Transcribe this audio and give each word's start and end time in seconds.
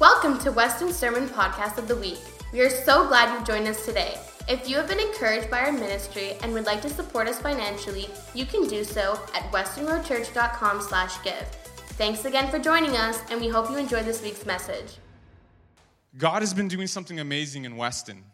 Welcome 0.00 0.38
to 0.38 0.50
Weston 0.50 0.94
Sermon 0.94 1.28
Podcast 1.28 1.76
of 1.76 1.86
the 1.86 1.94
Week. 1.94 2.20
We 2.54 2.62
are 2.62 2.70
so 2.70 3.06
glad 3.06 3.34
you've 3.34 3.46
joined 3.46 3.68
us 3.68 3.84
today. 3.84 4.16
If 4.48 4.66
you 4.66 4.76
have 4.76 4.88
been 4.88 4.98
encouraged 4.98 5.50
by 5.50 5.60
our 5.60 5.72
ministry 5.72 6.38
and 6.42 6.54
would 6.54 6.64
like 6.64 6.80
to 6.80 6.88
support 6.88 7.28
us 7.28 7.38
financially, 7.38 8.08
you 8.32 8.46
can 8.46 8.66
do 8.66 8.82
so 8.82 9.20
at 9.34 9.42
westonroadchurch.com 9.52 10.80
slash 10.80 11.22
give. 11.22 11.46
Thanks 11.98 12.24
again 12.24 12.50
for 12.50 12.58
joining 12.58 12.96
us, 12.96 13.20
and 13.30 13.42
we 13.42 13.48
hope 13.48 13.68
you 13.68 13.76
enjoy 13.76 14.02
this 14.02 14.22
week's 14.22 14.46
message. 14.46 14.96
God 16.16 16.40
has 16.40 16.54
been 16.54 16.68
doing 16.68 16.86
something 16.86 17.20
amazing 17.20 17.66
in 17.66 17.76
Weston. 17.76 18.24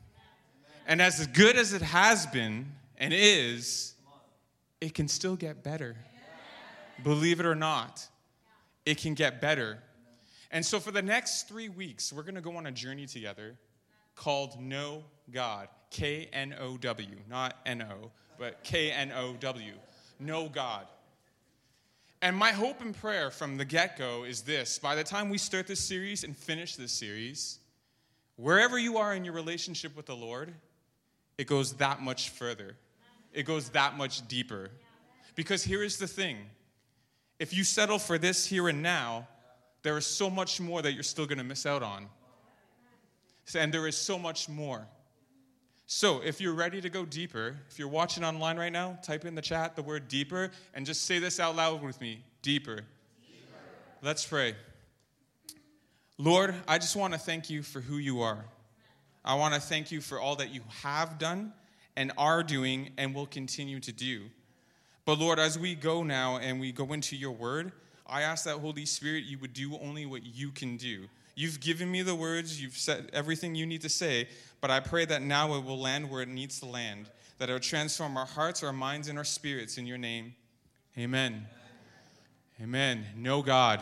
And 0.86 1.02
as 1.02 1.26
good 1.26 1.56
as 1.56 1.72
it 1.72 1.82
has 1.82 2.26
been 2.26 2.70
and 2.96 3.12
is, 3.12 3.94
it 4.80 4.94
can 4.94 5.08
still 5.08 5.34
get 5.34 5.64
better. 5.64 5.96
Believe 7.02 7.40
it 7.40 7.46
or 7.46 7.56
not, 7.56 8.06
it 8.84 8.98
can 8.98 9.14
get 9.14 9.40
better. 9.40 9.82
And 10.50 10.64
so, 10.64 10.78
for 10.80 10.90
the 10.90 11.02
next 11.02 11.48
three 11.48 11.68
weeks, 11.68 12.12
we're 12.12 12.22
going 12.22 12.36
to 12.36 12.40
go 12.40 12.56
on 12.56 12.66
a 12.66 12.72
journey 12.72 13.06
together 13.06 13.56
called 14.14 14.60
Know 14.60 15.04
God. 15.30 15.68
K 15.90 16.28
N 16.32 16.54
O 16.60 16.76
W, 16.76 17.16
not 17.28 17.56
N 17.64 17.82
O, 17.82 18.10
but 18.38 18.62
K 18.62 18.90
N 18.90 19.12
O 19.12 19.34
W. 19.34 19.72
Know 20.18 20.48
God. 20.48 20.86
And 22.22 22.36
my 22.36 22.50
hope 22.50 22.80
and 22.80 22.94
prayer 22.94 23.30
from 23.30 23.56
the 23.56 23.64
get 23.64 23.96
go 23.96 24.24
is 24.24 24.42
this 24.42 24.78
by 24.78 24.94
the 24.94 25.04
time 25.04 25.28
we 25.28 25.38
start 25.38 25.66
this 25.66 25.80
series 25.80 26.24
and 26.24 26.36
finish 26.36 26.76
this 26.76 26.92
series, 26.92 27.58
wherever 28.36 28.78
you 28.78 28.96
are 28.96 29.14
in 29.14 29.24
your 29.24 29.34
relationship 29.34 29.96
with 29.96 30.06
the 30.06 30.16
Lord, 30.16 30.52
it 31.38 31.46
goes 31.46 31.74
that 31.74 32.00
much 32.00 32.30
further. 32.30 32.76
It 33.32 33.44
goes 33.44 33.68
that 33.70 33.96
much 33.96 34.26
deeper. 34.28 34.70
Because 35.34 35.62
here 35.62 35.82
is 35.82 35.98
the 35.98 36.06
thing 36.06 36.38
if 37.38 37.52
you 37.52 37.64
settle 37.64 37.98
for 37.98 38.16
this 38.16 38.46
here 38.46 38.68
and 38.68 38.82
now, 38.82 39.28
there 39.86 39.96
is 39.96 40.04
so 40.04 40.28
much 40.28 40.60
more 40.60 40.82
that 40.82 40.94
you're 40.94 41.04
still 41.04 41.26
going 41.26 41.38
to 41.38 41.44
miss 41.44 41.64
out 41.64 41.80
on. 41.80 42.08
And 43.54 43.72
there 43.72 43.86
is 43.86 43.96
so 43.96 44.18
much 44.18 44.48
more. 44.48 44.84
So, 45.86 46.20
if 46.24 46.40
you're 46.40 46.54
ready 46.54 46.80
to 46.80 46.90
go 46.90 47.04
deeper, 47.04 47.54
if 47.70 47.78
you're 47.78 47.86
watching 47.86 48.24
online 48.24 48.56
right 48.56 48.72
now, 48.72 48.98
type 49.04 49.24
in 49.24 49.36
the 49.36 49.42
chat 49.42 49.76
the 49.76 49.82
word 49.82 50.08
deeper 50.08 50.50
and 50.74 50.84
just 50.84 51.02
say 51.02 51.20
this 51.20 51.38
out 51.38 51.54
loud 51.54 51.84
with 51.84 52.00
me 52.00 52.24
deeper. 52.42 52.74
deeper. 52.74 52.84
Let's 54.02 54.26
pray. 54.26 54.56
Lord, 56.18 56.52
I 56.66 56.78
just 56.78 56.96
want 56.96 57.12
to 57.12 57.20
thank 57.20 57.48
you 57.48 57.62
for 57.62 57.80
who 57.80 57.98
you 57.98 58.22
are. 58.22 58.44
I 59.24 59.36
want 59.36 59.54
to 59.54 59.60
thank 59.60 59.92
you 59.92 60.00
for 60.00 60.18
all 60.18 60.34
that 60.36 60.52
you 60.52 60.62
have 60.82 61.16
done 61.16 61.52
and 61.94 62.10
are 62.18 62.42
doing 62.42 62.90
and 62.98 63.14
will 63.14 63.26
continue 63.26 63.78
to 63.78 63.92
do. 63.92 64.22
But 65.04 65.20
Lord, 65.20 65.38
as 65.38 65.56
we 65.56 65.76
go 65.76 66.02
now 66.02 66.38
and 66.38 66.58
we 66.58 66.72
go 66.72 66.92
into 66.92 67.14
your 67.14 67.30
word, 67.30 67.70
I 68.08 68.22
ask 68.22 68.44
that 68.44 68.58
Holy 68.58 68.86
Spirit, 68.86 69.24
you 69.24 69.38
would 69.38 69.52
do 69.52 69.76
only 69.78 70.06
what 70.06 70.24
you 70.24 70.50
can 70.50 70.76
do. 70.76 71.08
You've 71.34 71.60
given 71.60 71.90
me 71.90 72.02
the 72.02 72.14
words, 72.14 72.62
you've 72.62 72.76
said 72.76 73.10
everything 73.12 73.54
you 73.54 73.66
need 73.66 73.82
to 73.82 73.88
say, 73.88 74.28
but 74.60 74.70
I 74.70 74.80
pray 74.80 75.04
that 75.04 75.22
now 75.22 75.54
it 75.54 75.64
will 75.64 75.78
land 75.78 76.10
where 76.10 76.22
it 76.22 76.28
needs 76.28 76.60
to 76.60 76.66
land, 76.66 77.10
that 77.38 77.50
it 77.50 77.52
will 77.52 77.60
transform 77.60 78.16
our 78.16 78.24
hearts, 78.24 78.62
our 78.62 78.72
minds, 78.72 79.08
and 79.08 79.18
our 79.18 79.24
spirits 79.24 79.76
in 79.76 79.86
your 79.86 79.98
name. 79.98 80.34
Amen. 80.96 81.46
Amen. 82.62 83.04
Know 83.16 83.42
God. 83.42 83.80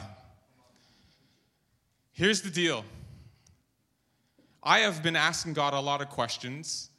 Here's 2.12 2.42
the 2.42 2.50
deal 2.50 2.84
I 4.62 4.80
have 4.80 5.02
been 5.02 5.16
asking 5.16 5.52
God 5.52 5.74
a 5.74 5.80
lot 5.80 6.00
of 6.00 6.08
questions 6.08 6.90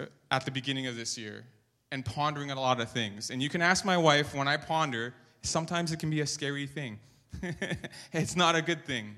uh, 0.00 0.06
at 0.30 0.44
the 0.44 0.50
beginning 0.50 0.86
of 0.86 0.96
this 0.96 1.16
year 1.16 1.44
and 1.92 2.04
pondering 2.04 2.50
a 2.50 2.60
lot 2.60 2.80
of 2.80 2.90
things. 2.90 3.30
And 3.30 3.42
you 3.42 3.48
can 3.48 3.62
ask 3.62 3.84
my 3.84 3.96
wife 3.96 4.34
when 4.34 4.48
I 4.48 4.56
ponder, 4.56 5.14
sometimes 5.46 5.92
it 5.92 5.98
can 5.98 6.10
be 6.10 6.20
a 6.20 6.26
scary 6.26 6.66
thing. 6.66 6.98
it's 8.12 8.36
not 8.36 8.56
a 8.56 8.62
good 8.62 8.84
thing. 8.84 9.14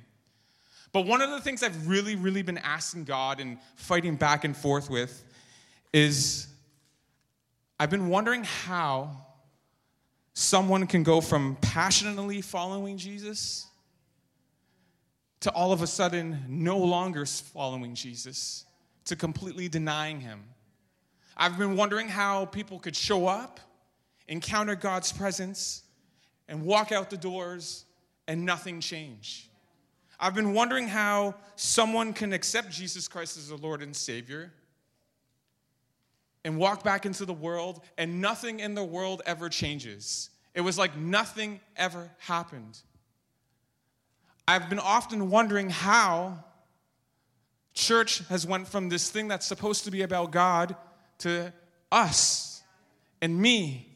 But 0.93 1.07
one 1.07 1.21
of 1.21 1.31
the 1.31 1.41
things 1.41 1.63
I've 1.63 1.89
really, 1.89 2.17
really 2.17 2.43
been 2.43 2.59
asking 2.59 3.05
God 3.05 3.41
and 3.41 3.59
fighting 3.77 4.17
back 4.17 4.45
and 4.45 4.57
forth 4.57 4.89
with 4.89 5.25
is 5.93 6.47
I've 7.79 7.91
been 7.91 8.09
wondering 8.09 8.45
how 8.45 9.25
someone 10.35 10.87
can 10.87 11.03
go 11.03 11.21
from 11.21 11.57
passionately 11.61 12.41
following 12.41 12.97
Jesus 12.97 13.67
to 15.41 15.51
all 15.53 15.73
of 15.73 15.83
a 15.83 15.87
sudden 15.87 16.45
no 16.49 16.79
longer 16.79 17.25
following 17.27 17.95
Jesus, 17.95 18.65
to 19.05 19.15
completely 19.15 19.69
denying 19.69 20.21
him. 20.21 20.43
I've 21.37 21.57
been 21.57 21.77
wondering 21.77 22.09
how 22.09 22.47
people 22.47 22.81
could 22.81 22.97
show 22.97 23.27
up, 23.29 23.61
encounter 24.27 24.75
God's 24.75 25.13
presence, 25.13 25.83
and 26.49 26.63
walk 26.63 26.93
out 26.93 27.11
the 27.11 27.17
doors 27.17 27.85
and 28.27 28.45
nothing 28.45 28.81
change. 28.81 29.49
I've 30.21 30.35
been 30.35 30.53
wondering 30.53 30.89
how 30.89 31.35
someone 31.57 32.13
can 32.13 32.33
accept 32.33 32.71
Jesus 32.71 33.07
Christ 33.07 33.37
as 33.37 33.49
the 33.49 33.57
Lord 33.57 33.83
and 33.83 33.95
Savior 33.95 34.53
and 36.45 36.59
walk 36.59 36.83
back 36.83 37.07
into 37.07 37.25
the 37.25 37.33
world 37.33 37.83
and 37.97 38.21
nothing 38.21 38.61
in 38.61 38.75
the 38.75 38.85
world 38.85 39.23
ever 39.27 39.49
changes. 39.49 40.31
It 40.55 40.63
was 40.63 40.77
like 40.77 40.97
nothing 40.97 41.61
ever 41.77 42.11
happened. 42.19 42.79
I've 44.49 44.69
been 44.69 44.79
often 44.79 45.31
wondering 45.31 45.71
how 45.71 46.43
church 47.75 48.27
has 48.29 48.47
went 48.47 48.67
from 48.67 48.89
this 48.89 49.11
thing 49.11 49.29
that's 49.29 49.47
supposed 49.47 49.85
to 49.85 49.91
be 49.91 50.03
about 50.03 50.33
God 50.33 50.75
to 51.19 51.53
us 51.93 52.63
and 53.21 53.39
me 53.39 53.88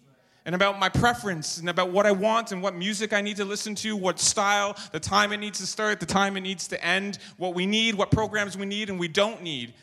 and 0.44 0.54
about 0.54 0.78
my 0.78 0.88
preference 0.88 1.58
and 1.58 1.69
about 1.69 1.91
what 1.91 2.06
I 2.06 2.12
want 2.12 2.53
and 2.53 2.62
what 2.62 2.75
music 2.75 3.12
I 3.12 3.20
need 3.20 3.36
to 3.36 3.44
listen 3.44 3.75
to, 3.76 3.97
what 3.97 4.19
style, 4.19 4.76
the 4.91 5.00
time 5.00 5.32
it 5.32 5.38
needs 5.38 5.60
to 5.60 5.66
start, 5.66 6.00
the 6.00 6.06
time 6.06 6.36
it 6.36 6.41
needs 6.41 6.66
to 6.69 6.84
end, 6.84 7.19
what 7.36 7.54
we 7.54 7.66
need, 7.66 7.94
what 7.94 8.10
programs 8.10 8.56
we 8.56 8.66
need 8.66 8.91
and 8.91 8.98
we 8.98 9.08
don't 9.08 9.42
need. 9.42 9.75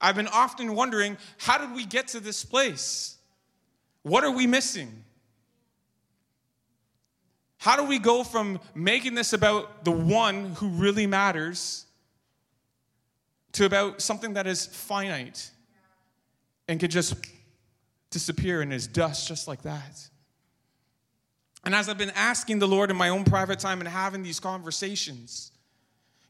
I've 0.00 0.16
been 0.16 0.28
often 0.28 0.74
wondering 0.74 1.16
how 1.38 1.58
did 1.58 1.74
we 1.74 1.84
get 1.84 2.08
to 2.08 2.20
this 2.20 2.44
place? 2.44 3.16
What 4.02 4.24
are 4.24 4.30
we 4.30 4.46
missing? 4.46 5.04
How 7.58 7.76
do 7.76 7.84
we 7.84 7.98
go 7.98 8.24
from 8.24 8.60
making 8.74 9.14
this 9.14 9.32
about 9.32 9.84
the 9.84 9.90
one 9.90 10.50
who 10.56 10.68
really 10.68 11.06
matters 11.06 11.86
to 13.52 13.64
about 13.64 14.02
something 14.02 14.34
that 14.34 14.46
is 14.46 14.66
finite 14.66 15.50
and 16.68 16.78
could 16.78 16.90
just 16.90 17.14
disappear 18.14 18.62
and 18.62 18.72
is 18.72 18.86
dust 18.86 19.28
just 19.28 19.46
like 19.46 19.62
that. 19.62 20.08
And 21.64 21.74
as 21.74 21.88
I've 21.88 21.98
been 21.98 22.12
asking 22.14 22.60
the 22.60 22.68
Lord 22.68 22.90
in 22.90 22.96
my 22.96 23.08
own 23.10 23.24
private 23.24 23.58
time 23.58 23.80
and 23.80 23.88
having 23.88 24.22
these 24.22 24.40
conversations, 24.40 25.52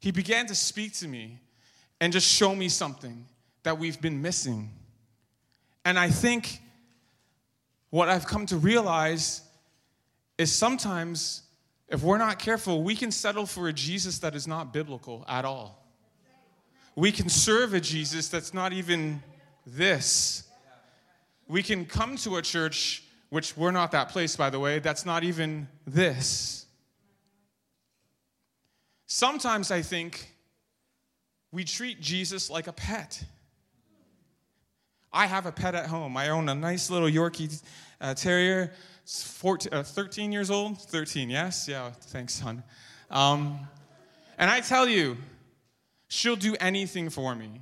He 0.00 0.10
began 0.10 0.46
to 0.46 0.54
speak 0.54 0.94
to 0.94 1.06
me 1.06 1.38
and 2.00 2.12
just 2.12 2.26
show 2.26 2.54
me 2.54 2.68
something 2.68 3.26
that 3.62 3.78
we've 3.78 4.00
been 4.00 4.22
missing. 4.22 4.70
And 5.84 5.98
I 5.98 6.08
think 6.08 6.60
what 7.90 8.08
I've 8.08 8.26
come 8.26 8.46
to 8.46 8.56
realize 8.56 9.42
is 10.38 10.50
sometimes, 10.50 11.42
if 11.88 12.02
we're 12.02 12.18
not 12.18 12.38
careful, 12.38 12.82
we 12.82 12.96
can 12.96 13.12
settle 13.12 13.46
for 13.46 13.68
a 13.68 13.72
Jesus 13.72 14.18
that 14.20 14.34
is 14.34 14.48
not 14.48 14.72
biblical 14.72 15.24
at 15.28 15.44
all. 15.44 15.84
We 16.96 17.12
can 17.12 17.28
serve 17.28 17.74
a 17.74 17.80
Jesus 17.80 18.28
that's 18.28 18.54
not 18.54 18.72
even 18.72 19.22
this 19.66 20.44
we 21.48 21.62
can 21.62 21.84
come 21.84 22.16
to 22.18 22.36
a 22.36 22.42
church, 22.42 23.04
which 23.30 23.56
we're 23.56 23.70
not 23.70 23.92
that 23.92 24.08
place, 24.08 24.36
by 24.36 24.50
the 24.50 24.60
way, 24.60 24.78
that's 24.78 25.04
not 25.04 25.24
even 25.24 25.68
this. 25.86 26.66
Sometimes 29.06 29.70
I 29.70 29.82
think 29.82 30.34
we 31.52 31.64
treat 31.64 32.00
Jesus 32.00 32.50
like 32.50 32.66
a 32.66 32.72
pet. 32.72 33.22
I 35.12 35.26
have 35.26 35.46
a 35.46 35.52
pet 35.52 35.74
at 35.74 35.86
home. 35.86 36.16
I 36.16 36.30
own 36.30 36.48
a 36.48 36.54
nice 36.54 36.90
little 36.90 37.08
Yorkie 37.08 37.62
uh, 38.00 38.14
Terrier. 38.14 38.72
14, 39.06 39.72
uh, 39.72 39.82
13 39.82 40.32
years 40.32 40.50
old? 40.50 40.78
13, 40.78 41.30
yes? 41.30 41.68
Yeah, 41.68 41.90
thanks, 41.90 42.34
son. 42.34 42.62
Um, 43.10 43.60
and 44.38 44.50
I 44.50 44.60
tell 44.60 44.88
you, 44.88 45.16
she'll 46.08 46.36
do 46.36 46.56
anything 46.58 47.10
for 47.10 47.34
me. 47.34 47.60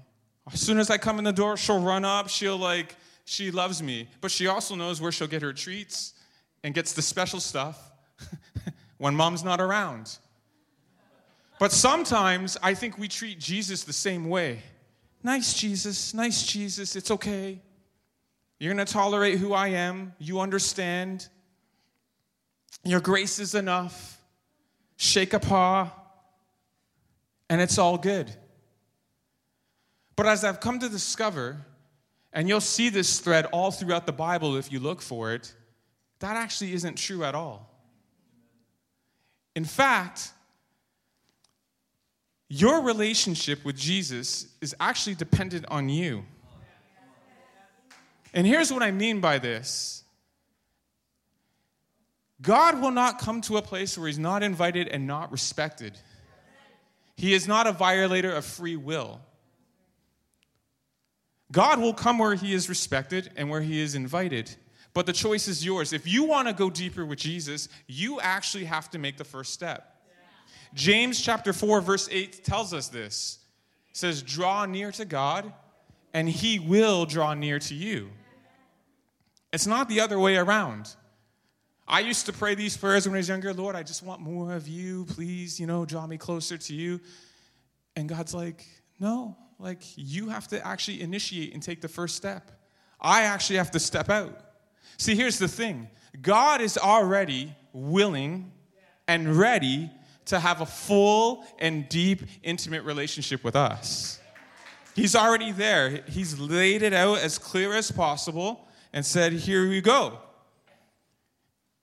As 0.53 0.61
soon 0.61 0.79
as 0.79 0.89
I 0.89 0.99
come 0.99 1.19
in 1.19 1.25
the 1.25 1.33
door, 1.33 1.57
she'll 1.57 1.83
run 1.83 2.05
up. 2.05 2.29
She'll 2.29 2.57
like 2.57 2.97
she 3.25 3.51
loves 3.51 3.83
me, 3.83 4.09
but 4.21 4.31
she 4.31 4.47
also 4.47 4.75
knows 4.75 5.01
where 5.01 5.13
she'll 5.13 5.29
get 5.29 5.43
her 5.43 5.53
treats 5.53 6.15
and 6.65 6.75
gets 6.75 6.93
the 6.93 7.03
special 7.03 7.41
stuff 7.41 7.91
when 8.99 9.15
mom's 9.15 9.45
not 9.45 9.61
around. 9.61 10.19
But 11.59 11.73
sometimes 11.73 12.57
I 12.63 12.75
think 12.75 12.99
we 12.99 13.09
treat 13.09 13.39
Jesus 13.39 13.85
the 13.85 13.93
same 13.93 14.29
way. 14.29 14.63
Nice, 15.23 15.55
Jesus, 15.55 16.13
nice, 16.13 16.45
Jesus, 16.45 16.97
it's 16.97 17.11
okay. 17.11 17.61
You're 18.59 18.75
going 18.75 18.85
to 18.85 18.93
tolerate 18.93 19.39
who 19.39 19.53
I 19.53 19.69
am. 19.69 20.15
You 20.19 20.41
understand. 20.41 21.29
Your 22.85 23.01
grace 23.01 23.39
is 23.39 23.55
enough. 23.55 24.21
Shake 24.97 25.35
a 25.35 25.41
paw, 25.41 25.91
and 27.49 27.61
it's 27.61 27.79
all 27.79 27.99
good. 27.99 28.33
But 30.17 30.27
as 30.27 30.45
I've 30.45 30.61
come 30.61 30.79
to 30.79 30.89
discover, 30.89 31.65
and 32.33 32.49
you'll 32.49 32.61
see 32.61 32.89
this 32.89 33.21
thread 33.21 33.47
all 33.47 33.71
throughout 33.71 34.07
the 34.07 34.13
Bible 34.13 34.57
if 34.57 34.73
you 34.73 34.81
look 34.81 35.03
for 35.03 35.33
it. 35.33 35.55
That 36.21 36.37
actually 36.37 36.73
isn't 36.73 36.97
true 36.97 37.25
at 37.25 37.35
all. 37.35 37.69
In 39.55 39.65
fact, 39.65 40.33
your 42.49 42.83
relationship 42.83 43.65
with 43.65 43.77
Jesus 43.77 44.47
is 44.61 44.75
actually 44.79 45.15
dependent 45.15 45.67
on 45.69 45.89
you. 45.89 46.25
And 48.35 48.47
here's 48.47 48.73
what 48.73 48.83
I 48.83 48.91
mean 48.91 49.21
by 49.21 49.39
this 49.39 50.05
God 52.41 52.81
will 52.81 52.91
not 52.91 53.19
come 53.19 53.41
to 53.43 53.57
a 53.57 53.63
place 53.63 53.97
where 53.97 54.07
he's 54.07 54.19
not 54.19 54.43
invited 54.43 54.89
and 54.89 55.07
not 55.07 55.31
respected. 55.31 55.99
He 57.17 57.35
is 57.35 57.47
not 57.47 57.67
a 57.67 57.73
violator 57.73 58.33
of 58.33 58.45
free 58.45 58.77
will. 58.77 59.21
God 61.53 61.79
will 61.79 61.95
come 61.95 62.19
where 62.19 62.35
he 62.35 62.55
is 62.55 62.69
respected 62.69 63.31
and 63.37 63.49
where 63.51 63.61
he 63.61 63.81
is 63.81 63.95
invited. 63.95 64.57
But 64.95 65.07
the 65.07 65.13
choice 65.13 65.49
is 65.49 65.65
yours. 65.65 65.93
If 65.93 66.07
you 66.07 66.25
want 66.25 66.49
to 66.49 66.55
go 66.55 66.71
deeper 66.71 67.05
with 67.05 67.19
Jesus, 67.19 67.69
you 67.87 68.21
actually 68.21 68.65
have 68.65 68.91
to 68.91 68.99
make 68.99 69.17
the 69.19 69.25
first 69.25 69.53
step. 69.53 69.89
James 70.75 71.21
chapter 71.21 71.53
4 71.53 71.81
verse 71.83 72.09
8 72.11 72.45
tells 72.45 72.73
us 72.73 72.89
this. 72.89 73.39
It 73.91 73.97
says, 73.97 74.23
"Draw 74.23 74.67
near 74.67 74.91
to 74.93 75.05
God, 75.05 75.53
and 76.15 76.29
he 76.29 76.59
will 76.59 77.05
draw 77.05 77.35
near 77.35 77.59
to 77.59 77.75
you." 77.75 78.11
It's 79.53 79.67
not 79.67 79.89
the 79.89 80.01
other 80.01 80.19
way 80.19 80.37
around. 80.37 80.97
I 81.87 82.01
used 82.01 82.25
to 82.27 82.33
pray 82.33 82.55
these 82.55 82.77
prayers 82.77 83.07
when 83.07 83.17
I 83.17 83.19
was 83.19 83.29
younger, 83.29 83.53
Lord, 83.53 83.77
I 83.77 83.83
just 83.83 84.03
want 84.03 84.23
more 84.23 84.55
of 84.55 84.67
you. 84.67 85.05
Please, 85.05 85.61
you 85.61 85.67
know, 85.67 85.85
draw 85.85 86.07
me 86.07 86.17
closer 86.17 86.57
to 86.57 86.75
you. 86.75 87.01
And 87.97 88.09
God's 88.09 88.33
like, 88.33 88.67
"No, 88.99 89.37
like 89.63 89.83
you 89.97 90.29
have 90.29 90.49
to 90.49 90.67
actually 90.67 91.01
initiate 91.01 91.55
and 91.55 91.63
take 91.63 91.81
the 91.81 91.89
first 91.89 92.17
step. 92.17 92.51
I 93.01 93.23
actually 93.23 93.57
have 93.57 93.71
to 93.73 93.81
step 93.81 94.11
out." 94.11 94.39
See, 94.97 95.15
here's 95.15 95.39
the 95.39 95.49
thing. 95.49 95.89
God 96.21 96.61
is 96.61 96.77
already 96.77 97.55
willing 97.73 98.53
and 99.09 99.37
ready 99.37 99.91
to 100.27 100.39
have 100.39 100.61
a 100.61 100.67
full 100.67 101.45
and 101.59 101.89
deep, 101.89 102.23
intimate 102.43 102.85
relationship 102.85 103.43
with 103.43 103.57
us. 103.57 104.21
He's 104.95 105.17
already 105.17 105.53
there. 105.53 106.03
He's 106.09 106.39
laid 106.39 106.83
it 106.83 106.93
out 106.93 107.19
as 107.19 107.39
clear 107.39 107.73
as 107.73 107.91
possible 107.91 108.69
and 108.93 109.05
said, 109.05 109.33
Here 109.33 109.69
we 109.69 109.81
go. 109.81 110.19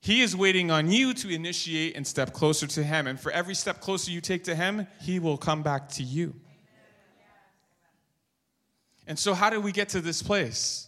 He 0.02 0.22
is 0.22 0.36
waiting 0.36 0.72
on 0.72 0.90
you 0.90 1.14
to 1.16 1.30
initiate 1.30 1.98
and 1.98 2.08
step 2.08 2.34
closer 2.34 2.68
to 2.68 2.84
Him. 2.84 3.08
And 3.08 3.20
for 3.20 3.32
every 3.32 3.56
step 3.56 3.82
closer 3.82 4.12
you 4.12 4.22
take 4.22 4.46
to 4.46 4.56
Him, 4.56 4.88
He 5.02 5.20
will 5.20 5.38
come 5.38 5.64
back 5.64 5.90
to 5.90 6.04
you. 6.04 6.36
And 9.10 9.20
so, 9.20 9.34
how 9.34 9.50
do 9.50 9.60
we 9.60 9.74
get 9.74 9.90
to 9.90 10.02
this 10.02 10.22
place 10.22 10.88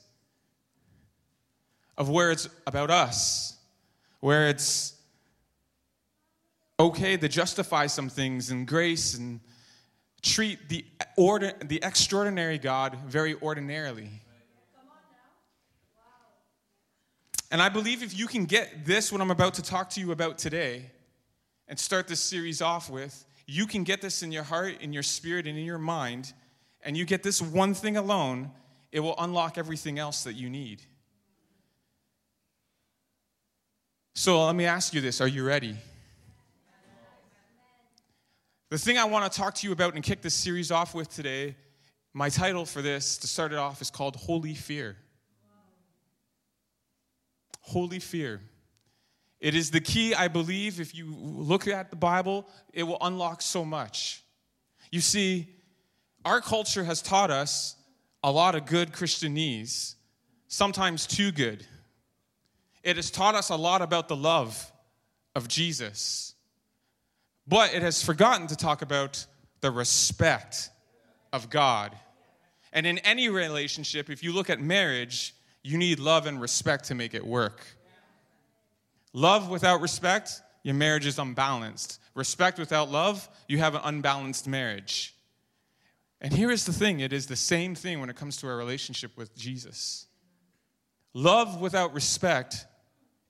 of 1.97 2.07
where 2.07 2.31
it's 2.31 2.47
about 2.65 2.89
us, 2.89 3.57
where 4.21 4.47
it's 4.47 4.95
okay 6.79 7.18
to 7.18 7.27
justify 7.27 7.88
some 7.88 8.09
things 8.09 8.51
in 8.51 8.65
grace 8.65 9.15
and 9.15 9.39
treat 10.21 10.69
the, 10.69 10.85
order, 11.18 11.53
the 11.65 11.79
extraordinary 11.83 12.57
God 12.57 12.97
very 13.07 13.35
ordinarily. 13.41 14.09
And 17.51 17.62
I 17.62 17.69
believe 17.69 18.01
if 18.01 18.18
you 18.18 18.27
can 18.27 18.45
get 18.45 18.85
this, 18.85 19.12
what 19.12 19.19
I'm 19.19 19.31
about 19.31 19.56
to 19.56 19.62
talk 19.62 19.89
to 19.91 20.00
you 20.00 20.12
about 20.12 20.38
today, 20.38 20.91
and 21.68 21.77
start 21.77 22.07
this 22.07 22.21
series 22.21 22.62
off 22.62 22.89
with, 22.89 23.25
you 23.45 23.65
can 23.65 23.83
get 23.83 24.01
this 24.01 24.23
in 24.23 24.31
your 24.31 24.44
heart, 24.44 24.75
in 24.79 24.94
your 24.94 25.03
spirit, 25.03 25.47
and 25.47 25.57
in 25.57 25.65
your 25.65 25.77
mind, 25.77 26.33
and 26.83 26.98
you 26.98 27.06
get 27.06 27.24
this 27.24 27.42
one 27.42 27.74
thing 27.74 27.98
alone, 27.98 28.51
it 28.92 29.00
will 29.00 29.16
unlock 29.18 29.57
everything 29.57 30.00
else 30.00 30.24
that 30.24 30.33
you 30.33 30.50
need. 30.50 30.81
So 34.13 34.45
let 34.45 34.56
me 34.56 34.66
ask 34.66 34.94
you 34.94 35.01
this 35.01 35.22
are 35.22 35.28
you 35.28 35.45
ready? 35.45 35.78
The 38.69 38.78
thing 38.78 38.98
I 38.98 39.06
want 39.06 39.30
to 39.31 39.38
talk 39.38 39.56
to 39.56 39.68
you 39.68 39.74
about 39.74 39.95
and 39.95 40.04
kick 40.04 40.22
this 40.22 40.33
series 40.33 40.72
off 40.72 40.95
with 40.95 41.10
today, 41.13 41.57
my 42.13 42.30
title 42.30 42.66
for 42.66 42.81
this 42.81 43.18
to 43.18 43.28
start 43.28 43.51
it 43.51 43.57
off 43.57 43.81
is 43.81 43.89
called 43.89 44.16
Holy 44.16 44.54
Fear. 44.54 44.95
Holy 47.62 48.00
fear. 48.00 48.42
It 49.39 49.56
is 49.56 49.72
the 49.72 49.81
key, 49.81 50.13
I 50.13 50.28
believe, 50.28 50.80
if 50.80 50.94
you 50.94 51.13
look 51.16 51.68
at 51.68 51.89
the 51.89 51.95
Bible, 51.95 52.48
it 52.74 52.83
will 52.83 52.98
unlock 53.01 53.42
so 53.42 53.66
much. 53.66 54.24
You 54.92 55.01
see, 55.01 55.48
our 56.25 56.41
culture 56.41 56.83
has 56.83 57.01
taught 57.01 57.31
us 57.31 57.75
a 58.23 58.31
lot 58.31 58.56
of 58.56 58.65
good 58.65 58.91
Christianese, 58.91 59.95
sometimes 60.47 61.07
too 61.07 61.31
good. 61.31 61.65
It 62.83 62.95
has 62.95 63.12
taught 63.12 63.35
us 63.35 63.50
a 63.50 63.56
lot 63.56 63.81
about 63.81 64.07
the 64.07 64.15
love 64.15 64.71
of 65.35 65.47
Jesus. 65.47 66.35
But 67.47 67.73
it 67.73 67.81
has 67.81 68.03
forgotten 68.03 68.47
to 68.47 68.56
talk 68.56 68.81
about 68.81 69.25
the 69.62 69.71
respect 69.71 70.69
of 71.33 71.50
God. 71.50 71.95
And 72.73 72.85
in 72.85 72.97
any 73.00 73.29
relationship, 73.29 74.09
if 74.09 74.23
you 74.23 74.33
look 74.33 74.50
at 74.50 74.59
marriage, 74.59 75.35
you 75.63 75.77
need 75.77 76.00
love 76.00 76.25
and 76.25 76.39
respect 76.39 76.85
to 76.85 76.95
make 76.95 77.13
it 77.13 77.25
work. 77.25 77.65
Love 79.13 79.50
without 79.50 79.81
respect, 79.81 80.41
your 80.63 80.75
marriage 80.75 81.06
is 81.06 81.19
unbalanced. 81.19 82.00
Respect 82.15 82.59
without 82.59 82.89
love, 82.89 83.27
you 83.47 83.57
have 83.57 83.75
an 83.75 83.81
unbalanced 83.83 84.47
marriage. 84.47 85.15
And 86.21 86.31
here 86.31 86.51
is 86.51 86.65
the 86.65 86.73
thing 86.73 87.00
it 87.00 87.12
is 87.12 87.25
the 87.25 87.35
same 87.35 87.75
thing 87.75 88.00
when 88.00 88.09
it 88.09 88.15
comes 88.15 88.38
to 88.38 88.47
our 88.47 88.56
relationship 88.56 89.18
with 89.18 89.35
Jesus. 89.35 90.06
Love 91.13 91.59
without 91.59 91.94
respect 91.94 92.65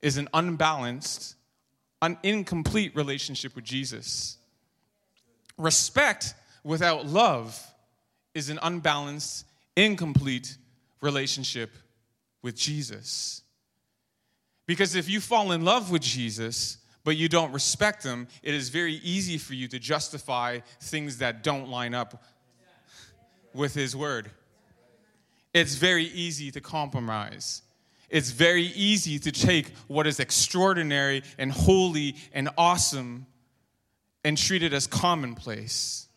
is 0.02 0.18
an 0.18 0.28
unbalanced 0.34 1.36
an 2.02 2.18
incomplete 2.24 2.96
relationship 2.96 3.56
with 3.56 3.64
Jesus. 3.64 4.38
Respect 5.58 6.34
without 6.64 7.06
love 7.06 7.60
is 8.34 8.50
an 8.50 8.60
unbalanced, 8.62 9.46
incomplete 9.76 10.58
relationship 11.02 11.72
with 12.42 12.56
Jesus. 12.56 13.44
Because 14.66 14.96
if 14.96 15.10
you 15.10 15.20
fall 15.20 15.52
in 15.52 15.64
love 15.64 15.92
with 15.92 16.02
Jesus, 16.02 16.78
but 17.04 17.18
you 17.18 17.28
don't 17.28 17.52
respect 17.52 18.04
him, 18.04 18.28
it 18.42 18.54
is 18.54 18.70
very 18.70 18.96
easy 19.04 19.38
for 19.38 19.54
you 19.54 19.68
to 19.68 19.80
justify 19.80 20.60
things 20.82 21.18
that 21.18 21.44
don't 21.44 21.68
line 21.68 21.94
up 21.94 22.24
with 23.54 23.74
his 23.74 23.96
word. 23.96 24.32
It's 25.54 25.76
very 25.76 26.06
easy 26.06 26.52
to 26.52 26.62
compromise 26.62 27.62
it's 28.12 28.32
very 28.32 28.66
easy 28.66 29.18
to 29.20 29.32
take 29.32 29.70
what 29.88 30.06
is 30.06 30.20
extraordinary 30.20 31.24
and 31.38 31.52
holy 31.52 32.18
and 32.34 32.50
awesome 32.58 33.26
and 34.24 34.38
treat 34.38 34.62
it 34.62 34.74
as 34.74 34.86
commonplace. 34.86 36.08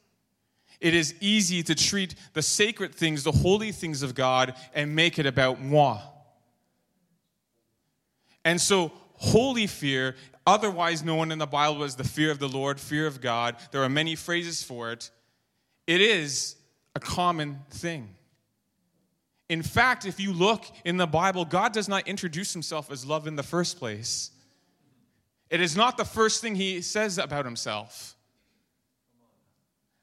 It 0.81 0.93
is 0.93 1.15
easy 1.21 1.63
to 1.63 1.75
treat 1.75 2.17
the 2.35 2.43
sacred 2.43 2.95
things, 2.95 3.23
the 3.23 3.33
holy 3.33 3.71
things 3.71 4.03
of 4.03 4.15
God, 4.15 4.55
and 4.75 4.95
make 4.95 5.21
it 5.21 5.25
about 5.25 5.63
moi. 5.63 6.01
And 8.45 8.61
so, 8.61 8.93
holy 9.15 9.69
fear, 9.69 10.17
otherwise 10.47 11.03
known 11.05 11.31
in 11.31 11.39
the 11.39 11.47
Bible 11.47 11.85
as 11.85 11.95
the 11.95 12.05
fear 12.05 12.33
of 12.33 12.41
the 12.41 12.49
Lord, 12.49 12.81
fear 12.81 13.07
of 13.07 13.21
God, 13.21 13.57
there 13.71 13.85
are 13.85 13.89
many 13.89 14.17
phrases 14.17 14.65
for 14.65 14.91
it. 14.91 15.11
It 15.87 16.01
is 16.01 16.57
a 16.95 17.01
common 17.01 17.61
thing. 17.71 18.09
In 19.49 19.63
fact, 19.63 20.07
if 20.07 20.19
you 20.19 20.33
look 20.33 20.65
in 20.85 20.97
the 20.97 21.07
Bible, 21.07 21.45
God 21.45 21.73
does 21.73 21.89
not 21.89 22.09
introduce 22.09 22.53
himself 22.53 22.91
as 22.91 23.05
love 23.05 23.27
in 23.27 23.37
the 23.37 23.43
first 23.43 23.79
place. 23.79 24.31
It 25.51 25.61
is 25.61 25.77
not 25.77 25.97
the 25.97 26.05
first 26.05 26.41
thing 26.41 26.55
he 26.55 26.81
says 26.81 27.19
about 27.19 27.45
himself. 27.45 28.17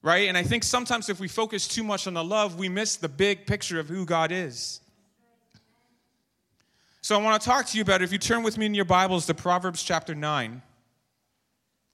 Right? 0.03 0.27
And 0.27 0.37
I 0.37 0.43
think 0.43 0.63
sometimes 0.63 1.09
if 1.09 1.19
we 1.19 1.27
focus 1.27 1.67
too 1.67 1.83
much 1.83 2.07
on 2.07 2.13
the 2.13 2.23
love, 2.23 2.57
we 2.57 2.69
miss 2.69 2.95
the 2.95 3.09
big 3.09 3.45
picture 3.45 3.79
of 3.79 3.87
who 3.87 4.05
God 4.05 4.31
is. 4.31 4.81
So 7.01 7.19
I 7.19 7.21
want 7.21 7.41
to 7.41 7.47
talk 7.47 7.65
to 7.67 7.77
you 7.77 7.81
about, 7.81 8.01
it. 8.01 8.05
if 8.05 8.11
you 8.11 8.19
turn 8.19 8.43
with 8.43 8.57
me 8.57 8.67
in 8.67 8.75
your 8.75 8.85
Bibles 8.85 9.25
to 9.25 9.33
Proverbs 9.33 9.81
chapter 9.81 10.13
9, 10.13 10.61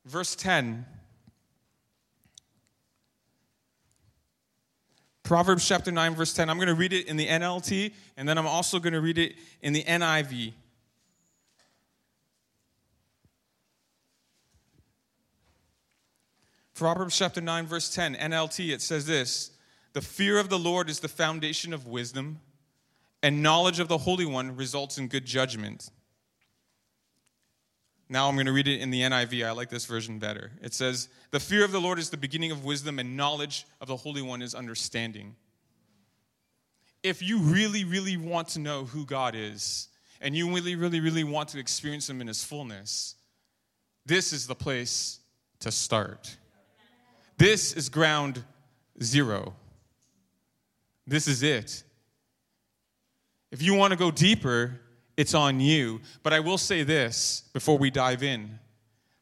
verse 0.06 0.36
10. 0.36 0.86
Proverbs 5.28 5.68
chapter 5.68 5.92
9, 5.92 6.16
verse 6.16 6.32
10. 6.32 6.50
I'm 6.50 6.56
going 6.56 6.70
to 6.70 6.74
read 6.74 6.94
it 6.94 7.06
in 7.08 7.18
the 7.18 7.28
NLT, 7.28 7.92
and 8.16 8.30
then 8.30 8.38
I'm 8.38 8.48
also 8.48 8.80
going 8.80 8.94
to 8.94 9.02
read 9.02 9.18
it 9.18 9.36
in 9.62 9.74
the 9.74 9.84
NIV. 9.84 10.54
Proverbs 16.76 17.18
chapter 17.18 17.42
9, 17.42 17.66
verse 17.66 17.94
10, 17.94 18.16
NLT, 18.16 18.70
it 18.70 18.82
says 18.82 19.06
this 19.06 19.52
The 19.92 20.00
fear 20.00 20.40
of 20.40 20.48
the 20.48 20.58
Lord 20.58 20.90
is 20.90 21.02
the 21.02 21.10
foundation 21.10 21.74
of 21.74 21.86
wisdom, 21.86 22.40
and 23.22 23.44
knowledge 23.44 23.82
of 23.82 23.90
the 23.90 23.98
Holy 23.98 24.26
One 24.26 24.56
results 24.56 24.98
in 24.98 25.10
good 25.10 25.26
judgment. 25.26 25.90
Now 28.10 28.30
I'm 28.30 28.36
going 28.36 28.46
to 28.46 28.54
read 28.54 28.68
it 28.68 28.80
in 28.80 28.90
the 28.90 29.02
NIV. 29.02 29.46
I 29.46 29.52
like 29.52 29.70
this 29.70 29.86
version 29.86 30.18
better. 30.18 30.52
It 30.62 30.74
says, 30.74 31.10
The 31.32 31.40
fear 31.40 31.66
of 31.66 31.72
the 31.72 31.82
Lord 31.82 32.00
is 32.00 32.10
the 32.10 32.18
beginning 32.18 32.52
of 32.52 32.64
wisdom, 32.64 33.00
and 33.00 33.18
knowledge 33.18 33.66
of 33.82 33.88
the 33.88 33.98
Holy 33.98 34.22
One 34.22 34.42
is 34.42 34.56
understanding. 34.56 35.36
If 37.04 37.22
you 37.22 37.40
really, 37.40 37.84
really 37.84 38.18
want 38.18 38.50
to 38.50 38.60
know 38.60 38.86
who 38.86 39.06
God 39.06 39.36
is, 39.36 39.90
and 40.22 40.36
you 40.36 40.54
really, 40.54 40.76
really, 40.76 41.00
really 41.00 41.24
want 41.24 41.50
to 41.50 41.60
experience 41.60 42.10
Him 42.10 42.22
in 42.22 42.28
His 42.28 42.44
fullness, 42.44 43.16
this 44.06 44.32
is 44.32 44.48
the 44.48 44.56
place 44.56 45.20
to 45.60 45.72
start. 45.72 46.38
This 47.38 47.74
is 47.74 47.90
ground 47.90 48.44
zero. 49.04 49.54
This 51.06 51.28
is 51.28 51.44
it. 51.44 51.84
If 53.52 53.62
you 53.62 53.74
want 53.74 53.92
to 53.92 53.98
go 53.98 54.12
deeper, 54.12 54.80
it's 55.18 55.34
on 55.34 55.60
you. 55.60 56.00
But 56.24 56.32
I 56.32 56.40
will 56.40 56.58
say 56.58 56.84
this 56.84 57.44
before 57.54 57.78
we 57.78 57.92
dive 57.92 58.24
in 58.24 58.60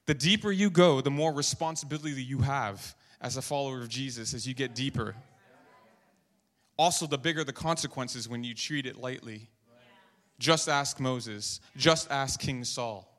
the 0.05 0.13
deeper 0.13 0.51
you 0.51 0.69
go, 0.69 1.01
the 1.01 1.11
more 1.11 1.33
responsibility 1.33 2.23
you 2.23 2.39
have 2.39 2.95
as 3.21 3.37
a 3.37 3.41
follower 3.41 3.81
of 3.81 3.89
Jesus 3.89 4.33
as 4.33 4.47
you 4.47 4.53
get 4.53 4.75
deeper. 4.75 5.15
Also, 6.77 7.07
the 7.07 7.17
bigger 7.17 7.43
the 7.43 7.53
consequences 7.53 8.29
when 8.29 8.43
you 8.43 8.53
treat 8.53 8.85
it 8.85 8.97
lightly. 8.97 9.49
Just 10.37 10.67
ask 10.67 10.99
Moses, 10.99 11.61
just 11.77 12.11
ask 12.11 12.39
King 12.39 12.63
Saul. 12.65 13.09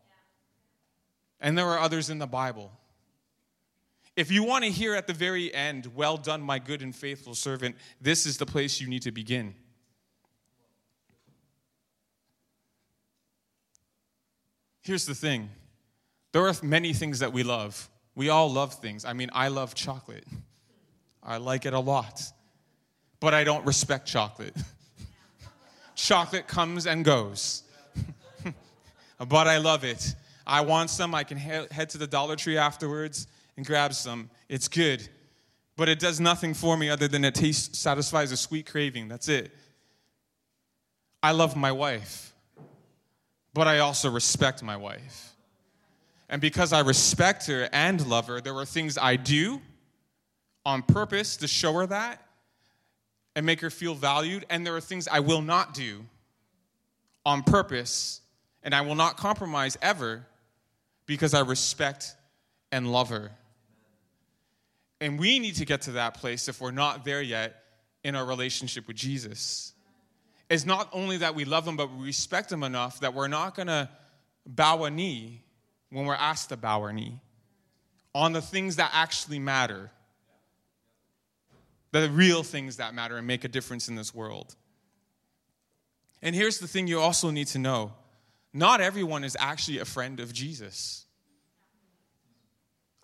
And 1.41 1.57
there 1.57 1.67
are 1.67 1.79
others 1.79 2.11
in 2.11 2.19
the 2.19 2.27
Bible. 2.27 2.71
If 4.15 4.31
you 4.31 4.45
want 4.45 4.65
to 4.65 4.71
hear 4.71 4.95
at 4.95 5.07
the 5.07 5.13
very 5.13 5.53
end, 5.53 5.91
well 5.95 6.17
done, 6.17 6.41
my 6.41 6.59
good 6.59 6.83
and 6.83 6.95
faithful 6.95 7.35
servant, 7.35 7.77
this 8.01 8.27
is 8.27 8.37
the 8.37 8.47
place 8.47 8.81
you 8.81 8.87
need 8.87 9.03
to 9.03 9.13
begin. 9.13 9.55
Here's 14.87 15.05
the 15.05 15.17
thing 15.17 15.51
there 16.31 16.47
are 16.47 16.55
many 16.63 16.93
things 16.93 17.19
that 17.19 17.33
we 17.33 17.43
love. 17.43 17.91
We 18.15 18.29
all 18.29 18.51
love 18.51 18.75
things. 18.75 19.05
I 19.05 19.15
mean, 19.15 19.31
I 19.33 19.49
love 19.49 19.75
chocolate, 19.75 20.25
I 21.23 21.39
like 21.39 21.67
it 21.67 21.75
a 21.75 21.81
lot, 21.81 22.23
but 23.19 23.35
I 23.35 23.43
don't 23.43 23.67
respect 23.67 24.07
chocolate. 24.07 24.55
chocolate 25.97 26.47
comes 26.47 26.87
and 26.87 27.05
goes, 27.05 27.65
but 29.29 29.49
I 29.49 29.59
love 29.59 29.83
it. 29.83 30.15
I 30.47 30.61
want 30.61 30.91
some. 30.91 31.17
I 31.17 31.25
can 31.25 31.37
head 31.37 31.91
to 31.91 31.99
the 31.99 32.07
Dollar 32.07 32.37
Tree 32.37 32.57
afterwards 32.57 33.27
and 33.57 33.67
grab 33.67 33.93
some. 33.93 34.31
It's 34.49 34.69
good, 34.69 35.07
but 35.77 35.89
it 35.89 35.99
does 35.99 36.21
nothing 36.21 36.55
for 36.55 36.77
me 36.77 36.91
other 36.91 37.09
than 37.09 37.25
it 37.25 37.35
tastes, 37.35 37.77
satisfies 37.77 38.31
a 38.31 38.37
sweet 38.37 38.67
craving. 38.67 39.09
That's 39.09 39.29
it. 39.29 39.51
I 41.25 41.33
love 41.33 41.57
my 41.57 41.73
wife 41.73 42.33
but 43.57 43.67
I 43.67 43.79
also 43.79 44.11
respect 44.11 44.63
my 44.63 44.77
wife. 44.77 45.35
And 46.29 46.43
because 46.43 46.75
I 46.75 46.81
respect 46.81 47.47
her 47.47 47.71
and 47.73 48.07
love 48.07 48.27
her, 48.27 48.39
there 48.43 48.55
are 48.55 48.67
things 48.67 48.99
I 48.99 49.17
do 49.17 49.63
on 50.67 50.83
purpose 50.83 51.39
to 51.39 51.49
show 51.49 51.73
her 51.73 51.87
that 51.87 52.23
and 53.35 53.47
make 53.47 53.63
her 53.63 53.71
feel 53.71 53.95
valued. 53.95 54.45
And 54.51 54.67
there 54.67 54.77
are 54.77 54.81
things 54.83 55.09
I 55.09 55.21
will 55.21 55.41
not 55.41 55.73
do 55.73 56.05
on 57.25 57.43
purpose 57.45 58.21
and 58.63 58.75
I 58.75 58.83
will 58.83 58.95
not 58.95 59.17
compromise 59.17 59.79
ever 59.81 60.27
because 61.07 61.33
I 61.33 61.41
respect 61.41 62.15
and 62.71 62.93
love 62.93 63.09
her. 63.09 63.31
And 65.01 65.19
we 65.19 65.39
need 65.39 65.55
to 65.55 65.65
get 65.65 65.81
to 65.83 65.93
that 65.93 66.13
place 66.13 66.49
if 66.49 66.61
we're 66.61 66.73
not 66.73 67.07
there 67.07 67.23
yet 67.23 67.63
in 68.05 68.17
our 68.17 68.27
relationship 68.27 68.87
with 68.87 68.97
Jesus 68.97 69.73
is 70.49 70.65
not 70.65 70.89
only 70.93 71.19
that 71.19 71.35
we 71.35 71.45
love 71.45 71.65
them, 71.65 71.77
but 71.77 71.93
we 71.93 72.05
respect 72.05 72.51
them 72.51 72.63
enough 72.63 73.01
that 73.01 73.15
we're 73.15 73.29
not 73.29 73.55
going 73.55 73.69
to 73.69 73.89
bow 74.47 74.85
a 74.85 74.91
knee 74.91 75.43
when 75.91 76.07
we're 76.07 76.15
asked 76.15 76.51
to 76.51 76.57
bow 76.57 76.81
our 76.81 76.93
knee 76.93 77.21
on 78.15 78.33
the 78.33 78.41
things 78.41 78.77
that 78.77 78.91
actually 78.95 79.39
matter, 79.39 79.91
the 81.93 82.09
real 82.11 82.43
things 82.43 82.77
that 82.77 82.95
matter 82.95 83.19
and 83.19 83.27
make 83.27 83.45
a 83.45 83.49
difference 83.49 83.89
in 83.89 83.95
this 83.95 84.15
world. 84.15 84.55
And 86.23 86.35
here's 86.35 86.59
the 86.59 86.67
thing 86.67 86.87
you 86.87 87.01
also 87.01 87.31
need 87.31 87.49
to 87.49 87.59
know 87.59 87.93
not 88.53 88.81
everyone 88.81 89.23
is 89.23 89.37
actually 89.39 89.81
a 89.81 89.85
friend 89.85 90.19
of 90.19 90.33
Jesus. 90.33 91.05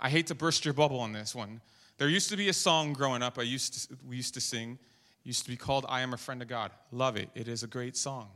I 0.01 0.09
hate 0.09 0.29
to 0.29 0.35
burst 0.35 0.65
your 0.65 0.75
bubble 0.75 0.99
on 0.99 1.13
this 1.13 1.35
one. 1.35 1.61
There 1.99 2.09
used 2.09 2.31
to 2.31 2.37
be 2.37 2.49
a 2.49 2.55
song 2.55 2.95
growing 2.95 3.23
up 3.23 3.39
I 3.39 3.43
used 3.43 3.91
to, 3.91 3.99
we 4.09 4.17
used 4.17 4.35
to 4.35 4.41
sing 4.41 4.79
used 5.25 5.45
to 5.45 5.51
be 5.51 5.57
called 5.57 5.87
I 5.89 6.01
Am 6.01 6.13
a 6.13 6.17
Friend 6.17 6.41
of 6.43 6.49
God. 6.49 6.73
Love 6.91 7.17
it. 7.17 7.31
It 7.35 7.49
is 7.49 7.63
a 7.63 7.67
great 7.67 7.97
song. 7.97 8.29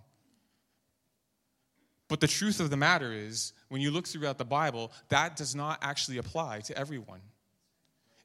But 2.09 2.21
the 2.21 2.29
truth 2.29 2.61
of 2.61 2.71
the 2.71 2.77
matter 2.77 3.13
is, 3.13 3.53
when 3.69 3.81
you 3.81 3.91
look 3.91 4.07
throughout 4.07 4.39
the 4.39 4.45
Bible, 4.45 4.93
that 5.09 5.37
does 5.37 5.55
not 5.55 5.79
actually 5.83 6.19
apply 6.19 6.61
to 6.61 6.79
everyone. 6.79 7.21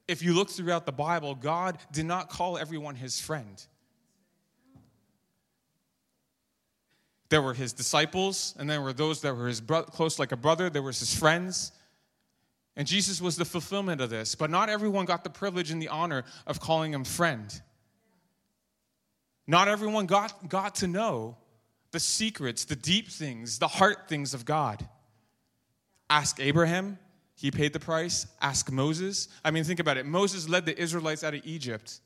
If 0.08 0.22
you 0.22 0.34
look 0.34 0.50
throughout 0.50 0.86
the 0.86 0.92
Bible, 0.92 1.36
God 1.36 1.78
did 1.92 2.06
not 2.06 2.30
call 2.30 2.58
everyone 2.58 2.96
his 2.96 3.20
friend. 3.20 3.64
There 7.30 7.42
were 7.42 7.54
his 7.54 7.74
disciples, 7.74 8.54
and 8.60 8.70
there 8.70 8.82
were 8.82 8.94
those 8.94 9.22
that 9.22 9.36
were 9.36 9.48
his 9.48 9.62
bro- 9.62 9.84
close 9.84 10.20
like 10.20 10.32
a 10.32 10.38
brother. 10.38 10.70
There 10.70 10.82
was 10.82 11.00
his 11.00 11.18
friends. 11.18 11.72
And 12.76 12.88
Jesus 12.88 13.22
was 13.22 13.38
the 13.38 13.46
fulfillment 13.46 14.02
of 14.02 14.10
this. 14.10 14.36
But 14.36 14.50
not 14.50 14.70
everyone 14.70 15.06
got 15.06 15.24
the 15.24 15.30
privilege 15.30 15.72
and 15.72 15.82
the 15.82 15.88
honor 15.88 16.24
of 16.46 16.60
calling 16.60 16.94
him 16.94 17.04
friend. 17.04 17.62
Not 19.52 19.68
everyone 19.68 20.06
got, 20.06 20.48
got 20.48 20.76
to 20.76 20.88
know 20.88 21.36
the 21.92 22.00
secrets, 22.00 22.64
the 22.64 22.78
deep 22.78 23.10
things, 23.10 23.60
the 23.60 23.68
heart 23.68 24.08
things 24.08 24.34
of 24.34 24.46
God. 24.46 24.88
Ask 26.10 26.40
Abraham, 26.40 26.98
he 27.36 27.52
paid 27.52 27.74
the 27.74 27.80
price. 27.80 28.28
Ask 28.42 28.72
Moses. 28.72 29.28
I 29.44 29.52
mean, 29.52 29.66
think 29.66 29.82
about 29.82 29.98
it. 29.98 30.06
Moses 30.06 30.48
led 30.48 30.66
the 30.66 30.82
Israelites 30.82 31.22
out 31.22 31.34
of 31.34 31.42
Egypt, 31.44 32.00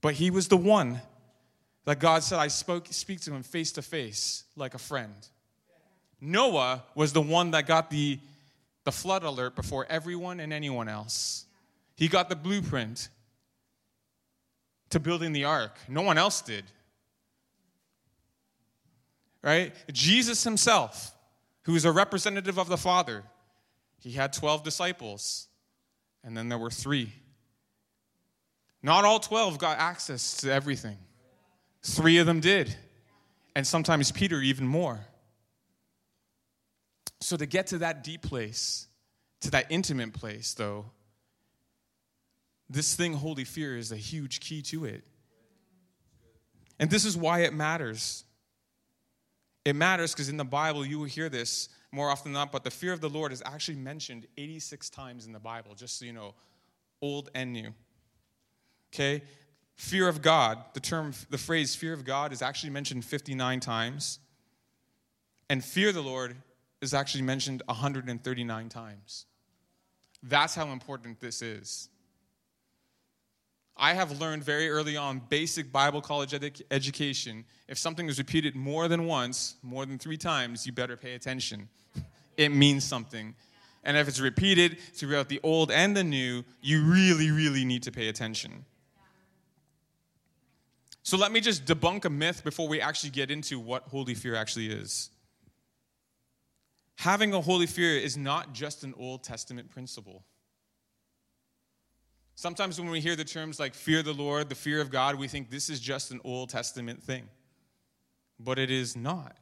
but 0.00 0.14
he 0.14 0.30
was 0.30 0.46
the 0.46 0.56
one 0.56 1.00
that 1.86 1.98
God 1.98 2.22
said, 2.22 2.38
I 2.38 2.46
spoke, 2.46 2.86
speak 2.90 3.20
to 3.22 3.34
him 3.34 3.42
face 3.42 3.72
to 3.72 3.82
face 3.82 4.44
like 4.54 4.74
a 4.74 4.78
friend. 4.78 5.26
Noah 6.20 6.84
was 6.94 7.12
the 7.12 7.20
one 7.20 7.50
that 7.50 7.66
got 7.66 7.90
the, 7.90 8.20
the 8.84 8.92
flood 8.92 9.24
alert 9.24 9.56
before 9.56 9.86
everyone 9.90 10.38
and 10.38 10.52
anyone 10.52 10.86
else. 10.88 11.46
He 11.96 12.06
got 12.06 12.28
the 12.28 12.36
blueprint 12.36 13.08
to 14.94 15.00
building 15.00 15.32
the 15.32 15.42
ark. 15.42 15.76
No 15.88 16.02
one 16.02 16.16
else 16.18 16.40
did. 16.40 16.64
Right? 19.42 19.74
Jesus 19.92 20.44
himself, 20.44 21.12
who 21.62 21.74
is 21.74 21.84
a 21.84 21.90
representative 21.90 22.58
of 22.58 22.68
the 22.68 22.76
Father, 22.76 23.24
he 23.98 24.12
had 24.12 24.32
12 24.32 24.62
disciples, 24.62 25.48
and 26.22 26.36
then 26.36 26.48
there 26.48 26.58
were 26.58 26.70
three. 26.70 27.12
Not 28.84 29.04
all 29.04 29.18
12 29.18 29.58
got 29.58 29.78
access 29.78 30.36
to 30.38 30.52
everything, 30.52 30.98
three 31.82 32.18
of 32.18 32.26
them 32.26 32.38
did, 32.38 32.76
and 33.56 33.66
sometimes 33.66 34.12
Peter 34.12 34.40
even 34.40 34.64
more. 34.64 35.00
So, 37.20 37.36
to 37.36 37.46
get 37.46 37.66
to 37.68 37.78
that 37.78 38.04
deep 38.04 38.22
place, 38.22 38.86
to 39.40 39.50
that 39.50 39.66
intimate 39.70 40.12
place, 40.12 40.54
though, 40.54 40.84
this 42.68 42.94
thing, 42.94 43.12
holy 43.12 43.44
fear, 43.44 43.76
is 43.76 43.92
a 43.92 43.96
huge 43.96 44.40
key 44.40 44.62
to 44.62 44.84
it. 44.84 45.04
And 46.78 46.90
this 46.90 47.04
is 47.04 47.16
why 47.16 47.40
it 47.40 47.54
matters. 47.54 48.24
It 49.64 49.76
matters 49.76 50.12
because 50.12 50.28
in 50.28 50.36
the 50.36 50.44
Bible, 50.44 50.84
you 50.84 50.98
will 50.98 51.06
hear 51.06 51.28
this 51.28 51.68
more 51.92 52.10
often 52.10 52.32
than 52.32 52.40
not, 52.40 52.52
but 52.52 52.64
the 52.64 52.70
fear 52.70 52.92
of 52.92 53.00
the 53.00 53.08
Lord 53.08 53.32
is 53.32 53.42
actually 53.46 53.76
mentioned 53.76 54.26
86 54.36 54.90
times 54.90 55.26
in 55.26 55.32
the 55.32 55.38
Bible, 55.38 55.74
just 55.74 55.98
so 55.98 56.04
you 56.04 56.12
know, 56.12 56.34
old 57.00 57.30
and 57.34 57.52
new. 57.52 57.72
Okay? 58.92 59.22
Fear 59.76 60.08
of 60.08 60.20
God, 60.20 60.58
the 60.74 60.80
term, 60.80 61.14
the 61.30 61.38
phrase 61.38 61.74
fear 61.74 61.92
of 61.92 62.04
God 62.04 62.32
is 62.32 62.42
actually 62.42 62.70
mentioned 62.70 63.04
59 63.04 63.60
times. 63.60 64.18
And 65.48 65.64
fear 65.64 65.92
the 65.92 66.02
Lord 66.02 66.36
is 66.80 66.94
actually 66.94 67.22
mentioned 67.22 67.62
139 67.66 68.68
times. 68.68 69.26
That's 70.22 70.54
how 70.54 70.68
important 70.68 71.20
this 71.20 71.42
is. 71.42 71.88
I 73.76 73.94
have 73.94 74.20
learned 74.20 74.44
very 74.44 74.68
early 74.68 74.96
on 74.96 75.20
basic 75.28 75.72
Bible 75.72 76.00
college 76.00 76.32
ed- 76.32 76.62
education. 76.70 77.44
If 77.68 77.76
something 77.76 78.08
is 78.08 78.18
repeated 78.18 78.54
more 78.54 78.86
than 78.86 79.06
once, 79.06 79.56
more 79.62 79.84
than 79.84 79.98
three 79.98 80.16
times, 80.16 80.66
you 80.66 80.72
better 80.72 80.96
pay 80.96 81.14
attention. 81.14 81.68
It 82.36 82.48
means 82.48 82.82
something. 82.82 83.36
And 83.84 83.96
if 83.96 84.08
it's 84.08 84.18
repeated 84.18 84.78
throughout 84.94 85.28
the 85.28 85.38
old 85.44 85.70
and 85.70 85.96
the 85.96 86.02
new, 86.02 86.42
you 86.60 86.82
really, 86.82 87.30
really 87.30 87.64
need 87.64 87.84
to 87.84 87.92
pay 87.92 88.08
attention. 88.08 88.64
So 91.04 91.16
let 91.16 91.30
me 91.30 91.40
just 91.40 91.64
debunk 91.64 92.06
a 92.06 92.10
myth 92.10 92.42
before 92.42 92.66
we 92.66 92.80
actually 92.80 93.10
get 93.10 93.30
into 93.30 93.60
what 93.60 93.84
holy 93.84 94.14
fear 94.14 94.34
actually 94.34 94.66
is. 94.66 95.10
Having 96.96 97.34
a 97.34 97.40
holy 97.40 97.66
fear 97.66 97.98
is 97.98 98.16
not 98.16 98.52
just 98.52 98.82
an 98.82 98.94
Old 98.98 99.22
Testament 99.22 99.70
principle. 99.70 100.24
Sometimes 102.36 102.80
when 102.80 102.90
we 102.90 103.00
hear 103.00 103.14
the 103.16 103.24
terms 103.24 103.60
like 103.60 103.74
fear 103.74 104.02
the 104.02 104.12
Lord, 104.12 104.48
the 104.48 104.54
fear 104.54 104.80
of 104.80 104.90
God, 104.90 105.14
we 105.14 105.28
think 105.28 105.50
this 105.50 105.70
is 105.70 105.78
just 105.78 106.10
an 106.10 106.20
Old 106.24 106.50
Testament 106.50 107.02
thing. 107.02 107.28
But 108.40 108.58
it 108.58 108.70
is 108.70 108.96
not. 108.96 109.36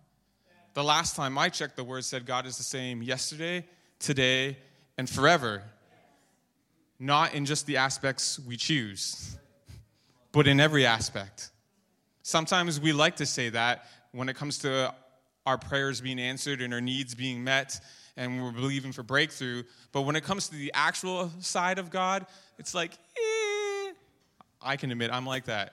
The 0.74 0.84
last 0.84 1.16
time 1.16 1.38
I 1.38 1.48
checked, 1.48 1.76
the 1.76 1.84
word 1.84 2.04
said 2.04 2.26
God 2.26 2.46
is 2.46 2.56
the 2.56 2.62
same 2.62 3.02
yesterday, 3.02 3.64
today, 3.98 4.58
and 4.98 5.08
forever. 5.08 5.62
Not 6.98 7.34
in 7.34 7.46
just 7.46 7.66
the 7.66 7.78
aspects 7.78 8.38
we 8.38 8.56
choose, 8.56 9.36
but 10.30 10.46
in 10.46 10.60
every 10.60 10.86
aspect. 10.86 11.50
Sometimes 12.22 12.78
we 12.78 12.92
like 12.92 13.16
to 13.16 13.26
say 13.26 13.48
that 13.48 13.86
when 14.12 14.28
it 14.28 14.36
comes 14.36 14.58
to 14.58 14.94
our 15.46 15.58
prayers 15.58 16.00
being 16.00 16.20
answered 16.20 16.60
and 16.60 16.72
our 16.72 16.80
needs 16.80 17.14
being 17.14 17.42
met 17.42 17.80
and 18.16 18.42
we're 18.42 18.52
believing 18.52 18.92
for 18.92 19.02
breakthrough. 19.02 19.62
But 19.90 20.02
when 20.02 20.16
it 20.16 20.22
comes 20.22 20.48
to 20.48 20.56
the 20.56 20.70
actual 20.74 21.30
side 21.40 21.78
of 21.78 21.90
God, 21.90 22.26
it's 22.62 22.74
like, 22.74 22.92
eh. 22.92 23.92
I 24.62 24.76
can 24.76 24.92
admit 24.92 25.10
I'm 25.12 25.26
like 25.26 25.46
that. 25.46 25.72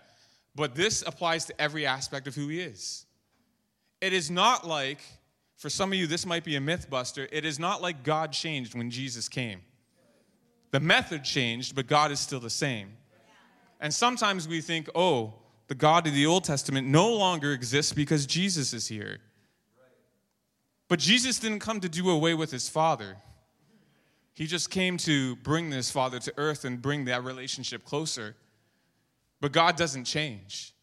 But 0.55 0.73
this 0.73 1.03
applies 1.05 1.45
to 1.45 1.61
every 1.61 1.85
aspect 1.85 2.25
of 2.25 2.33
who 2.33 2.47
He 2.47 2.61
is. 2.61 3.05
It 4.01 4.11
is 4.11 4.31
not 4.31 4.65
like, 4.65 5.01
for 5.55 5.69
some 5.69 5.91
of 5.91 5.99
you, 5.99 6.07
this 6.07 6.25
might 6.25 6.43
be 6.43 6.55
a 6.55 6.61
myth 6.61 6.89
buster, 6.89 7.27
it 7.31 7.45
is 7.45 7.59
not 7.59 7.83
like 7.83 8.03
God 8.03 8.31
changed 8.31 8.73
when 8.73 8.89
Jesus 8.89 9.29
came. 9.29 9.61
The 10.71 10.79
method 10.79 11.23
changed, 11.23 11.75
but 11.75 11.85
God 11.85 12.11
is 12.11 12.19
still 12.19 12.39
the 12.39 12.49
same. 12.49 12.97
And 13.79 13.93
sometimes 13.93 14.47
we 14.47 14.59
think, 14.59 14.89
oh, 14.95 15.35
the 15.67 15.75
God 15.75 16.07
of 16.07 16.15
the 16.15 16.25
Old 16.25 16.43
Testament 16.43 16.87
no 16.87 17.13
longer 17.13 17.53
exists 17.53 17.93
because 17.93 18.25
Jesus 18.25 18.73
is 18.73 18.87
here. 18.87 19.19
But 20.87 20.97
Jesus 20.97 21.37
didn't 21.37 21.59
come 21.59 21.81
to 21.81 21.89
do 21.89 22.09
away 22.09 22.33
with 22.33 22.49
his 22.49 22.67
Father. 22.67 23.17
He 24.33 24.47
just 24.47 24.69
came 24.69 24.97
to 24.99 25.35
bring 25.37 25.69
this 25.69 25.91
Father 25.91 26.19
to 26.19 26.33
earth 26.37 26.65
and 26.65 26.81
bring 26.81 27.05
that 27.05 27.23
relationship 27.23 27.83
closer. 27.83 28.35
But 29.41 29.51
God 29.51 29.75
doesn't 29.75 30.05
change. 30.05 30.73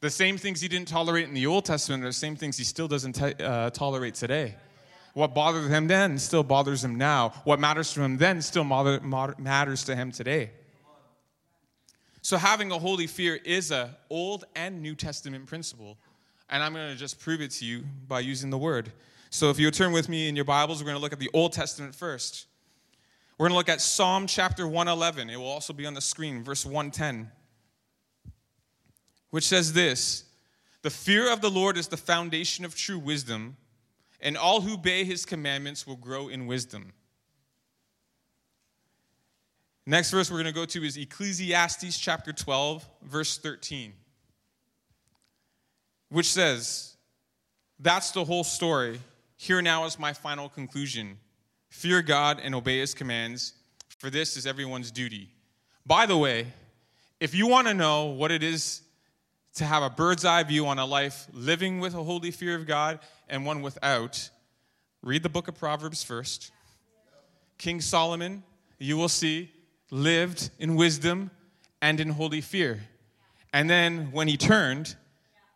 The 0.00 0.10
same 0.10 0.36
things 0.36 0.60
he 0.60 0.66
didn't 0.66 0.88
tolerate 0.88 1.28
in 1.28 1.34
the 1.34 1.46
Old 1.46 1.64
Testament 1.64 2.02
are 2.02 2.08
the 2.08 2.12
same 2.12 2.34
things 2.34 2.58
he 2.58 2.64
still 2.64 2.88
doesn't 2.88 3.20
uh, 3.22 3.70
tolerate 3.70 4.14
today. 4.14 4.56
What 5.14 5.34
bothered 5.34 5.70
him 5.70 5.86
then 5.86 6.18
still 6.18 6.42
bothers 6.42 6.82
him 6.82 6.96
now. 6.96 7.30
What 7.44 7.60
matters 7.60 7.92
to 7.94 8.02
him 8.02 8.16
then 8.16 8.42
still 8.42 8.64
matters 8.64 9.84
to 9.84 9.94
him 9.94 10.10
today. 10.10 10.50
So 12.22 12.36
having 12.36 12.72
a 12.72 12.78
holy 12.78 13.06
fear 13.06 13.36
is 13.44 13.70
a 13.70 13.96
Old 14.08 14.44
and 14.56 14.80
New 14.80 14.94
Testament 14.94 15.46
principle. 15.46 15.98
And 16.48 16.62
I'm 16.62 16.72
going 16.72 16.90
to 16.90 16.96
just 16.96 17.20
prove 17.20 17.40
it 17.40 17.50
to 17.52 17.64
you 17.64 17.84
by 18.08 18.20
using 18.20 18.50
the 18.50 18.58
word. 18.58 18.92
So 19.30 19.50
if 19.50 19.58
you 19.58 19.70
turn 19.70 19.92
with 19.92 20.08
me 20.08 20.28
in 20.28 20.36
your 20.36 20.44
Bibles, 20.44 20.80
we're 20.80 20.86
going 20.86 20.96
to 20.96 21.02
look 21.02 21.12
at 21.12 21.18
the 21.18 21.30
Old 21.32 21.52
Testament 21.52 21.94
first. 21.94 22.46
We're 23.42 23.48
going 23.48 23.54
to 23.54 23.58
look 23.58 23.68
at 23.70 23.80
Psalm 23.80 24.28
chapter 24.28 24.68
111. 24.68 25.28
It 25.28 25.36
will 25.36 25.46
also 25.46 25.72
be 25.72 25.84
on 25.84 25.94
the 25.94 26.00
screen, 26.00 26.44
verse 26.44 26.64
110, 26.64 27.28
which 29.30 29.48
says 29.48 29.72
this 29.72 30.26
The 30.82 30.90
fear 30.90 31.28
of 31.32 31.40
the 31.40 31.50
Lord 31.50 31.76
is 31.76 31.88
the 31.88 31.96
foundation 31.96 32.64
of 32.64 32.76
true 32.76 33.00
wisdom, 33.00 33.56
and 34.20 34.36
all 34.36 34.60
who 34.60 34.74
obey 34.74 35.02
his 35.02 35.24
commandments 35.24 35.88
will 35.88 35.96
grow 35.96 36.28
in 36.28 36.46
wisdom. 36.46 36.92
Next 39.86 40.12
verse 40.12 40.30
we're 40.30 40.40
going 40.40 40.46
to 40.46 40.52
go 40.52 40.64
to 40.64 40.84
is 40.84 40.96
Ecclesiastes 40.96 41.98
chapter 41.98 42.32
12, 42.32 42.88
verse 43.02 43.38
13, 43.38 43.92
which 46.10 46.30
says, 46.30 46.96
That's 47.80 48.12
the 48.12 48.24
whole 48.24 48.44
story. 48.44 49.00
Here 49.36 49.60
now 49.60 49.84
is 49.86 49.98
my 49.98 50.12
final 50.12 50.48
conclusion 50.48 51.18
fear 51.72 52.02
God 52.02 52.38
and 52.40 52.54
obey 52.54 52.80
his 52.80 52.92
commands, 52.92 53.54
for 53.98 54.10
this 54.10 54.36
is 54.36 54.46
everyone's 54.46 54.90
duty. 54.90 55.30
By 55.86 56.04
the 56.04 56.16
way, 56.18 56.46
if 57.18 57.34
you 57.34 57.46
want 57.46 57.66
to 57.66 57.72
know 57.72 58.06
what 58.06 58.30
it 58.30 58.42
is 58.42 58.82
to 59.54 59.64
have 59.64 59.82
a 59.82 59.88
bird's 59.88 60.26
eye 60.26 60.42
view 60.42 60.66
on 60.66 60.78
a 60.78 60.84
life 60.84 61.26
living 61.32 61.80
with 61.80 61.94
a 61.94 62.02
holy 62.04 62.30
fear 62.30 62.54
of 62.54 62.66
God 62.66 63.00
and 63.26 63.46
one 63.46 63.62
without, 63.62 64.28
read 65.02 65.22
the 65.22 65.30
book 65.30 65.48
of 65.48 65.58
Proverbs 65.58 66.02
first. 66.02 66.52
King 67.56 67.80
Solomon, 67.80 68.42
you 68.78 68.98
will 68.98 69.08
see 69.08 69.50
lived 69.90 70.50
in 70.58 70.76
wisdom 70.76 71.30
and 71.80 72.00
in 72.00 72.10
holy 72.10 72.42
fear. 72.42 72.82
And 73.54 73.68
then 73.68 74.12
when 74.12 74.28
he 74.28 74.36
turned 74.36 74.94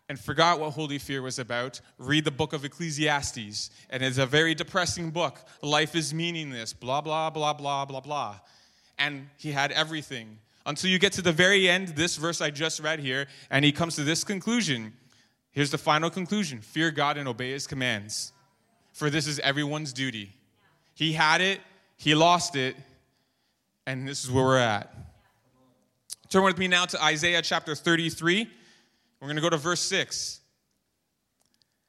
and 0.08 0.18
forgot 0.18 0.60
what 0.60 0.72
holy 0.72 0.98
fear 0.98 1.20
was 1.20 1.38
about, 1.38 1.80
read 1.98 2.24
the 2.24 2.30
book 2.30 2.52
of 2.52 2.64
Ecclesiastes. 2.64 3.70
And 3.90 4.02
it's 4.02 4.18
a 4.18 4.26
very 4.26 4.54
depressing 4.54 5.10
book. 5.10 5.40
Life 5.62 5.96
is 5.96 6.14
meaningless, 6.14 6.72
blah, 6.72 7.00
blah, 7.00 7.30
blah, 7.30 7.52
blah, 7.52 7.84
blah, 7.84 8.00
blah. 8.00 8.38
And 8.98 9.28
he 9.38 9.52
had 9.52 9.72
everything. 9.72 10.38
Until 10.64 10.90
you 10.90 10.98
get 10.98 11.12
to 11.14 11.22
the 11.22 11.32
very 11.32 11.68
end, 11.68 11.88
this 11.88 12.16
verse 12.16 12.40
I 12.40 12.50
just 12.50 12.80
read 12.80 13.00
here, 13.00 13.26
and 13.50 13.64
he 13.64 13.72
comes 13.72 13.96
to 13.96 14.04
this 14.04 14.24
conclusion. 14.24 14.92
Here's 15.52 15.70
the 15.70 15.78
final 15.78 16.10
conclusion 16.10 16.60
fear 16.60 16.90
God 16.90 17.16
and 17.16 17.28
obey 17.28 17.52
his 17.52 17.66
commands, 17.66 18.32
for 18.92 19.10
this 19.10 19.26
is 19.26 19.38
everyone's 19.40 19.92
duty. 19.92 20.32
He 20.94 21.12
had 21.12 21.40
it, 21.40 21.60
he 21.96 22.14
lost 22.14 22.56
it, 22.56 22.76
and 23.86 24.08
this 24.08 24.24
is 24.24 24.30
where 24.30 24.44
we're 24.44 24.58
at. 24.58 24.92
Turn 26.28 26.42
with 26.42 26.58
me 26.58 26.66
now 26.66 26.86
to 26.86 27.02
Isaiah 27.02 27.42
chapter 27.42 27.74
33. 27.74 28.48
We're 29.20 29.28
going 29.28 29.36
to 29.36 29.42
go 29.42 29.50
to 29.50 29.56
verse 29.56 29.80
6, 29.80 30.40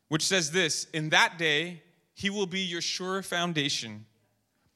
which 0.08 0.26
says 0.26 0.52
this 0.52 0.86
In 0.94 1.10
that 1.10 1.38
day, 1.38 1.82
he 2.14 2.30
will 2.30 2.48
be 2.48 2.62
your 2.62 2.82
sure 2.82 3.22
foundation, 3.22 4.06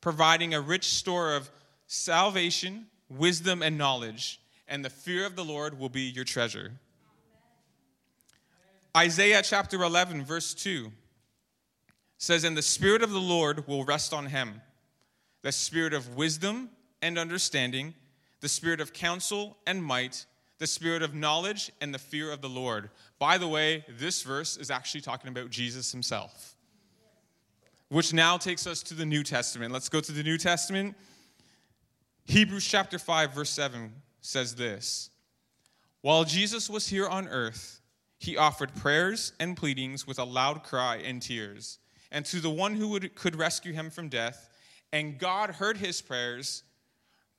providing 0.02 0.54
a 0.54 0.62
rich 0.62 0.86
store 0.86 1.36
of 1.36 1.50
salvation, 1.88 2.88
wisdom, 3.10 3.62
and 3.62 3.78
knowledge, 3.78 4.40
and 4.68 4.86
the 4.86 4.90
fear 4.90 5.26
of 5.26 5.36
the 5.36 5.44
Lord 5.46 5.80
will 5.80 5.90
be 5.90 6.02
your 6.02 6.26
treasure. 6.26 6.74
Isaiah 8.96 9.42
chapter 9.42 9.82
11, 9.82 10.26
verse 10.26 10.54
2 10.54 10.92
says, 12.18 12.44
And 12.44 12.58
the 12.58 12.62
Spirit 12.62 13.02
of 13.02 13.12
the 13.12 13.20
Lord 13.20 13.68
will 13.68 13.86
rest 13.86 14.14
on 14.14 14.28
him, 14.28 14.62
the 15.42 15.52
Spirit 15.52 15.94
of 15.94 16.16
wisdom 16.16 16.70
and 17.02 17.18
understanding, 17.18 17.94
the 18.42 18.50
spirit 18.50 18.82
of 18.82 18.94
counsel 18.94 19.58
and 19.66 19.84
might, 19.84 20.26
the 20.62 20.68
spirit 20.68 21.02
of 21.02 21.16
knowledge 21.16 21.72
and 21.82 21.92
the 21.92 21.98
fear 21.98 22.32
of 22.32 22.40
the 22.40 22.48
Lord. 22.48 22.92
By 23.18 23.40
the 23.40 23.48
way, 23.48 23.84
this 23.98 24.22
verse 24.22 24.58
is 24.58 24.70
actually 24.70 25.02
talking 25.02 25.28
about 25.28 25.50
Jesus 25.50 25.92
himself. 25.92 26.56
Which 27.90 28.14
now 28.14 28.38
takes 28.38 28.68
us 28.68 28.84
to 28.84 28.94
the 28.94 29.04
New 29.04 29.24
Testament. 29.24 29.74
Let's 29.74 29.90
go 29.90 30.00
to 30.00 30.12
the 30.12 30.22
New 30.22 30.38
Testament. 30.38 30.96
Hebrews 32.26 32.64
chapter 32.64 33.00
5, 33.00 33.34
verse 33.34 33.50
7 33.50 33.92
says 34.22 34.54
this 34.54 35.10
While 36.02 36.26
Jesus 36.26 36.70
was 36.70 36.88
here 36.88 37.08
on 37.08 37.28
earth, 37.28 37.82
he 38.20 38.38
offered 38.38 38.76
prayers 38.76 39.34
and 39.40 39.58
pleadings 39.58 40.06
with 40.06 40.20
a 40.20 40.24
loud 40.24 40.62
cry 40.62 40.98
and 40.98 41.24
tears. 41.24 41.80
And 42.12 42.24
to 42.26 42.40
the 42.40 42.52
one 42.52 42.76
who 42.76 42.90
would, 42.90 43.16
could 43.16 43.36
rescue 43.36 43.74
him 43.74 43.90
from 43.90 44.10
death, 44.10 44.48
and 44.94 45.18
God 45.18 45.50
heard 45.50 45.78
his 45.78 46.04
prayers 46.04 46.62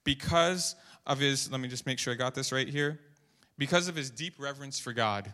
because 0.03 0.75
of 1.07 1.21
his, 1.21 1.53
let 1.53 1.61
me 1.61 1.69
just 1.69 1.87
make 1.87 2.01
sure 2.01 2.13
I 2.13 2.17
got 2.17 2.35
this 2.35 2.51
right 2.51 2.69
here, 2.69 2.99
because 3.59 3.89
of 3.89 3.97
his 3.97 4.11
deep 4.11 4.35
reverence 4.39 4.79
for 4.79 4.93
God. 4.93 5.33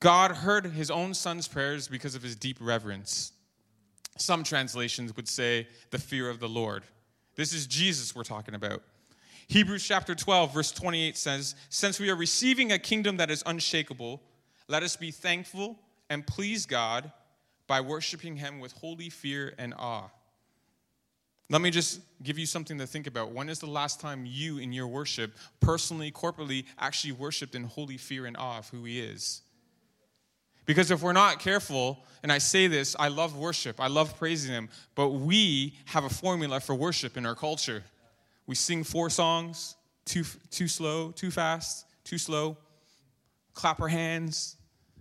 God 0.00 0.32
heard 0.32 0.66
his 0.66 0.90
own 0.90 1.14
son's 1.14 1.48
prayers 1.48 1.88
because 1.88 2.14
of 2.14 2.22
his 2.22 2.36
deep 2.36 2.58
reverence. 2.60 3.32
Some 4.18 4.44
translations 4.44 5.16
would 5.16 5.28
say 5.28 5.66
the 5.90 5.98
fear 5.98 6.28
of 6.28 6.40
the 6.40 6.48
Lord. 6.48 6.84
This 7.36 7.52
is 7.52 7.66
Jesus 7.66 8.14
we're 8.14 8.22
talking 8.22 8.54
about. 8.54 8.82
Hebrews 9.48 9.86
chapter 9.86 10.14
12, 10.14 10.54
verse 10.54 10.72
28 10.72 11.16
says, 11.16 11.54
Since 11.68 11.98
we 12.00 12.10
are 12.10 12.16
receiving 12.16 12.72
a 12.72 12.78
kingdom 12.78 13.16
that 13.18 13.30
is 13.30 13.42
unshakable, 13.44 14.22
let 14.68 14.82
us 14.82 14.96
be 14.96 15.10
thankful 15.10 15.78
and 16.08 16.26
please 16.26 16.66
God 16.66 17.12
by 17.66 17.80
worshiping 17.80 18.36
him 18.36 18.60
with 18.60 18.72
holy 18.72 19.10
fear 19.10 19.54
and 19.58 19.74
awe. 19.78 20.08
Let 21.50 21.60
me 21.60 21.70
just 21.70 22.00
give 22.22 22.38
you 22.38 22.46
something 22.46 22.78
to 22.78 22.86
think 22.86 23.06
about. 23.06 23.32
When 23.32 23.48
is 23.48 23.58
the 23.58 23.66
last 23.66 24.00
time 24.00 24.24
you, 24.26 24.58
in 24.58 24.72
your 24.72 24.86
worship, 24.86 25.34
personally, 25.60 26.10
corporately, 26.10 26.64
actually 26.78 27.12
worshiped 27.12 27.54
in 27.54 27.64
holy 27.64 27.98
fear 27.98 28.26
and 28.26 28.36
awe 28.36 28.58
of 28.58 28.68
who 28.70 28.84
He 28.84 29.00
is? 29.00 29.42
Because 30.66 30.90
if 30.90 31.02
we're 31.02 31.12
not 31.12 31.40
careful, 31.40 31.98
and 32.22 32.32
I 32.32 32.38
say 32.38 32.66
this, 32.66 32.96
I 32.98 33.08
love 33.08 33.36
worship, 33.36 33.78
I 33.78 33.88
love 33.88 34.16
praising 34.18 34.52
Him, 34.52 34.70
but 34.94 35.10
we 35.10 35.74
have 35.86 36.04
a 36.04 36.08
formula 36.08 36.60
for 36.60 36.74
worship 36.74 37.18
in 37.18 37.26
our 37.26 37.34
culture. 37.34 37.84
We 38.46 38.54
sing 38.54 38.82
four 38.82 39.10
songs, 39.10 39.76
too, 40.06 40.24
too 40.50 40.68
slow, 40.68 41.10
too 41.10 41.30
fast, 41.30 41.86
too 42.04 42.16
slow, 42.16 42.56
clap 43.52 43.80
our 43.80 43.88
hands, 43.88 44.56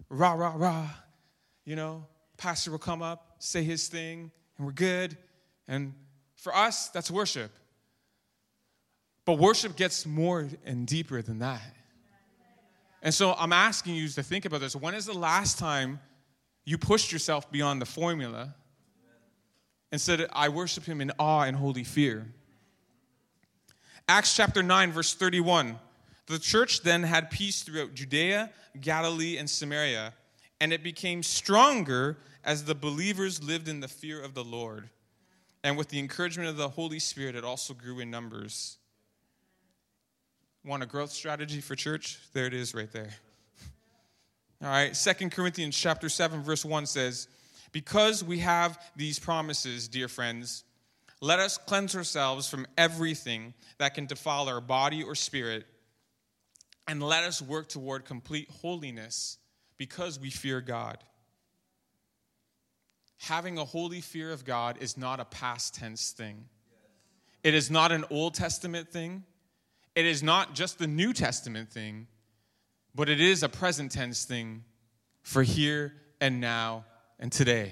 rah, 0.09 0.33
rah, 0.33 0.53
rah. 0.55 0.89
You 1.63 1.77
know, 1.77 2.05
pastor 2.37 2.71
will 2.71 2.79
come 2.79 3.01
up, 3.01 3.35
say 3.39 3.63
his 3.63 3.87
thing, 3.87 4.31
and 4.57 4.67
we're 4.67 4.73
good. 4.73 5.17
And 5.69 5.93
for 6.43 6.53
us, 6.53 6.89
that's 6.89 7.09
worship. 7.09 7.51
But 9.23 9.39
worship 9.39 9.77
gets 9.77 10.05
more 10.05 10.49
and 10.65 10.85
deeper 10.85 11.21
than 11.21 11.39
that. 11.39 11.61
And 13.01 13.13
so 13.13 13.33
I'm 13.37 13.53
asking 13.53 13.95
you 13.95 14.09
to 14.09 14.21
think 14.21 14.43
about 14.43 14.59
this. 14.59 14.75
When 14.75 14.93
is 14.93 15.05
the 15.05 15.13
last 15.13 15.57
time 15.57 16.01
you 16.65 16.77
pushed 16.77 17.13
yourself 17.13 17.49
beyond 17.49 17.81
the 17.81 17.85
formula 17.85 18.55
and 19.93 20.01
said, 20.01 20.27
I 20.33 20.49
worship 20.49 20.83
him 20.83 20.99
in 20.99 21.13
awe 21.17 21.43
and 21.43 21.55
holy 21.55 21.85
fear? 21.85 22.27
Acts 24.09 24.35
chapter 24.35 24.61
9, 24.61 24.91
verse 24.91 25.13
31. 25.13 25.79
The 26.27 26.39
church 26.39 26.81
then 26.81 27.03
had 27.03 27.31
peace 27.31 27.63
throughout 27.63 27.93
Judea, 27.93 28.49
Galilee, 28.81 29.37
and 29.37 29.49
Samaria, 29.49 30.13
and 30.59 30.73
it 30.73 30.83
became 30.83 31.23
stronger 31.23 32.17
as 32.43 32.65
the 32.65 32.75
believers 32.75 33.41
lived 33.41 33.69
in 33.69 33.79
the 33.79 33.87
fear 33.87 34.21
of 34.21 34.33
the 34.33 34.43
Lord. 34.43 34.89
And 35.63 35.77
with 35.77 35.89
the 35.89 35.99
encouragement 35.99 36.49
of 36.49 36.57
the 36.57 36.69
Holy 36.69 36.99
Spirit, 36.99 37.35
it 37.35 37.45
also 37.45 37.73
grew 37.73 37.99
in 37.99 38.11
numbers. 38.11 38.77
Want 40.65 40.83
a 40.83 40.85
growth 40.85 41.11
strategy 41.11 41.61
for 41.61 41.75
church? 41.75 42.19
There 42.33 42.45
it 42.45 42.53
is 42.53 42.73
right 42.73 42.91
there. 42.91 43.11
All 44.61 44.69
right, 44.69 44.95
Second 44.95 45.31
Corinthians 45.31 45.77
chapter 45.77 46.07
7 46.07 46.41
verse 46.41 46.63
1 46.63 46.85
says, 46.85 47.27
Because 47.73 48.23
we 48.23 48.39
have 48.39 48.81
these 48.95 49.19
promises, 49.19 49.89
dear 49.89 50.07
friends, 50.07 50.63
let 51.19 51.39
us 51.39 51.57
cleanse 51.57 51.95
ourselves 51.95 52.49
from 52.49 52.65
everything 52.77 53.53
that 53.77 53.93
can 53.93 54.05
defile 54.05 54.47
our 54.47 54.61
body 54.61 55.03
or 55.03 55.15
spirit, 55.15 55.65
and 56.87 57.03
let 57.03 57.23
us 57.23 57.41
work 57.41 57.69
toward 57.69 58.05
complete 58.05 58.49
holiness 58.61 59.37
because 59.77 60.19
we 60.19 60.29
fear 60.29 60.61
God. 60.61 60.97
Having 63.23 63.57
a 63.57 63.63
holy 63.63 64.01
fear 64.01 64.33
of 64.33 64.43
God 64.43 64.79
is 64.81 64.97
not 64.97 65.21
a 65.21 65.25
past 65.25 65.75
tense 65.75 66.11
thing. 66.11 66.43
It 67.41 67.53
is 67.53 67.71
not 67.71 67.93
an 67.93 68.03
Old 68.09 68.33
Testament 68.33 68.89
thing. 68.89 69.23
It 69.95 70.05
is 70.05 70.21
not 70.21 70.55
just 70.55 70.77
the 70.77 70.87
New 70.87 71.13
Testament 71.13 71.71
thing, 71.71 72.07
but 72.93 73.07
it 73.07 73.21
is 73.21 73.41
a 73.41 73.47
present 73.47 73.93
tense 73.93 74.25
thing 74.25 74.65
for 75.21 75.41
here 75.41 75.93
and 76.19 76.41
now 76.41 76.83
and 77.17 77.31
today. 77.31 77.71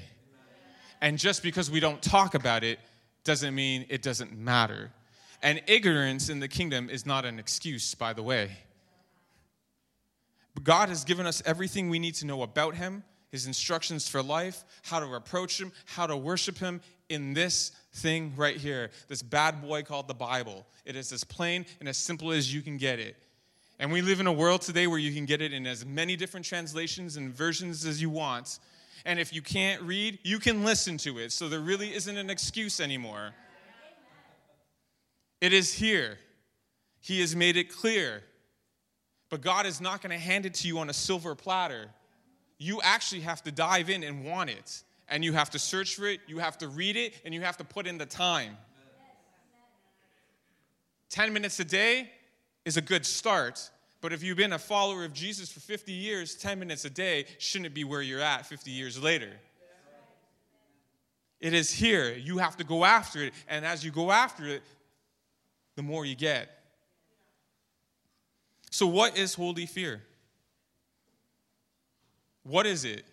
And 1.01 1.17
just 1.17 1.43
because 1.43 1.69
we 1.69 1.81
don't 1.81 2.01
talk 2.01 2.33
about 2.33 2.63
it 2.63 2.79
doesn't 3.25 3.53
mean 3.53 3.85
it 3.89 4.01
doesn't 4.01 4.31
matter. 4.31 4.93
And 5.41 5.61
ignorance 5.67 6.29
in 6.29 6.39
the 6.39 6.47
kingdom 6.47 6.89
is 6.89 7.05
not 7.05 7.25
an 7.25 7.39
excuse, 7.39 7.93
by 7.93 8.13
the 8.13 8.23
way. 8.23 8.51
But 10.53 10.63
God 10.63 10.87
has 10.87 11.03
given 11.03 11.25
us 11.25 11.43
everything 11.45 11.89
we 11.89 11.99
need 11.99 12.15
to 12.15 12.25
know 12.25 12.41
about 12.41 12.75
Him, 12.75 13.03
His 13.31 13.47
instructions 13.47 14.07
for 14.07 14.21
life, 14.21 14.63
how 14.83 14.99
to 14.99 15.15
approach 15.15 15.59
Him, 15.59 15.71
how 15.85 16.05
to 16.05 16.17
worship 16.17 16.57
Him 16.57 16.81
in 17.09 17.33
this 17.33 17.71
thing 17.93 18.33
right 18.35 18.57
here, 18.57 18.89
this 19.07 19.21
bad 19.21 19.61
boy 19.61 19.83
called 19.83 20.07
the 20.07 20.13
Bible. 20.13 20.65
It 20.85 20.95
is 20.95 21.11
as 21.11 21.23
plain 21.23 21.65
and 21.79 21.89
as 21.89 21.97
simple 21.97 22.31
as 22.31 22.53
you 22.53 22.61
can 22.61 22.77
get 22.77 22.99
it. 22.99 23.15
And 23.79 23.91
we 23.91 24.01
live 24.01 24.19
in 24.19 24.27
a 24.27 24.31
world 24.31 24.61
today 24.61 24.85
where 24.85 24.99
you 24.99 25.13
can 25.13 25.25
get 25.25 25.41
it 25.41 25.53
in 25.53 25.65
as 25.65 25.85
many 25.85 26.15
different 26.15 26.45
translations 26.45 27.17
and 27.17 27.33
versions 27.33 27.85
as 27.85 28.01
you 28.01 28.09
want. 28.09 28.59
And 29.05 29.19
if 29.19 29.33
you 29.33 29.41
can't 29.41 29.81
read, 29.81 30.19
you 30.23 30.37
can 30.37 30.63
listen 30.63 30.97
to 30.99 31.17
it. 31.17 31.31
So 31.31 31.49
there 31.49 31.59
really 31.59 31.93
isn't 31.93 32.15
an 32.15 32.29
excuse 32.29 32.79
anymore. 32.79 33.31
It 35.41 35.53
is 35.53 35.73
here. 35.73 36.19
He 36.99 37.21
has 37.21 37.35
made 37.35 37.57
it 37.57 37.75
clear. 37.75 38.21
But 39.29 39.41
God 39.41 39.65
is 39.65 39.81
not 39.81 40.01
going 40.01 40.11
to 40.11 40.23
hand 40.23 40.45
it 40.45 40.53
to 40.55 40.67
you 40.67 40.77
on 40.77 40.89
a 40.89 40.93
silver 40.93 41.33
platter. 41.33 41.87
You 42.63 42.79
actually 42.83 43.21
have 43.21 43.41
to 43.45 43.51
dive 43.51 43.89
in 43.89 44.03
and 44.03 44.23
want 44.23 44.51
it 44.51 44.83
and 45.09 45.25
you 45.25 45.33
have 45.33 45.49
to 45.49 45.59
search 45.59 45.95
for 45.95 46.07
it, 46.07 46.21
you 46.27 46.37
have 46.37 46.57
to 46.59 46.67
read 46.67 46.95
it, 46.95 47.13
and 47.25 47.33
you 47.33 47.41
have 47.41 47.57
to 47.57 47.63
put 47.65 47.87
in 47.87 47.97
the 47.97 48.05
time. 48.05 48.55
10 51.09 51.33
minutes 51.33 51.59
a 51.59 51.65
day 51.65 52.09
is 52.63 52.77
a 52.77 52.81
good 52.81 53.03
start, 53.05 53.69
but 53.99 54.13
if 54.13 54.23
you've 54.23 54.37
been 54.37 54.53
a 54.53 54.59
follower 54.59 55.03
of 55.03 55.11
Jesus 55.11 55.51
for 55.51 55.59
50 55.59 55.91
years, 55.91 56.35
10 56.35 56.59
minutes 56.59 56.85
a 56.85 56.89
day 56.89 57.25
shouldn't 57.39 57.73
be 57.73 57.83
where 57.83 58.01
you're 58.01 58.21
at 58.21 58.45
50 58.45 58.71
years 58.71 59.01
later. 59.01 59.31
It 61.41 61.53
is 61.53 61.73
here. 61.73 62.13
You 62.13 62.37
have 62.37 62.55
to 62.57 62.63
go 62.63 62.85
after 62.85 63.23
it, 63.23 63.33
and 63.49 63.65
as 63.65 63.83
you 63.83 63.89
go 63.89 64.11
after 64.11 64.45
it, 64.45 64.61
the 65.75 65.81
more 65.81 66.05
you 66.05 66.15
get. 66.15 66.47
So, 68.69 68.87
what 68.87 69.17
is 69.17 69.33
holy 69.33 69.65
fear? 69.65 70.03
What 72.43 72.65
is 72.65 72.85
it? 72.85 73.05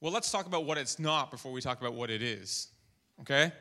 Well, 0.00 0.12
let's 0.12 0.32
talk 0.32 0.46
about 0.46 0.64
what 0.64 0.78
it's 0.78 0.98
not 0.98 1.30
before 1.30 1.52
we 1.52 1.60
talk 1.60 1.80
about 1.80 1.94
what 1.94 2.10
it 2.10 2.22
is. 2.22 2.68
Okay? 3.20 3.52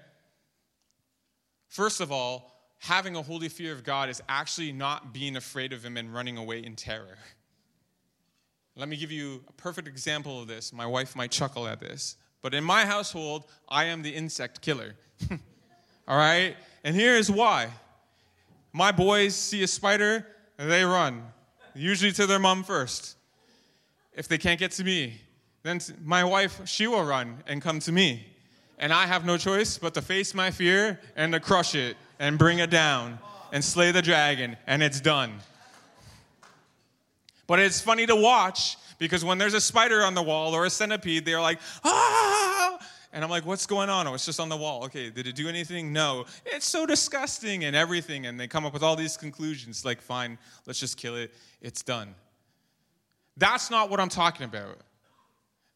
First 1.67 2.01
of 2.01 2.11
all, 2.11 2.51
having 2.79 3.15
a 3.15 3.21
holy 3.21 3.47
fear 3.47 3.71
of 3.73 3.83
God 3.83 4.09
is 4.09 4.21
actually 4.27 4.71
not 4.71 5.13
being 5.13 5.35
afraid 5.35 5.71
of 5.71 5.85
Him 5.85 5.97
and 5.97 6.13
running 6.13 6.37
away 6.37 6.63
in 6.63 6.75
terror. 6.75 7.17
Let 8.75 8.89
me 8.89 8.97
give 8.97 9.11
you 9.11 9.43
a 9.47 9.51
perfect 9.53 9.87
example 9.87 10.41
of 10.41 10.47
this. 10.47 10.73
My 10.73 10.85
wife 10.85 11.15
might 11.15 11.29
chuckle 11.29 11.67
at 11.67 11.79
this. 11.79 12.17
But 12.41 12.55
in 12.55 12.63
my 12.63 12.85
household, 12.85 13.45
I 13.69 13.85
am 13.85 14.01
the 14.01 14.09
insect 14.09 14.61
killer. 14.61 14.95
all 16.07 16.17
right? 16.17 16.55
And 16.83 16.95
here 16.95 17.15
is 17.15 17.29
why. 17.29 17.69
My 18.73 18.91
boys 18.91 19.35
see 19.35 19.61
a 19.61 19.67
spider, 19.67 20.25
they 20.57 20.83
run, 20.83 21.23
usually 21.75 22.11
to 22.13 22.25
their 22.25 22.39
mom 22.39 22.63
first. 22.63 23.17
If 24.13 24.27
they 24.27 24.37
can't 24.37 24.59
get 24.59 24.71
to 24.73 24.83
me, 24.83 25.21
then 25.63 25.79
my 26.03 26.23
wife, 26.23 26.61
she 26.65 26.87
will 26.87 27.03
run 27.03 27.43
and 27.47 27.61
come 27.61 27.79
to 27.79 27.91
me. 27.91 28.25
And 28.77 28.91
I 28.91 29.05
have 29.05 29.25
no 29.25 29.37
choice 29.37 29.77
but 29.77 29.93
to 29.93 30.01
face 30.01 30.33
my 30.33 30.51
fear 30.51 30.99
and 31.15 31.33
to 31.33 31.39
crush 31.39 31.75
it 31.75 31.95
and 32.19 32.37
bring 32.37 32.59
it 32.59 32.69
down 32.69 33.19
and 33.51 33.63
slay 33.63 33.91
the 33.91 34.01
dragon, 34.01 34.57
and 34.65 34.81
it's 34.81 35.01
done. 35.01 35.33
But 37.47 37.59
it's 37.59 37.81
funny 37.81 38.05
to 38.05 38.15
watch 38.15 38.77
because 38.97 39.25
when 39.25 39.37
there's 39.37 39.53
a 39.53 39.61
spider 39.61 40.03
on 40.03 40.13
the 40.13 40.23
wall 40.23 40.55
or 40.55 40.65
a 40.65 40.69
centipede, 40.69 41.25
they're 41.25 41.41
like, 41.41 41.59
ah! 41.83 42.79
And 43.13 43.23
I'm 43.23 43.29
like, 43.29 43.45
what's 43.45 43.65
going 43.65 43.89
on? 43.89 44.07
Oh, 44.07 44.13
it's 44.13 44.25
just 44.25 44.39
on 44.39 44.47
the 44.47 44.55
wall. 44.55 44.85
Okay, 44.85 45.09
did 45.09 45.27
it 45.27 45.35
do 45.35 45.49
anything? 45.49 45.91
No. 45.91 46.25
It's 46.45 46.65
so 46.65 46.85
disgusting 46.85 47.65
and 47.65 47.75
everything. 47.75 48.25
And 48.25 48.39
they 48.39 48.47
come 48.47 48.65
up 48.65 48.71
with 48.71 48.83
all 48.83 48.95
these 48.95 49.17
conclusions 49.17 49.83
like, 49.83 50.01
fine, 50.01 50.37
let's 50.65 50.79
just 50.79 50.95
kill 50.97 51.17
it. 51.17 51.33
It's 51.61 51.83
done. 51.83 52.15
That's 53.41 53.71
not 53.71 53.89
what 53.89 53.99
I'm 53.99 54.07
talking 54.07 54.45
about. 54.45 54.77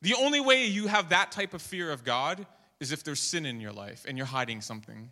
The 0.04 0.14
only 0.14 0.40
way 0.40 0.66
you 0.66 0.86
have 0.86 1.10
that 1.10 1.32
type 1.32 1.56
of 1.56 1.64
fear 1.64 1.92
of 1.92 2.04
God 2.04 2.46
is 2.80 2.92
if 2.92 3.04
there's 3.04 3.20
sin 3.20 3.44
in 3.44 3.60
your 3.60 3.72
life 3.72 4.06
and 4.08 4.16
you're 4.16 4.28
hiding 4.28 4.62
something. 4.62 5.12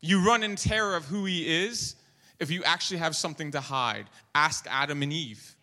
You 0.00 0.24
run 0.24 0.44
in 0.44 0.54
terror 0.54 0.94
of 0.94 1.06
who 1.06 1.24
He 1.24 1.64
is 1.64 1.96
if 2.38 2.48
you 2.48 2.62
actually 2.62 2.98
have 2.98 3.16
something 3.16 3.50
to 3.50 3.60
hide. 3.60 4.06
Ask 4.36 4.66
Adam 4.70 5.02
and 5.02 5.12
Eve. 5.12 5.56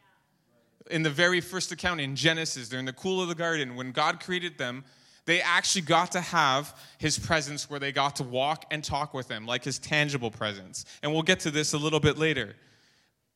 In 0.91 1.01
the 1.01 1.09
very 1.09 1.39
first 1.39 1.71
account 1.71 2.01
in 2.01 2.17
Genesis, 2.17 2.67
they're 2.67 2.79
in 2.79 2.83
the 2.83 2.91
cool 2.91 3.21
of 3.21 3.29
the 3.29 3.35
garden. 3.35 3.77
When 3.77 3.93
God 3.93 4.19
created 4.19 4.57
them, 4.57 4.83
they 5.25 5.39
actually 5.39 5.83
got 5.83 6.11
to 6.11 6.19
have 6.19 6.77
his 6.97 7.17
presence 7.17 7.69
where 7.69 7.79
they 7.79 7.93
got 7.93 8.17
to 8.17 8.23
walk 8.23 8.65
and 8.69 8.83
talk 8.83 9.13
with 9.13 9.31
him, 9.31 9.45
like 9.45 9.63
his 9.63 9.79
tangible 9.79 10.29
presence. 10.29 10.83
And 11.01 11.13
we'll 11.13 11.23
get 11.23 11.39
to 11.41 11.51
this 11.51 11.71
a 11.71 11.77
little 11.77 12.01
bit 12.01 12.17
later. 12.17 12.53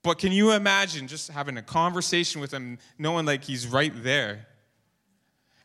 But 0.04 0.18
can 0.18 0.32
you 0.32 0.52
imagine 0.52 1.08
just 1.08 1.30
having 1.30 1.58
a 1.58 1.62
conversation 1.62 2.42
with 2.42 2.52
him, 2.52 2.80
knowing 2.98 3.26
like 3.26 3.44
he's 3.44 3.68
right 3.68 3.94
there? 4.04 4.48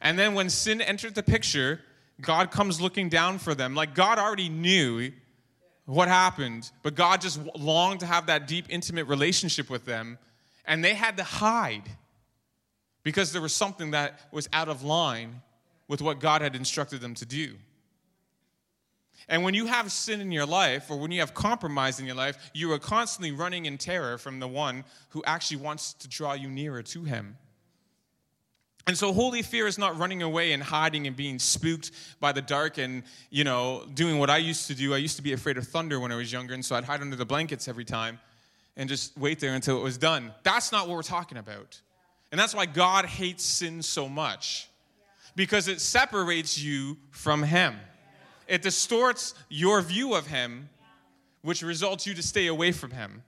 And 0.01 0.18
then 0.18 0.35
when 0.35 0.51
sin 0.51 0.81
entered 0.81 1.14
the 1.14 1.22
picture, 1.22 1.81
God 2.20 2.51
comes 2.51 2.81
looking 2.81 3.09
down 3.09 3.38
for 3.38 3.55
them. 3.55 3.75
Like 3.75 3.94
God 3.94 4.18
already 4.18 4.49
knew 4.49 5.12
what 5.87 6.09
happened, 6.09 6.70
but 6.83 6.94
God 6.94 7.20
just 7.20 7.40
longed 7.57 8.01
to 8.01 8.07
have 8.07 8.27
that 8.27 8.46
deep, 8.46 8.66
intimate 8.68 9.07
relationship 9.07 9.70
with 9.70 9.85
them. 9.85 10.18
And 10.66 10.85
they 10.85 10.94
had 10.94 11.16
to 11.16 11.25
hide 11.25 11.85
because 13.05 13.33
there 13.33 13.42
was 13.42 13.55
something 13.55 13.92
that 13.92 14.20
was 14.33 14.49
out 14.53 14.68
of 14.68 14.83
line 14.83 15.42
with 15.88 16.03
what 16.03 16.18
God 16.18 16.42
had 16.42 16.57
instructed 16.57 17.01
them 17.01 17.14
to 17.14 17.25
do. 17.25 17.55
And 19.29 19.43
when 19.43 19.55
you 19.55 19.67
have 19.67 19.91
sin 19.91 20.21
in 20.21 20.31
your 20.31 20.47
life, 20.47 20.91
or 20.91 20.99
when 20.99 21.11
you 21.11 21.21
have 21.21 21.35
compromise 21.35 21.99
in 21.99 22.07
your 22.07 22.15
life, 22.15 22.51
you 22.55 22.71
are 22.73 22.79
constantly 22.79 23.33
running 23.33 23.67
in 23.67 23.77
terror 23.77 24.19
from 24.19 24.39
the 24.39 24.47
one 24.47 24.85
who 25.11 25.23
actually 25.27 25.57
wants 25.59 25.95
to 25.95 26.09
draw 26.09 26.35
you 26.35 26.49
nearer 26.49 26.83
to 26.83 27.03
him. 27.03 27.37
And 28.87 28.97
so 28.97 29.12
holy 29.12 29.43
fear 29.43 29.67
is 29.67 29.79
not 29.79 29.99
running 29.99 30.23
away 30.23 30.53
and 30.53 30.62
hiding 30.62 31.09
and 31.09 31.17
being 31.17 31.41
spooked 31.41 31.91
by 32.21 32.31
the 32.31 32.41
dark 32.41 32.79
and, 32.79 33.03
you 33.31 33.43
know, 33.43 33.85
doing 33.95 34.21
what 34.21 34.31
I 34.31 34.37
used 34.37 34.69
to 34.69 34.77
do. 34.77 34.95
I 34.95 34.99
used 34.99 35.17
to 35.17 35.23
be 35.23 35.33
afraid 35.33 35.59
of 35.59 35.67
thunder 35.67 35.99
when 35.99 36.12
I 36.12 36.17
was 36.17 36.33
younger, 36.33 36.55
and 36.55 36.65
so 36.65 36.77
I'd 36.77 36.85
hide 36.85 37.01
under 37.01 37.17
the 37.17 37.27
blankets 37.27 37.67
every 37.67 37.85
time 37.85 38.21
and 38.77 38.89
just 38.89 39.19
wait 39.19 39.41
there 39.41 39.55
until 39.55 39.77
it 39.77 39.83
was 39.83 39.99
done. 39.99 40.33
That's 40.45 40.71
not 40.71 40.87
what 40.87 40.95
we're 40.95 41.03
talking 41.03 41.39
about. 41.39 41.81
And 42.31 42.39
that's 42.39 42.55
why 42.55 42.67
God 42.67 43.07
hates 43.07 43.43
sin 43.43 43.83
so 43.83 44.09
much. 44.09 44.69
Because 45.35 45.67
it 45.67 45.81
separates 45.81 46.57
you 46.57 46.97
from 47.11 47.43
him. 47.43 47.77
It 48.47 48.63
distorts 48.63 49.35
your 49.49 49.81
view 49.83 50.15
of 50.15 50.27
him, 50.27 50.69
which 51.43 51.63
results 51.63 52.07
you 52.07 52.15
to 52.15 52.23
stay 52.23 52.47
away 52.47 52.73
from 52.73 52.91
him. 52.91 53.23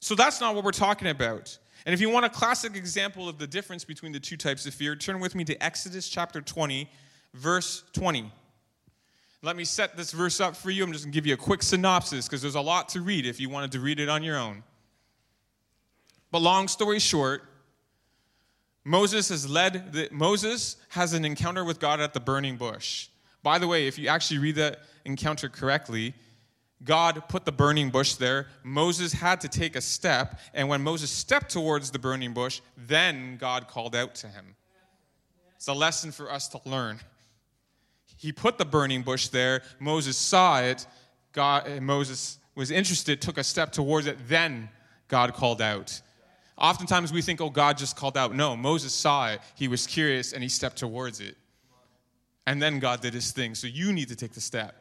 So 0.00 0.14
that's 0.14 0.40
not 0.40 0.54
what 0.54 0.64
we're 0.64 0.70
talking 0.70 1.08
about. 1.08 1.58
And 1.86 1.92
if 1.92 2.00
you 2.00 2.10
want 2.10 2.26
a 2.26 2.30
classic 2.30 2.76
example 2.76 3.28
of 3.28 3.38
the 3.38 3.46
difference 3.46 3.84
between 3.84 4.12
the 4.12 4.20
two 4.20 4.36
types 4.36 4.66
of 4.66 4.74
fear, 4.74 4.96
turn 4.96 5.20
with 5.20 5.34
me 5.34 5.44
to 5.44 5.62
Exodus 5.62 6.08
chapter 6.08 6.40
20, 6.40 6.88
verse 7.34 7.84
20. 7.92 8.30
Let 9.42 9.56
me 9.56 9.64
set 9.64 9.96
this 9.96 10.12
verse 10.12 10.40
up 10.40 10.54
for 10.54 10.70
you. 10.70 10.84
I'm 10.84 10.92
just 10.92 11.04
going 11.04 11.12
to 11.12 11.16
give 11.16 11.26
you 11.26 11.34
a 11.34 11.38
quick 11.38 11.62
synopsis 11.62 12.26
because 12.26 12.42
there's 12.42 12.56
a 12.56 12.60
lot 12.60 12.90
to 12.90 13.00
read 13.00 13.24
if 13.24 13.40
you 13.40 13.48
wanted 13.48 13.72
to 13.72 13.80
read 13.80 13.98
it 13.98 14.08
on 14.08 14.22
your 14.22 14.36
own. 14.36 14.62
But 16.30 16.42
long 16.42 16.68
story 16.68 16.98
short, 16.98 17.42
Moses 18.84 19.30
has 19.30 19.48
led 19.48 19.92
the, 19.92 20.08
Moses 20.10 20.76
has 20.90 21.12
an 21.14 21.24
encounter 21.24 21.64
with 21.64 21.80
God 21.80 22.00
at 22.00 22.12
the 22.12 22.20
burning 22.20 22.56
bush. 22.56 23.08
By 23.42 23.58
the 23.58 23.66
way, 23.66 23.86
if 23.86 23.98
you 23.98 24.08
actually 24.08 24.38
read 24.38 24.56
that 24.56 24.80
encounter 25.04 25.48
correctly, 25.48 26.14
God 26.82 27.28
put 27.28 27.44
the 27.44 27.52
burning 27.52 27.90
bush 27.90 28.14
there. 28.14 28.46
Moses 28.62 29.12
had 29.12 29.40
to 29.42 29.48
take 29.48 29.76
a 29.76 29.80
step, 29.80 30.40
and 30.54 30.68
when 30.68 30.82
Moses 30.82 31.10
stepped 31.10 31.50
towards 31.50 31.90
the 31.90 31.98
burning 31.98 32.32
bush, 32.32 32.60
then 32.76 33.36
God 33.36 33.68
called 33.68 33.94
out 33.94 34.14
to 34.16 34.28
him. 34.28 34.56
It's 35.56 35.68
a 35.68 35.74
lesson 35.74 36.10
for 36.10 36.30
us 36.30 36.48
to 36.48 36.60
learn. 36.64 37.00
He 38.16 38.32
put 38.32 38.58
the 38.58 38.64
burning 38.64 39.02
bush 39.02 39.28
there. 39.28 39.62
Moses 39.78 40.16
saw 40.16 40.60
it. 40.60 40.86
God, 41.32 41.66
eh, 41.66 41.80
Moses 41.80 42.38
was 42.54 42.70
interested, 42.70 43.20
took 43.20 43.38
a 43.38 43.44
step 43.44 43.72
towards 43.72 44.06
it. 44.06 44.16
Then 44.28 44.68
God 45.08 45.34
called 45.34 45.60
out. 45.60 46.00
Oftentimes 46.56 47.12
we 47.12 47.22
think, 47.22 47.40
oh, 47.40 47.50
God 47.50 47.78
just 47.78 47.96
called 47.96 48.16
out. 48.16 48.34
No, 48.34 48.56
Moses 48.56 48.92
saw 48.92 49.28
it, 49.30 49.40
he 49.54 49.68
was 49.68 49.86
curious, 49.86 50.32
and 50.32 50.42
he 50.42 50.48
stepped 50.48 50.76
towards 50.76 51.20
it. 51.20 51.36
And 52.46 52.60
then 52.60 52.78
God 52.78 53.00
did 53.00 53.14
his 53.14 53.32
thing. 53.32 53.54
So 53.54 53.66
you 53.66 53.92
need 53.92 54.08
to 54.08 54.16
take 54.16 54.32
the 54.32 54.40
step. 54.40 54.74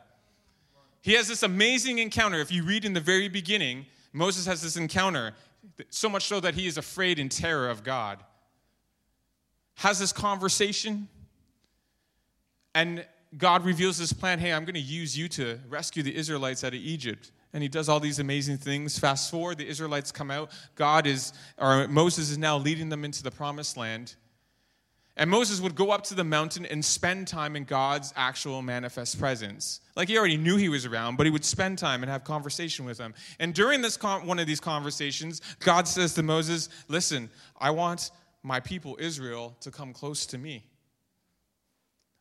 He 1.02 1.14
has 1.14 1.28
this 1.28 1.44
amazing 1.44 2.00
encounter. 2.00 2.40
If 2.40 2.52
you 2.52 2.64
read 2.64 2.86
in 2.86 2.94
the 2.94 3.00
very 3.00 3.30
beginning, 3.30 3.86
Moses 4.12 4.46
has 4.46 4.62
this 4.62 4.76
encounter, 4.76 5.34
so 5.90 6.10
much 6.10 6.26
so 6.26 6.40
that 6.40 6.56
he 6.56 6.68
is 6.68 6.78
afraid 6.78 7.20
in 7.20 7.30
terror 7.30 7.70
of 7.70 7.84
God. 7.84 8.20
Has 9.76 10.00
this 10.00 10.12
conversation, 10.12 11.08
and 12.76 13.06
God 13.38 13.64
reveals 13.64 13.98
this 13.98 14.12
plan 14.12 14.40
hey, 14.40 14.52
I'm 14.52 14.66
going 14.66 14.74
to 14.74 14.82
use 14.82 15.18
you 15.18 15.28
to 15.30 15.60
rescue 15.70 16.04
the 16.04 16.16
Israelites 16.16 16.64
out 16.64 16.74
of 16.74 16.80
Egypt. 16.80 17.32
And 17.54 17.64
he 17.64 17.70
does 17.70 17.90
all 17.90 18.00
these 18.00 18.20
amazing 18.20 18.58
things. 18.58 19.00
Fast 19.00 19.32
forward, 19.32 19.58
the 19.58 19.68
Israelites 19.68 20.12
come 20.12 20.30
out. 20.30 20.52
God 20.76 21.08
is, 21.08 21.34
or 21.58 21.88
Moses 21.88 22.30
is 22.30 22.38
now 22.38 22.58
leading 22.58 22.90
them 22.90 23.04
into 23.04 23.24
the 23.24 23.32
promised 23.32 23.76
land. 23.76 24.16
And 25.20 25.30
Moses 25.30 25.60
would 25.60 25.76
go 25.76 25.92
up 25.92 26.06
to 26.06 26.16
the 26.16 26.24
mountain 26.24 26.66
and 26.66 26.84
spend 26.84 27.28
time 27.28 27.58
in 27.58 27.66
God's 27.66 28.14
actual 28.16 28.62
manifest 28.62 29.20
presence. 29.20 29.82
Like 29.98 30.08
he 30.08 30.18
already 30.18 30.38
knew 30.38 30.56
he 30.56 30.70
was 30.70 30.86
around, 30.86 31.18
but 31.18 31.26
he 31.26 31.30
would 31.30 31.44
spend 31.44 31.78
time 31.78 32.04
and 32.04 32.10
have 32.10 32.24
conversation 32.24 32.86
with 32.86 32.98
him. 32.98 33.14
And 33.38 33.54
during 33.54 33.82
this 33.82 33.98
con- 33.98 34.26
one 34.26 34.40
of 34.40 34.48
these 34.48 34.62
conversations, 34.62 35.42
God 35.60 35.90
says 35.90 36.14
to 36.14 36.24
Moses, 36.24 36.70
"Listen, 36.88 37.30
I 37.60 37.72
want 37.72 38.12
my 38.44 38.62
people 38.62 38.96
Israel 38.98 39.58
to 39.60 39.72
come 39.72 39.92
close 39.92 40.26
to 40.28 40.38
me. 40.38 40.64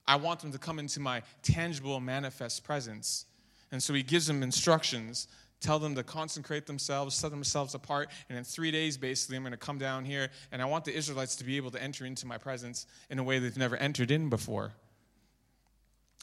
I 0.08 0.16
want 0.16 0.40
them 0.40 0.50
to 0.50 0.58
come 0.58 0.80
into 0.80 0.98
my 0.98 1.22
tangible 1.42 2.00
manifest 2.00 2.64
presence." 2.64 3.26
And 3.70 3.80
so 3.80 3.94
he 3.94 4.02
gives 4.02 4.26
them 4.26 4.42
instructions 4.42 5.28
tell 5.61 5.79
them 5.79 5.94
to 5.94 6.03
consecrate 6.03 6.66
themselves, 6.66 7.14
set 7.14 7.31
themselves 7.31 7.75
apart. 7.75 8.11
And 8.29 8.38
in 8.38 8.44
three 8.44 8.71
days, 8.71 8.97
basically, 8.97 9.37
I'm 9.37 9.42
going 9.42 9.53
to 9.53 9.57
come 9.57 9.79
down 9.79 10.05
here 10.05 10.31
and 10.53 10.62
I 10.62 10.64
want 10.66 10.85
the 10.85 10.94
Israelites 10.94 11.37
to 11.37 11.44
be 11.44 11.57
able 11.57 11.71
to 11.73 11.83
enter 11.83 12.05
into 12.05 12.27
my 12.27 12.38
presence 12.38 12.87
in 13.11 13.18
a 13.18 13.23
way 13.23 13.38
they've 13.38 13.57
never 13.57 13.77
entered 13.77 14.11
in 14.11 14.29
before. 14.29 14.73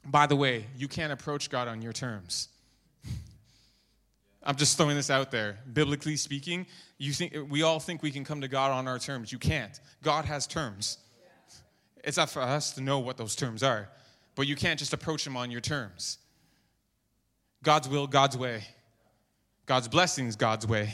By 0.06 0.28
the 0.28 0.36
way, 0.36 0.66
you 0.78 0.88
can't 0.88 1.12
approach 1.12 1.50
God 1.50 1.68
on 1.68 1.82
your 1.82 1.94
terms. 1.94 2.50
I'm 4.44 4.56
just 4.56 4.78
throwing 4.78 4.96
this 4.96 5.10
out 5.10 5.32
there. 5.32 5.58
Biblically 5.74 6.16
speaking, 6.16 6.68
you 7.00 7.12
think 7.12 7.36
we 7.50 7.64
all 7.64 7.80
think 7.80 8.04
we 8.04 8.12
can 8.12 8.24
come 8.24 8.42
to 8.42 8.48
God 8.48 8.72
on 8.72 8.88
our 8.88 9.00
terms. 9.00 9.32
You 9.32 9.40
can't. 9.40 9.80
God 10.04 10.26
has 10.26 10.46
terms. 10.46 11.00
It's 12.04 12.20
up 12.20 12.30
for 12.30 12.44
us 12.44 12.74
to 12.74 12.82
know 12.82 13.00
what 13.00 13.18
those 13.18 13.36
terms 13.36 13.64
are. 13.64 13.90
But 14.36 14.46
you 14.46 14.56
can't 14.56 14.78
just 14.78 14.94
approach 14.94 15.26
him 15.26 15.36
on 15.36 15.50
your 15.50 15.62
terms. 15.62 16.20
God's 17.64 17.90
will, 17.90 18.06
God's 18.06 18.38
way. 18.38 18.64
God's 19.66 19.88
blessings 19.88 20.36
God's 20.36 20.68
way. 20.68 20.94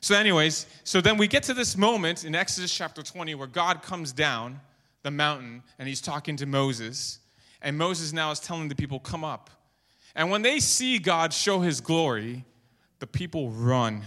So, 0.00 0.14
anyways, 0.14 0.66
so 0.84 1.00
then 1.00 1.18
we 1.18 1.28
get 1.28 1.42
to 1.44 1.54
this 1.54 1.76
moment 1.76 2.24
in 2.24 2.34
Exodus 2.34 2.74
chapter 2.74 3.02
20 3.02 3.34
where 3.34 3.46
God 3.46 3.82
comes 3.82 4.12
down 4.12 4.60
the 5.02 5.10
mountain 5.10 5.62
and 5.78 5.86
he's 5.88 6.00
talking 6.00 6.36
to 6.36 6.46
Moses. 6.46 7.18
And 7.60 7.76
Moses 7.76 8.12
now 8.12 8.30
is 8.30 8.40
telling 8.40 8.68
the 8.68 8.74
people, 8.74 8.98
Come 8.98 9.24
up. 9.24 9.50
And 10.14 10.30
when 10.30 10.42
they 10.42 10.58
see 10.58 10.98
God 10.98 11.32
show 11.32 11.60
his 11.60 11.80
glory, 11.80 12.44
the 12.98 13.06
people 13.06 13.50
run 13.50 14.02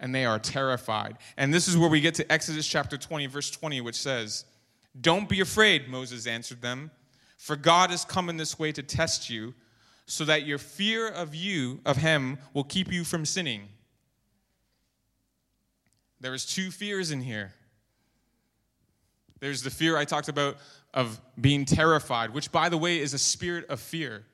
and 0.00 0.14
they 0.14 0.24
are 0.24 0.38
terrified. 0.38 1.18
And 1.36 1.52
this 1.52 1.66
is 1.66 1.76
where 1.76 1.90
we 1.90 2.00
get 2.00 2.14
to 2.16 2.32
Exodus 2.32 2.66
chapter 2.66 2.96
20, 2.96 3.26
verse 3.26 3.50
20, 3.50 3.80
which 3.80 3.96
says, 3.96 4.44
Don't 5.00 5.28
be 5.28 5.40
afraid, 5.40 5.88
Moses 5.88 6.26
answered 6.26 6.62
them, 6.62 6.90
for 7.38 7.56
God 7.56 7.90
has 7.90 8.04
come 8.04 8.28
in 8.28 8.36
this 8.36 8.58
way 8.58 8.72
to 8.72 8.82
test 8.82 9.30
you 9.30 9.54
so 10.08 10.24
that 10.24 10.46
your 10.46 10.56
fear 10.56 11.06
of 11.06 11.34
you, 11.34 11.80
of 11.84 11.98
him, 11.98 12.38
will 12.54 12.64
keep 12.64 12.90
you 12.90 13.04
from 13.04 13.26
sinning. 13.26 13.68
There 16.18 16.32
is 16.32 16.46
two 16.46 16.70
fears 16.70 17.10
in 17.10 17.20
here. 17.20 17.52
There's 19.38 19.62
the 19.62 19.70
fear 19.70 19.98
I 19.98 20.06
talked 20.06 20.28
about 20.28 20.56
of 20.94 21.20
being 21.38 21.66
terrified, 21.66 22.30
which, 22.30 22.50
by 22.50 22.70
the 22.70 22.78
way, 22.78 22.98
is 22.98 23.12
a 23.12 23.18
spirit 23.18 23.66
of 23.68 23.80
fear. 23.80 24.24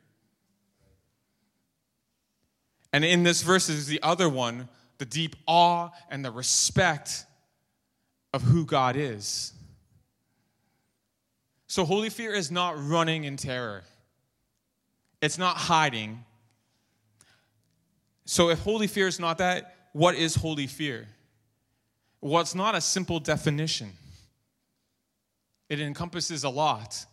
And 2.93 3.05
in 3.05 3.25
this 3.25 3.43
verse 3.43 3.69
is 3.69 3.89
the 3.89 4.01
other 4.01 4.29
one, 4.29 4.69
the 4.99 5.05
deep 5.05 5.35
awe 5.49 5.91
and 6.09 6.25
the 6.25 6.31
respect 6.31 7.27
of 8.33 8.43
who 8.43 8.65
God 8.65 8.95
is. 8.95 9.53
So, 11.67 11.85
holy 11.85 12.11
fear 12.11 12.33
is 12.33 12.53
not 12.53 12.77
running 12.79 13.25
in 13.25 13.37
terror. 13.37 13.83
It's 15.25 15.39
not 15.39 15.57
hiding. 15.57 16.23
So, 18.27 18.51
if 18.51 18.59
holy 18.59 18.87
fear 18.87 19.07
is 19.07 19.19
not 19.19 19.39
that, 19.39 19.75
what 19.95 20.17
is 20.17 20.35
holy 20.35 20.67
fear? 20.67 21.09
Well, 22.21 22.43
it's 22.43 22.55
not 22.55 22.75
a 22.75 22.81
simple 22.83 23.21
definition, 23.21 23.93
it 25.71 25.81
encompasses 25.81 26.45
a 26.45 26.51
lot. 26.51 27.07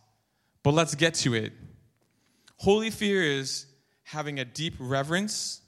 But 0.62 0.74
let's 0.74 0.94
get 0.94 1.14
to 1.14 1.34
it. 1.34 1.52
Holy 2.58 2.90
fear 2.90 3.22
is 3.22 3.66
having 4.02 4.38
a 4.38 4.44
deep 4.44 4.74
reverence, 4.78 5.62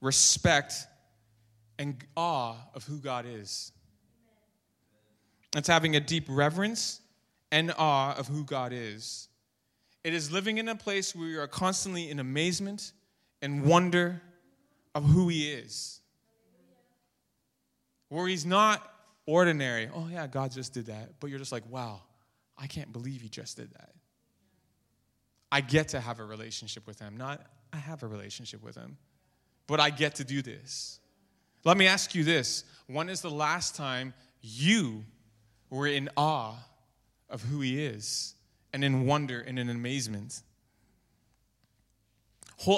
respect, 0.00 0.86
and 1.78 1.96
awe 2.16 2.54
of 2.74 2.84
who 2.84 2.98
God 2.98 3.26
is. 3.28 3.72
It's 5.54 5.68
having 5.68 5.96
a 5.96 6.00
deep 6.00 6.26
reverence 6.28 7.00
and 7.50 7.74
awe 7.76 8.14
of 8.14 8.28
who 8.28 8.44
God 8.44 8.72
is. 8.72 9.28
It 10.04 10.14
is 10.14 10.32
living 10.32 10.58
in 10.58 10.68
a 10.68 10.74
place 10.74 11.14
where 11.14 11.28
you 11.28 11.40
are 11.40 11.46
constantly 11.46 12.10
in 12.10 12.18
amazement 12.18 12.92
and 13.40 13.64
wonder 13.64 14.20
of 14.94 15.04
who 15.04 15.28
He 15.28 15.50
is. 15.50 16.00
Where 18.08 18.26
He's 18.26 18.44
not 18.44 18.82
ordinary. 19.26 19.88
Oh, 19.94 20.08
yeah, 20.10 20.26
God 20.26 20.50
just 20.50 20.74
did 20.74 20.86
that. 20.86 21.10
But 21.20 21.30
you're 21.30 21.38
just 21.38 21.52
like, 21.52 21.68
wow, 21.70 22.02
I 22.58 22.66
can't 22.66 22.92
believe 22.92 23.20
He 23.20 23.28
just 23.28 23.56
did 23.56 23.70
that. 23.72 23.90
I 25.50 25.60
get 25.60 25.88
to 25.88 26.00
have 26.00 26.18
a 26.18 26.24
relationship 26.24 26.86
with 26.86 26.98
Him. 26.98 27.16
Not, 27.16 27.44
I 27.72 27.76
have 27.76 28.02
a 28.02 28.06
relationship 28.08 28.62
with 28.62 28.74
Him, 28.74 28.96
but 29.66 29.80
I 29.80 29.90
get 29.90 30.16
to 30.16 30.24
do 30.24 30.42
this. 30.42 30.98
Let 31.64 31.76
me 31.76 31.86
ask 31.86 32.14
you 32.14 32.24
this 32.24 32.64
when 32.86 33.08
is 33.08 33.20
the 33.20 33.30
last 33.30 33.76
time 33.76 34.14
you 34.40 35.04
were 35.70 35.86
in 35.86 36.08
awe 36.16 36.56
of 37.30 37.42
who 37.42 37.60
He 37.60 37.84
is? 37.84 38.34
And 38.72 38.84
in 38.84 39.06
wonder 39.06 39.40
and 39.40 39.58
in 39.58 39.68
amazement. 39.68 40.42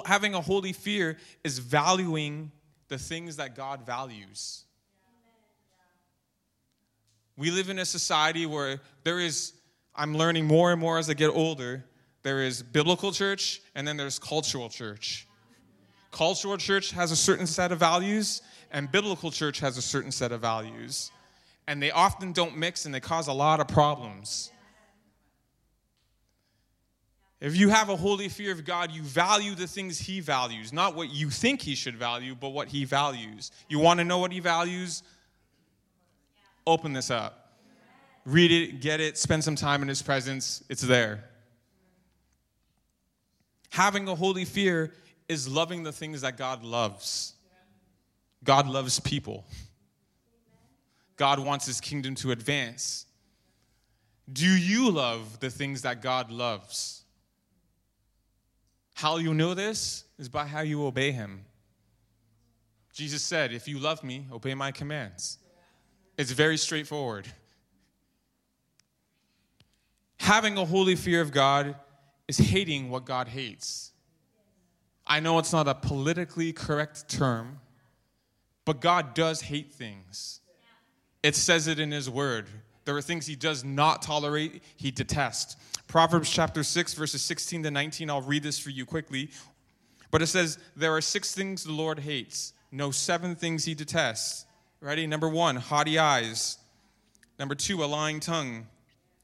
Having 0.06 0.34
a 0.34 0.40
holy 0.40 0.72
fear 0.72 1.18
is 1.42 1.58
valuing 1.58 2.50
the 2.88 2.98
things 2.98 3.36
that 3.36 3.54
God 3.54 3.84
values. 3.84 4.64
We 7.36 7.50
live 7.50 7.68
in 7.68 7.78
a 7.78 7.84
society 7.84 8.46
where 8.46 8.80
there 9.02 9.18
is, 9.18 9.52
I'm 9.94 10.16
learning 10.16 10.46
more 10.46 10.72
and 10.72 10.80
more 10.80 10.98
as 10.98 11.10
I 11.10 11.14
get 11.14 11.28
older, 11.28 11.84
there 12.22 12.42
is 12.42 12.62
biblical 12.62 13.12
church 13.12 13.60
and 13.74 13.86
then 13.86 13.96
there's 13.96 14.18
cultural 14.18 14.68
church. 14.68 15.26
Cultural 16.14 16.56
church 16.56 16.92
has 16.92 17.10
a 17.10 17.16
certain 17.16 17.46
set 17.46 17.72
of 17.72 17.80
values, 17.80 18.40
and 18.70 18.90
biblical 18.90 19.32
church 19.32 19.58
has 19.58 19.76
a 19.76 19.82
certain 19.82 20.12
set 20.12 20.30
of 20.30 20.40
values. 20.40 21.10
And 21.66 21.82
they 21.82 21.90
often 21.90 22.32
don't 22.32 22.56
mix 22.56 22.86
and 22.86 22.94
they 22.94 23.00
cause 23.00 23.26
a 23.26 23.32
lot 23.32 23.58
of 23.58 23.66
problems. 23.66 24.52
If 27.44 27.58
you 27.58 27.68
have 27.68 27.90
a 27.90 27.96
holy 27.96 28.30
fear 28.30 28.52
of 28.52 28.64
God, 28.64 28.90
you 28.90 29.02
value 29.02 29.54
the 29.54 29.66
things 29.66 29.98
He 29.98 30.20
values, 30.20 30.72
not 30.72 30.96
what 30.96 31.10
you 31.10 31.28
think 31.28 31.60
He 31.60 31.74
should 31.74 31.94
value, 31.94 32.34
but 32.34 32.48
what 32.48 32.68
He 32.68 32.86
values. 32.86 33.50
You 33.68 33.80
want 33.80 33.98
to 33.98 34.04
know 34.04 34.16
what 34.16 34.32
He 34.32 34.40
values? 34.40 35.02
Open 36.66 36.94
this 36.94 37.10
up. 37.10 37.58
Read 38.24 38.50
it, 38.50 38.80
get 38.80 38.98
it, 38.98 39.18
spend 39.18 39.44
some 39.44 39.56
time 39.56 39.82
in 39.82 39.88
His 39.88 40.00
presence. 40.00 40.64
It's 40.70 40.80
there. 40.80 41.22
Having 43.72 44.08
a 44.08 44.14
holy 44.14 44.46
fear 44.46 44.94
is 45.28 45.46
loving 45.46 45.82
the 45.82 45.92
things 45.92 46.22
that 46.22 46.38
God 46.38 46.64
loves. 46.64 47.34
God 48.42 48.66
loves 48.66 49.00
people. 49.00 49.44
God 51.16 51.38
wants 51.40 51.66
His 51.66 51.78
kingdom 51.78 52.14
to 52.14 52.30
advance. 52.30 53.04
Do 54.32 54.46
you 54.46 54.90
love 54.90 55.40
the 55.40 55.50
things 55.50 55.82
that 55.82 56.00
God 56.00 56.30
loves? 56.30 57.03
How 59.04 59.18
you 59.18 59.34
know 59.34 59.52
this 59.52 60.04
is 60.18 60.30
by 60.30 60.46
how 60.46 60.62
you 60.62 60.86
obey 60.86 61.12
him. 61.12 61.44
Jesus 62.94 63.22
said, 63.22 63.52
If 63.52 63.68
you 63.68 63.78
love 63.78 64.02
me, 64.02 64.24
obey 64.32 64.54
my 64.54 64.72
commands. 64.72 65.36
It's 66.16 66.30
very 66.30 66.56
straightforward. 66.56 67.28
Having 70.20 70.56
a 70.56 70.64
holy 70.64 70.96
fear 70.96 71.20
of 71.20 71.32
God 71.32 71.76
is 72.28 72.38
hating 72.38 72.88
what 72.88 73.04
God 73.04 73.28
hates. 73.28 73.92
I 75.06 75.20
know 75.20 75.38
it's 75.38 75.52
not 75.52 75.68
a 75.68 75.74
politically 75.74 76.54
correct 76.54 77.06
term, 77.06 77.60
but 78.64 78.80
God 78.80 79.12
does 79.12 79.42
hate 79.42 79.70
things. 79.70 80.40
It 81.22 81.36
says 81.36 81.66
it 81.66 81.78
in 81.78 81.90
His 81.90 82.08
Word. 82.08 82.46
There 82.86 82.96
are 82.96 83.02
things 83.02 83.26
He 83.26 83.36
does 83.36 83.64
not 83.64 84.00
tolerate, 84.00 84.62
He 84.76 84.90
detests. 84.90 85.56
Proverbs 85.86 86.30
chapter 86.30 86.62
6, 86.62 86.94
verses 86.94 87.22
16 87.22 87.64
to 87.64 87.70
19. 87.70 88.10
I'll 88.10 88.22
read 88.22 88.42
this 88.42 88.58
for 88.58 88.70
you 88.70 88.84
quickly. 88.86 89.30
But 90.10 90.22
it 90.22 90.26
says, 90.26 90.58
There 90.76 90.94
are 90.94 91.00
six 91.00 91.34
things 91.34 91.64
the 91.64 91.72
Lord 91.72 91.98
hates, 92.00 92.52
no, 92.70 92.90
seven 92.90 93.36
things 93.36 93.64
he 93.64 93.74
detests. 93.74 94.46
Ready? 94.80 95.06
Number 95.06 95.28
one, 95.28 95.56
haughty 95.56 95.98
eyes. 95.98 96.58
Number 97.38 97.54
two, 97.54 97.82
a 97.82 97.86
lying 97.86 98.20
tongue. 98.20 98.66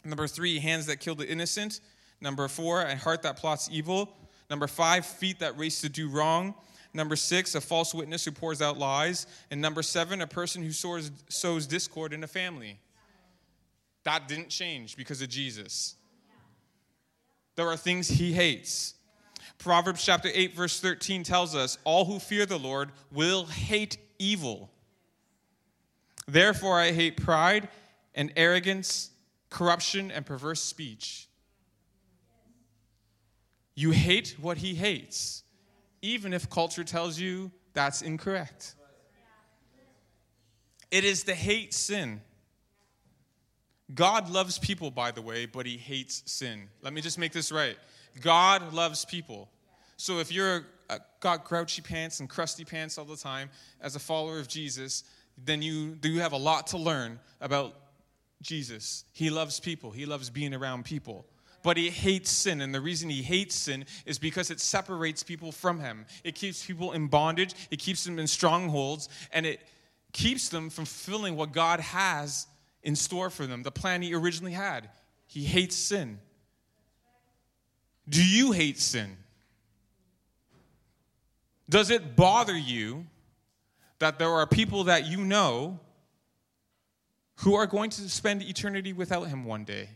Number 0.04 0.26
three, 0.26 0.58
hands 0.58 0.86
that 0.86 1.00
kill 1.00 1.14
the 1.14 1.28
innocent. 1.28 1.80
Number 2.20 2.48
four, 2.48 2.82
a 2.82 2.96
heart 2.96 3.22
that 3.22 3.36
plots 3.36 3.68
evil. 3.70 4.08
Number 4.48 4.66
five, 4.66 5.04
feet 5.04 5.38
that 5.40 5.58
race 5.58 5.80
to 5.82 5.88
do 5.88 6.08
wrong. 6.08 6.54
Number 6.92 7.14
six, 7.14 7.54
a 7.54 7.60
false 7.60 7.94
witness 7.94 8.24
who 8.24 8.32
pours 8.32 8.60
out 8.60 8.78
lies. 8.78 9.26
And 9.50 9.60
number 9.60 9.82
seven, 9.82 10.20
a 10.22 10.26
person 10.26 10.62
who 10.62 10.72
sows, 10.72 11.10
sows 11.28 11.66
discord 11.66 12.12
in 12.12 12.24
a 12.24 12.26
family. 12.26 12.80
That 14.04 14.28
didn't 14.28 14.48
change 14.48 14.96
because 14.96 15.22
of 15.22 15.28
Jesus. 15.28 15.94
There 17.60 17.68
are 17.68 17.76
things 17.76 18.08
he 18.08 18.32
hates. 18.32 18.94
Proverbs 19.58 20.02
chapter 20.02 20.30
8, 20.32 20.56
verse 20.56 20.80
13 20.80 21.24
tells 21.24 21.54
us 21.54 21.76
all 21.84 22.06
who 22.06 22.18
fear 22.18 22.46
the 22.46 22.58
Lord 22.58 22.90
will 23.12 23.44
hate 23.44 23.98
evil. 24.18 24.70
Therefore, 26.26 26.80
I 26.80 26.92
hate 26.92 27.18
pride 27.18 27.68
and 28.14 28.32
arrogance, 28.34 29.10
corruption, 29.50 30.10
and 30.10 30.24
perverse 30.24 30.62
speech. 30.62 31.28
You 33.74 33.90
hate 33.90 34.36
what 34.40 34.56
he 34.56 34.74
hates, 34.74 35.42
even 36.00 36.32
if 36.32 36.48
culture 36.48 36.82
tells 36.82 37.20
you 37.20 37.50
that's 37.74 38.00
incorrect. 38.00 38.74
It 40.90 41.04
is 41.04 41.24
the 41.24 41.34
hate 41.34 41.74
sin. 41.74 42.22
God 43.94 44.30
loves 44.30 44.58
people, 44.58 44.90
by 44.90 45.10
the 45.10 45.22
way, 45.22 45.46
but 45.46 45.66
he 45.66 45.76
hates 45.76 46.22
sin. 46.26 46.68
Let 46.82 46.92
me 46.92 47.00
just 47.00 47.18
make 47.18 47.32
this 47.32 47.50
right. 47.50 47.76
God 48.20 48.72
loves 48.72 49.04
people. 49.04 49.48
So 49.96 50.18
if 50.18 50.32
you're 50.32 50.66
uh, 50.88 50.98
got 51.20 51.44
grouchy 51.44 51.82
pants 51.82 52.20
and 52.20 52.28
crusty 52.28 52.64
pants 52.64 52.98
all 52.98 53.04
the 53.04 53.16
time 53.16 53.50
as 53.80 53.96
a 53.96 53.98
follower 53.98 54.38
of 54.38 54.48
Jesus, 54.48 55.04
then 55.44 55.62
you 55.62 55.94
do 55.94 56.16
have 56.16 56.32
a 56.32 56.36
lot 56.36 56.68
to 56.68 56.78
learn 56.78 57.18
about 57.40 57.74
Jesus. 58.42 59.04
He 59.12 59.30
loves 59.30 59.60
people. 59.60 59.90
He 59.90 60.06
loves 60.06 60.30
being 60.30 60.54
around 60.54 60.84
people. 60.84 61.26
But 61.62 61.76
he 61.76 61.90
hates 61.90 62.30
sin. 62.30 62.60
And 62.62 62.74
the 62.74 62.80
reason 62.80 63.10
he 63.10 63.22
hates 63.22 63.54
sin 63.54 63.84
is 64.06 64.18
because 64.18 64.50
it 64.50 64.60
separates 64.60 65.22
people 65.22 65.52
from 65.52 65.78
him. 65.78 66.06
It 66.24 66.34
keeps 66.34 66.64
people 66.64 66.92
in 66.92 67.08
bondage, 67.08 67.54
it 67.70 67.78
keeps 67.78 68.04
them 68.04 68.18
in 68.18 68.26
strongholds, 68.26 69.08
and 69.32 69.44
it 69.44 69.60
keeps 70.12 70.48
them 70.48 70.70
from 70.70 70.86
fulfilling 70.86 71.36
what 71.36 71.52
God 71.52 71.80
has 71.80 72.46
in 72.82 72.96
store 72.96 73.30
for 73.30 73.46
them, 73.46 73.62
the 73.62 73.70
plan 73.70 74.02
he 74.02 74.14
originally 74.14 74.52
had. 74.52 74.88
He 75.26 75.44
hates 75.44 75.76
sin. 75.76 76.18
Do 78.08 78.24
you 78.24 78.52
hate 78.52 78.78
sin? 78.78 79.16
Does 81.68 81.90
it 81.90 82.16
bother 82.16 82.56
you 82.56 83.06
that 84.00 84.18
there 84.18 84.30
are 84.30 84.46
people 84.46 84.84
that 84.84 85.06
you 85.06 85.18
know 85.18 85.78
who 87.36 87.54
are 87.54 87.66
going 87.66 87.90
to 87.90 88.08
spend 88.08 88.42
eternity 88.42 88.92
without 88.92 89.28
him 89.28 89.44
one 89.44 89.64
day? 89.64 89.88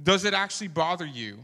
Does 0.00 0.24
it 0.24 0.34
actually 0.34 0.68
bother 0.68 1.04
you? 1.04 1.38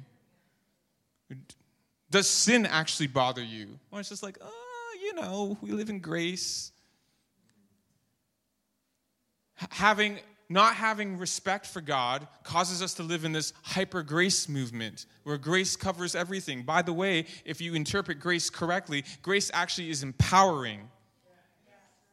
Does 2.10 2.28
sin 2.28 2.64
actually 2.66 3.08
bother 3.08 3.42
you? 3.42 3.78
Or 3.90 4.00
it's 4.00 4.08
just 4.08 4.22
like, 4.22 4.38
oh, 4.40 4.94
you 5.02 5.14
know, 5.14 5.58
we 5.60 5.72
live 5.72 5.90
in 5.90 5.98
grace. 5.98 6.72
Having 9.70 10.18
not 10.50 10.74
having 10.74 11.18
respect 11.18 11.66
for 11.66 11.80
God 11.80 12.26
causes 12.42 12.80
us 12.82 12.94
to 12.94 13.02
live 13.02 13.24
in 13.24 13.32
this 13.32 13.52
hyper 13.62 14.02
grace 14.02 14.48
movement 14.48 15.04
where 15.24 15.36
grace 15.36 15.76
covers 15.76 16.14
everything. 16.14 16.62
By 16.62 16.80
the 16.80 16.92
way, 16.92 17.26
if 17.44 17.60
you 17.60 17.74
interpret 17.74 18.18
grace 18.18 18.48
correctly, 18.48 19.04
grace 19.20 19.50
actually 19.52 19.90
is 19.90 20.02
empowering 20.02 20.88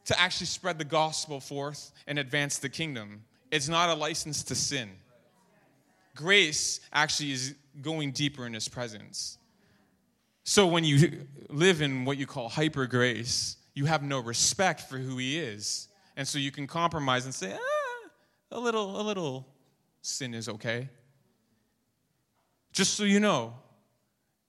to 0.04 0.20
actually 0.20 0.46
spread 0.46 0.78
the 0.78 0.84
gospel 0.84 1.40
forth 1.40 1.92
and 2.06 2.18
advance 2.18 2.58
the 2.58 2.68
kingdom. 2.68 3.24
It's 3.50 3.68
not 3.68 3.88
a 3.88 3.94
license 3.94 4.42
to 4.44 4.54
sin. 4.54 4.90
Grace 6.14 6.80
actually 6.92 7.32
is 7.32 7.54
going 7.80 8.12
deeper 8.12 8.46
in 8.46 8.52
his 8.54 8.68
presence. 8.68 9.38
So 10.44 10.66
when 10.66 10.84
you 10.84 11.26
live 11.48 11.82
in 11.82 12.04
what 12.04 12.18
you 12.18 12.26
call 12.26 12.48
hyper 12.48 12.86
grace, 12.86 13.56
you 13.74 13.86
have 13.86 14.02
no 14.02 14.20
respect 14.20 14.82
for 14.82 14.98
who 14.98 15.16
he 15.16 15.38
is. 15.38 15.88
And 16.16 16.26
so 16.26 16.38
you 16.38 16.50
can 16.50 16.66
compromise 16.66 17.26
and 17.26 17.34
say, 17.34 17.54
ah, 17.54 18.08
a 18.52 18.58
little, 18.58 19.00
a 19.00 19.02
little 19.02 19.46
sin 20.00 20.34
is 20.34 20.48
okay. 20.48 20.88
Just 22.72 22.94
so 22.94 23.04
you 23.04 23.20
know, 23.20 23.54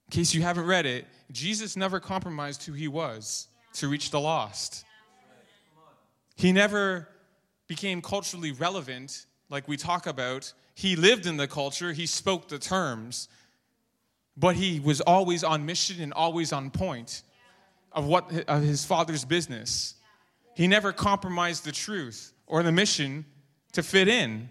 in 0.08 0.12
case 0.12 0.34
you 0.34 0.41
haven't 0.41 0.65
read 0.65 0.86
it, 0.86 1.06
Jesus 1.32 1.75
never 1.75 1.99
compromised 1.99 2.63
who 2.63 2.73
he 2.73 2.88
was 2.88 3.47
to 3.73 3.88
reach 3.88 4.12
the 4.12 4.19
lost. 4.19 4.86
He 6.36 6.51
never 6.51 7.08
became 7.67 8.01
culturally 8.01 8.51
relevant 8.51 9.25
like 9.49 9.67
we 9.67 9.75
talk 9.75 10.08
about. 10.08 10.53
He 10.75 10.95
lived 10.95 11.25
in 11.25 11.38
the 11.38 11.47
culture, 11.47 11.91
he 11.91 12.06
spoke 12.06 12.47
the 12.47 12.60
terms, 12.60 13.27
but 14.38 14.56
he 14.56 14.80
was 14.80 15.01
always 15.01 15.43
on 15.43 15.65
mission 15.65 16.01
and 16.01 16.13
always 16.13 16.53
on 16.53 16.69
point 16.69 17.23
of 17.91 18.06
what 18.06 18.32
of 18.47 18.62
his 18.62 18.86
father's 18.86 19.25
business. 19.25 19.95
He 20.58 20.65
never 20.65 20.91
compromised 20.91 21.65
the 21.65 21.72
truth 21.72 22.34
or 22.48 22.63
the 22.63 22.72
mission 22.72 23.26
to 23.74 23.84
fit 23.84 24.08
in. 24.08 24.50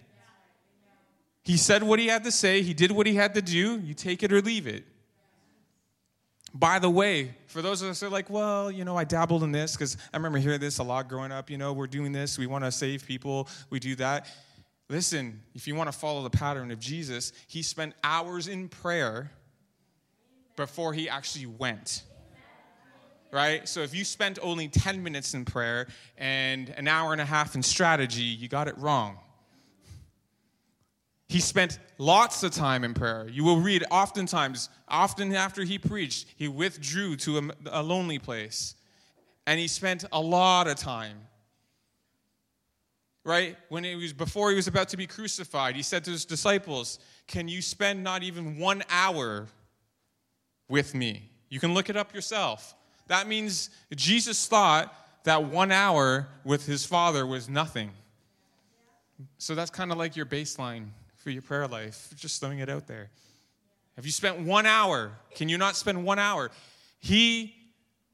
He 1.42 1.56
said 1.56 1.82
what 1.82 1.98
he 1.98 2.06
had 2.06 2.22
to 2.22 2.30
say, 2.30 2.62
he 2.62 2.74
did 2.74 2.92
what 2.92 3.08
he 3.08 3.16
had 3.16 3.34
to 3.34 3.42
do. 3.42 3.80
You 3.80 3.92
take 3.92 4.22
it 4.22 4.32
or 4.32 4.40
leave 4.40 4.68
it. 4.68 4.84
By 6.54 6.78
the 6.78 6.88
way, 6.88 7.34
for 7.48 7.60
those 7.60 7.82
of 7.82 7.88
us 7.88 7.98
that 7.98 8.06
are 8.06 8.10
like, 8.10 8.30
well, 8.30 8.70
you 8.70 8.84
know, 8.84 8.96
I 8.96 9.02
dabbled 9.02 9.42
in 9.42 9.50
this 9.50 9.72
because 9.72 9.96
I 10.14 10.16
remember 10.16 10.38
hearing 10.38 10.60
this 10.60 10.78
a 10.78 10.84
lot 10.84 11.08
growing 11.08 11.32
up. 11.32 11.50
You 11.50 11.58
know, 11.58 11.72
we're 11.72 11.88
doing 11.88 12.12
this, 12.12 12.38
we 12.38 12.46
want 12.46 12.62
to 12.62 12.70
save 12.70 13.04
people, 13.04 13.48
we 13.68 13.80
do 13.80 13.96
that. 13.96 14.28
Listen, 14.88 15.42
if 15.56 15.66
you 15.66 15.74
want 15.74 15.90
to 15.90 15.98
follow 15.98 16.22
the 16.22 16.30
pattern 16.30 16.70
of 16.70 16.78
Jesus, 16.78 17.32
he 17.48 17.64
spent 17.64 17.94
hours 18.04 18.46
in 18.46 18.68
prayer 18.68 19.32
before 20.54 20.92
he 20.92 21.08
actually 21.08 21.46
went. 21.46 22.04
Right? 23.32 23.68
So 23.68 23.80
if 23.80 23.94
you 23.94 24.04
spent 24.04 24.38
only 24.40 24.68
10 24.68 25.02
minutes 25.02 25.34
in 25.34 25.44
prayer 25.44 25.88
and 26.16 26.70
an 26.70 26.88
hour 26.88 27.12
and 27.12 27.20
a 27.20 27.24
half 27.24 27.54
in 27.54 27.62
strategy, 27.62 28.22
you 28.22 28.48
got 28.48 28.68
it 28.68 28.78
wrong. 28.78 29.18
He 31.28 31.40
spent 31.40 31.80
lots 31.98 32.42
of 32.44 32.52
time 32.52 32.84
in 32.84 32.94
prayer. 32.94 33.28
You 33.28 33.42
will 33.42 33.58
read 33.58 33.84
oftentimes, 33.90 34.68
often 34.86 35.34
after 35.34 35.64
he 35.64 35.78
preached, 35.78 36.28
he 36.36 36.46
withdrew 36.46 37.16
to 37.16 37.38
a, 37.38 37.80
a, 37.80 37.82
lonely 37.82 38.18
place. 38.18 38.76
And 39.46 39.58
he 39.58 39.66
spent 39.66 40.04
a 40.12 40.20
lot 40.20 40.68
of 40.68 40.76
time. 40.76 41.18
Right? 43.24 43.56
When 43.70 43.84
it 43.84 43.96
was 43.96 44.12
before 44.12 44.50
he 44.50 44.56
was 44.56 44.68
about 44.68 44.88
to 44.90 44.96
be 44.96 45.08
crucified, 45.08 45.74
he 45.74 45.82
said 45.82 46.04
to 46.04 46.12
his 46.12 46.24
disciples, 46.24 47.00
Can 47.26 47.48
you 47.48 47.60
spend 47.60 48.04
not 48.04 48.22
even 48.22 48.58
one 48.58 48.84
hour 48.88 49.48
with 50.68 50.94
me? 50.94 51.32
You 51.48 51.58
can 51.58 51.74
look 51.74 51.90
it 51.90 51.96
up 51.96 52.14
yourself. 52.14 52.75
That 53.08 53.28
means 53.28 53.70
Jesus 53.94 54.46
thought 54.46 54.94
that 55.24 55.44
one 55.44 55.72
hour 55.72 56.28
with 56.44 56.66
his 56.66 56.84
Father 56.84 57.26
was 57.26 57.48
nothing. 57.48 57.90
So 59.38 59.54
that's 59.54 59.70
kind 59.70 59.92
of 59.92 59.98
like 59.98 60.16
your 60.16 60.26
baseline 60.26 60.88
for 61.16 61.30
your 61.30 61.42
prayer 61.42 61.66
life. 61.66 62.12
Just 62.16 62.40
throwing 62.40 62.58
it 62.58 62.68
out 62.68 62.86
there. 62.86 63.10
Have 63.96 64.04
you 64.04 64.12
spent 64.12 64.40
one 64.40 64.66
hour? 64.66 65.12
Can 65.34 65.48
you 65.48 65.58
not 65.58 65.76
spend 65.76 66.04
one 66.04 66.18
hour? 66.18 66.50
He 66.98 67.54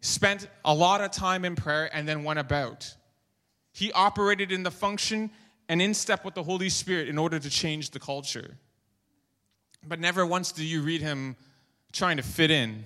spent 0.00 0.48
a 0.64 0.74
lot 0.74 1.00
of 1.00 1.10
time 1.10 1.44
in 1.44 1.56
prayer 1.56 1.90
and 1.94 2.08
then 2.08 2.24
went 2.24 2.38
about. 2.38 2.94
He 3.72 3.92
operated 3.92 4.52
in 4.52 4.62
the 4.62 4.70
function 4.70 5.30
and 5.68 5.80
in 5.80 5.94
step 5.94 6.24
with 6.24 6.34
the 6.34 6.42
Holy 6.42 6.68
Spirit 6.68 7.08
in 7.08 7.18
order 7.18 7.38
to 7.38 7.50
change 7.50 7.90
the 7.90 8.00
culture. 8.00 8.56
But 9.86 9.98
never 9.98 10.24
once 10.24 10.52
do 10.52 10.64
you 10.64 10.82
read 10.82 11.00
him 11.00 11.36
trying 11.92 12.16
to 12.16 12.22
fit 12.22 12.50
in 12.50 12.84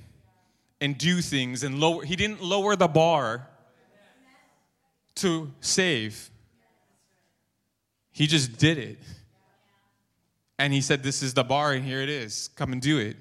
and 0.81 0.97
do 0.97 1.21
things 1.21 1.63
and 1.63 1.81
lower. 1.81 2.05
He 2.05 2.17
didn't 2.17 2.43
lower 2.43 2.77
the 2.77 2.89
bar 2.89 3.49
to 5.17 5.51
save, 5.61 6.31
he 8.13 8.27
just 8.27 8.59
did 8.59 8.79
it. 8.79 8.99
And 10.59 10.73
he 10.73 10.81
said, 10.81 11.03
This 11.03 11.23
is 11.23 11.35
the 11.35 11.45
bar, 11.45 11.73
and 11.73 11.85
here 11.85 12.01
it 12.01 12.09
is. 12.09 12.49
Come 12.57 12.73
and 12.73 12.81
do 12.81 12.99
it. 12.99 13.17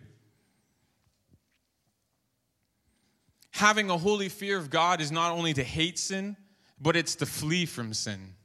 Having 3.52 3.90
a 3.90 3.98
holy 3.98 4.30
fear 4.30 4.58
of 4.58 4.70
God 4.70 5.02
is 5.02 5.12
not 5.12 5.32
only 5.32 5.54
to 5.54 5.64
hate 5.64 6.00
sin, 6.00 6.38
but 6.80 6.96
it's 6.96 7.16
to 7.16 7.26
flee 7.26 7.66
from 7.66 7.94
sin. 7.94 8.36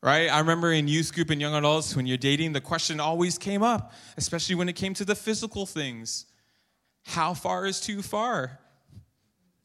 Right? 0.00 0.28
I 0.28 0.38
remember 0.38 0.72
in 0.72 0.86
youth 0.86 1.12
group 1.12 1.30
and 1.30 1.40
young 1.40 1.54
adults, 1.54 1.96
when 1.96 2.06
you're 2.06 2.16
dating, 2.16 2.52
the 2.52 2.60
question 2.60 3.00
always 3.00 3.38
came 3.38 3.64
up, 3.64 3.92
especially 4.16 4.54
when 4.54 4.68
it 4.68 4.74
came 4.74 4.94
to 4.94 5.04
the 5.04 5.16
physical 5.16 5.66
things 5.66 6.26
How 7.08 7.34
far 7.34 7.66
is 7.66 7.80
too 7.80 8.02
far? 8.02 8.58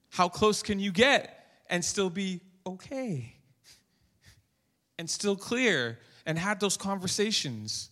How 0.10 0.30
close 0.30 0.64
can 0.64 0.80
you 0.80 0.92
get 0.92 1.48
and 1.70 1.84
still 1.84 2.10
be 2.10 2.42
okay? 2.66 3.36
And 4.98 5.10
still 5.10 5.36
clear? 5.36 6.00
and 6.26 6.38
had 6.38 6.60
those 6.60 6.78
conversations. 6.78 7.90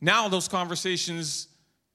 Now, 0.00 0.28
those 0.28 0.48
conversations 0.48 1.48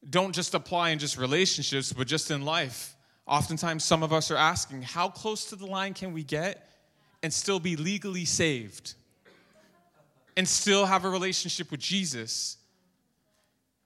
don't 0.08 0.34
just 0.34 0.54
apply 0.54 0.92
in 0.92 1.00
just 1.00 1.18
relationships, 1.18 1.92
but 1.92 2.08
just 2.08 2.32
in 2.32 2.44
life. 2.46 2.96
Oftentimes, 3.28 3.84
some 3.84 4.04
of 4.04 4.14
us 4.14 4.30
are 4.30 4.38
asking, 4.38 4.84
how 4.84 5.10
close 5.10 5.46
to 5.46 5.56
the 5.56 5.66
line 5.66 5.94
can 5.94 6.14
we 6.14 6.24
get 6.24 6.70
and 7.24 7.34
still 7.34 7.60
be 7.60 7.76
legally 7.76 8.26
saved? 8.26 8.94
And 10.38 10.48
still 10.48 10.86
have 10.86 11.06
a 11.06 11.10
relationship 11.10 11.72
with 11.72 11.80
Jesus? 11.80 12.58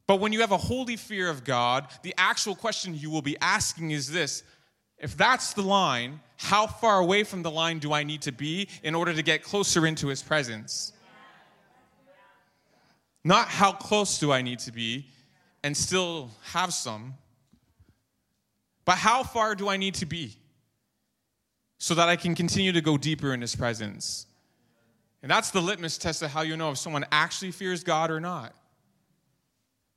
But 0.09 0.19
when 0.19 0.33
you 0.33 0.39
have 0.39 0.51
a 0.51 0.57
holy 0.57 0.95
fear 0.95 1.29
of 1.29 1.43
God, 1.43 1.87
the 2.01 2.15
actual 2.17 2.55
question 2.55 2.97
you 2.97 3.11
will 3.11 3.21
be 3.21 3.37
asking 3.41 3.91
is 3.91 4.09
this 4.09 4.41
if 4.97 5.15
that's 5.15 5.53
the 5.53 5.61
line, 5.61 6.19
how 6.35 6.65
far 6.65 6.97
away 6.97 7.23
from 7.23 7.43
the 7.43 7.51
line 7.51 7.77
do 7.77 7.93
I 7.93 8.01
need 8.01 8.23
to 8.23 8.31
be 8.31 8.69
in 8.81 8.95
order 8.95 9.13
to 9.13 9.21
get 9.21 9.43
closer 9.43 9.85
into 9.85 10.07
his 10.07 10.23
presence? 10.23 10.93
Not 13.23 13.49
how 13.49 13.71
close 13.71 14.17
do 14.17 14.31
I 14.31 14.41
need 14.41 14.57
to 14.59 14.71
be 14.71 15.05
and 15.63 15.77
still 15.77 16.31
have 16.53 16.73
some, 16.73 17.13
but 18.85 18.97
how 18.97 19.21
far 19.21 19.53
do 19.53 19.69
I 19.69 19.77
need 19.77 19.93
to 19.93 20.07
be 20.07 20.35
so 21.77 21.93
that 21.93 22.09
I 22.09 22.15
can 22.15 22.33
continue 22.33 22.71
to 22.71 22.81
go 22.81 22.97
deeper 22.97 23.31
in 23.31 23.41
his 23.41 23.55
presence? 23.55 24.25
And 25.21 25.29
that's 25.29 25.51
the 25.51 25.61
litmus 25.61 25.99
test 25.99 26.23
of 26.23 26.31
how 26.31 26.41
you 26.41 26.57
know 26.57 26.71
if 26.71 26.79
someone 26.79 27.05
actually 27.11 27.51
fears 27.51 27.83
God 27.83 28.09
or 28.09 28.19
not. 28.19 28.55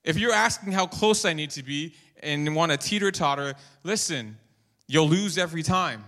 If 0.05 0.19
you're 0.19 0.33
asking 0.33 0.73
how 0.73 0.87
close 0.87 1.25
I 1.25 1.33
need 1.33 1.51
to 1.51 1.63
be 1.63 1.95
and 2.23 2.55
want 2.55 2.73
to 2.73 2.79
teeter 2.79 3.11
totter, 3.11 3.55
listen, 3.85 4.37
you'll 4.89 5.09
lose 5.09 5.39
every 5.39 5.63
time. 5.63 6.05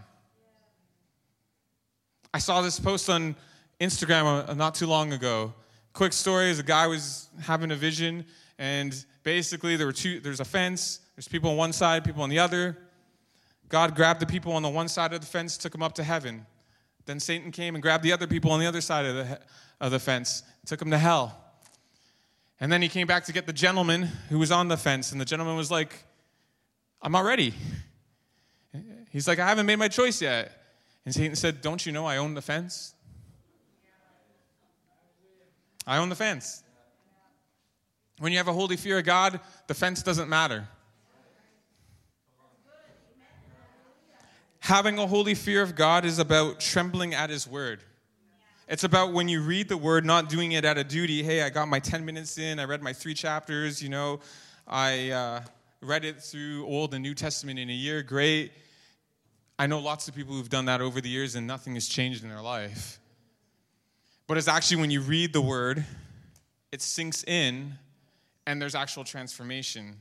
I 2.32 2.38
saw 2.38 2.61
this 2.62 2.80
post 2.80 3.09
on 3.09 3.36
Instagram 3.80 4.49
uh, 4.49 4.55
not 4.55 4.74
too 4.74 4.86
long 4.86 5.12
ago. 5.12 5.55
Quick 5.92 6.12
story 6.12 6.51
is 6.51 6.59
a 6.59 6.64
guy 6.64 6.88
was 6.88 7.28
having 7.40 7.70
a 7.70 7.76
vision, 7.76 8.24
and 8.59 9.05
basically 9.22 9.76
there 9.76 9.86
were 9.86 9.92
two 9.92 10.18
there's 10.18 10.40
a 10.40 10.45
fence, 10.45 11.01
there's 11.14 11.28
people 11.28 11.51
on 11.51 11.57
one 11.57 11.72
side, 11.72 12.05
people 12.05 12.22
on 12.22 12.30
the 12.30 12.40
other. 12.40 12.76
God 13.68 13.95
grabbed 13.95 14.20
the 14.20 14.26
people 14.26 14.53
on 14.53 14.62
the 14.62 14.68
one 14.68 14.88
side 14.88 15.12
of 15.12 15.20
the 15.20 15.26
fence, 15.26 15.57
took 15.57 15.72
them 15.72 15.82
up 15.82 15.95
to 15.95 16.03
heaven. 16.03 16.45
Then 17.07 17.20
Satan 17.20 17.53
came 17.53 17.74
and 17.74 17.82
grabbed 17.82 18.03
the 18.03 18.12
other 18.12 18.26
people 18.26 18.51
on 18.51 18.61
the 18.61 18.66
other 18.66 18.80
side 18.80 19.05
of 19.07 19.14
the, 19.14 19.40
of 19.80 19.92
the 19.92 20.01
fence, 20.01 20.42
took 20.66 20.78
them 20.78 20.90
to 20.90 20.99
hell. 20.99 21.43
And 22.64 22.72
then 22.72 22.80
he 22.80 22.88
came 22.88 23.06
back 23.06 23.26
to 23.26 23.32
get 23.34 23.44
the 23.44 23.52
gentleman 23.52 24.04
who 24.30 24.38
was 24.38 24.50
on 24.50 24.68
the 24.68 24.78
fence, 24.78 25.12
and 25.12 25.20
the 25.20 25.26
gentleman 25.26 25.54
was 25.54 25.70
like, 25.70 26.02
I'm 27.02 27.12
not 27.12 27.26
ready. 27.26 27.52
He's 29.10 29.28
like, 29.28 29.38
I 29.38 29.46
haven't 29.46 29.66
made 29.66 29.78
my 29.78 29.88
choice 29.88 30.22
yet. 30.22 30.50
And 31.04 31.14
Satan 31.14 31.36
said, 31.36 31.60
Don't 31.60 31.84
you 31.84 31.92
know 31.92 32.06
I 32.06 32.16
own 32.16 32.32
the 32.32 32.40
fence? 32.40 32.94
I 35.86 35.98
own 35.98 36.08
the 36.08 36.14
fence. 36.14 36.62
When 38.18 38.32
you 38.32 38.38
have 38.38 38.48
a 38.48 38.54
holy 38.54 38.78
fear 38.78 38.96
of 39.00 39.04
God, 39.04 39.40
the 39.66 39.74
fence 39.74 40.02
doesn't 40.02 40.30
matter. 40.30 40.66
Having 44.60 44.98
a 44.98 45.06
holy 45.06 45.34
fear 45.34 45.60
of 45.60 45.76
God 45.76 46.06
is 46.06 46.18
about 46.18 46.60
trembling 46.60 47.12
at 47.12 47.28
His 47.28 47.46
word. 47.46 47.82
It's 48.66 48.84
about 48.84 49.12
when 49.12 49.28
you 49.28 49.42
read 49.42 49.68
the 49.68 49.76
word, 49.76 50.06
not 50.06 50.30
doing 50.30 50.52
it 50.52 50.64
out 50.64 50.78
of 50.78 50.88
duty. 50.88 51.22
Hey, 51.22 51.42
I 51.42 51.50
got 51.50 51.68
my 51.68 51.78
10 51.78 52.02
minutes 52.02 52.38
in, 52.38 52.58
I 52.58 52.64
read 52.64 52.82
my 52.82 52.94
three 52.94 53.12
chapters, 53.12 53.82
you 53.82 53.90
know, 53.90 54.20
I 54.66 55.10
uh, 55.10 55.40
read 55.82 56.06
it 56.06 56.22
through 56.22 56.64
Old 56.64 56.94
and 56.94 57.02
New 57.02 57.12
Testament 57.12 57.58
in 57.58 57.68
a 57.68 57.74
year. 57.74 58.02
Great. 58.02 58.52
I 59.58 59.66
know 59.66 59.80
lots 59.80 60.08
of 60.08 60.14
people 60.14 60.34
who've 60.34 60.48
done 60.48 60.64
that 60.64 60.80
over 60.80 61.02
the 61.02 61.10
years 61.10 61.34
and 61.34 61.46
nothing 61.46 61.74
has 61.74 61.86
changed 61.86 62.22
in 62.22 62.30
their 62.30 62.40
life. 62.40 62.98
But 64.26 64.38
it's 64.38 64.48
actually 64.48 64.80
when 64.80 64.90
you 64.90 65.02
read 65.02 65.34
the 65.34 65.42
word, 65.42 65.84
it 66.72 66.80
sinks 66.80 67.22
in 67.24 67.74
and 68.46 68.62
there's 68.62 68.74
actual 68.74 69.04
transformation. 69.04 69.96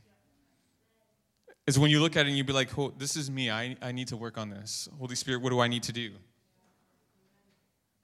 Is 1.67 1.77
when 1.77 1.91
you 1.91 1.99
look 1.99 2.15
at 2.15 2.25
it 2.25 2.29
and 2.29 2.37
you 2.37 2.45
be 2.45 2.53
like, 2.53 2.77
oh, 2.77 2.93
this 2.97 3.17
is 3.17 3.29
me. 3.29 3.51
I, 3.51 3.75
I 3.81 3.91
need 3.91 4.07
to 4.07 4.17
work 4.17 4.37
on 4.37 4.49
this. 4.49 4.87
Holy 4.99 5.15
Spirit, 5.15 5.41
what 5.41 5.49
do 5.49 5.59
I 5.59 5.67
need 5.67 5.83
to 5.83 5.91
do? 5.91 6.11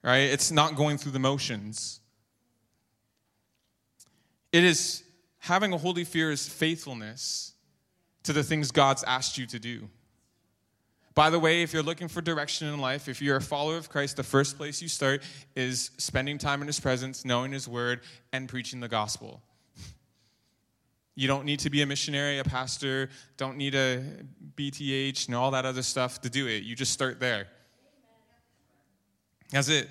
Right? 0.02 0.30
It's 0.30 0.50
not 0.50 0.76
going 0.76 0.98
through 0.98 1.12
the 1.12 1.18
motions. 1.18 2.00
It 4.52 4.64
is 4.64 5.04
having 5.38 5.72
a 5.72 5.78
holy 5.78 6.04
fear 6.04 6.30
is 6.30 6.48
faithfulness 6.48 7.52
to 8.22 8.32
the 8.32 8.42
things 8.42 8.70
God's 8.70 9.04
asked 9.04 9.38
you 9.38 9.46
to 9.46 9.58
do. 9.58 9.88
By 11.14 11.30
the 11.30 11.38
way, 11.38 11.62
if 11.62 11.72
you're 11.72 11.82
looking 11.82 12.08
for 12.08 12.20
direction 12.22 12.68
in 12.68 12.80
life, 12.80 13.08
if 13.08 13.20
you're 13.20 13.36
a 13.36 13.42
follower 13.42 13.76
of 13.76 13.90
Christ, 13.90 14.16
the 14.16 14.22
first 14.22 14.56
place 14.56 14.80
you 14.80 14.88
start 14.88 15.22
is 15.56 15.90
spending 15.98 16.38
time 16.38 16.60
in 16.60 16.66
His 16.66 16.78
presence, 16.78 17.24
knowing 17.24 17.52
His 17.52 17.66
word, 17.66 18.00
and 18.32 18.48
preaching 18.48 18.80
the 18.80 18.88
gospel. 18.88 19.42
You 21.16 21.26
don't 21.26 21.44
need 21.44 21.58
to 21.60 21.70
be 21.70 21.82
a 21.82 21.86
missionary, 21.86 22.38
a 22.38 22.44
pastor, 22.44 23.10
don't 23.36 23.56
need 23.56 23.74
a 23.74 24.02
BTH, 24.54 25.26
and 25.26 25.34
all 25.34 25.50
that 25.50 25.66
other 25.66 25.82
stuff 25.82 26.20
to 26.22 26.30
do 26.30 26.46
it. 26.46 26.62
You 26.62 26.76
just 26.76 26.92
start 26.92 27.18
there. 27.18 27.48
That's 29.50 29.68
it. 29.68 29.88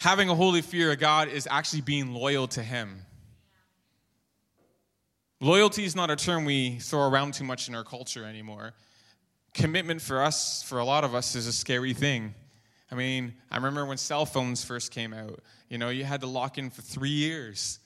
Having 0.00 0.30
a 0.30 0.34
holy 0.34 0.62
fear 0.62 0.92
of 0.92 0.98
God 0.98 1.28
is 1.28 1.46
actually 1.50 1.82
being 1.82 2.12
loyal 2.12 2.48
to 2.48 2.62
Him. 2.62 3.06
Loyalty 5.40 5.84
is 5.84 5.94
not 5.94 6.10
a 6.10 6.16
term 6.16 6.44
we 6.44 6.78
throw 6.78 7.08
around 7.08 7.34
too 7.34 7.44
much 7.44 7.68
in 7.68 7.74
our 7.74 7.84
culture 7.84 8.24
anymore 8.24 8.74
commitment 9.54 10.00
for 10.00 10.22
us, 10.22 10.62
for 10.62 10.78
a 10.78 10.84
lot 10.84 11.04
of 11.04 11.14
us, 11.14 11.34
is 11.34 11.46
a 11.46 11.52
scary 11.52 11.94
thing. 11.94 12.34
I 12.90 12.94
mean, 12.94 13.34
I 13.50 13.56
remember 13.56 13.86
when 13.86 13.96
cell 13.96 14.26
phones 14.26 14.64
first 14.64 14.90
came 14.92 15.12
out, 15.14 15.40
you 15.68 15.78
know, 15.78 15.88
you 15.88 16.04
had 16.04 16.20
to 16.20 16.26
lock 16.26 16.58
in 16.58 16.70
for 16.70 16.82
three 16.82 17.10
years, 17.10 17.78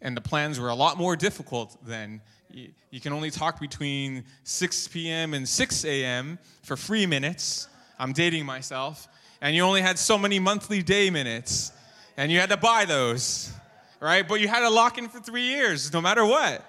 and 0.00 0.16
the 0.16 0.20
plans 0.20 0.58
were 0.58 0.68
a 0.68 0.74
lot 0.74 0.96
more 0.96 1.16
difficult 1.16 1.76
then. 1.86 2.20
You, 2.50 2.68
you 2.90 3.00
can 3.00 3.12
only 3.12 3.30
talk 3.30 3.60
between 3.60 4.24
6 4.44 4.88
p.m. 4.88 5.34
and 5.34 5.48
6 5.48 5.84
a.m. 5.84 6.38
for 6.62 6.76
free 6.76 7.06
minutes. 7.06 7.68
I'm 7.98 8.12
dating 8.12 8.46
myself. 8.46 9.08
And 9.40 9.54
you 9.54 9.62
only 9.62 9.82
had 9.82 9.98
so 9.98 10.16
many 10.16 10.38
monthly 10.38 10.82
day 10.82 11.10
minutes, 11.10 11.72
and 12.16 12.30
you 12.30 12.40
had 12.40 12.50
to 12.50 12.56
buy 12.56 12.84
those, 12.84 13.52
right? 14.00 14.26
But 14.26 14.40
you 14.40 14.48
had 14.48 14.60
to 14.60 14.70
lock 14.70 14.98
in 14.98 15.08
for 15.08 15.20
three 15.20 15.48
years, 15.48 15.92
no 15.92 16.00
matter 16.00 16.24
what 16.24 16.64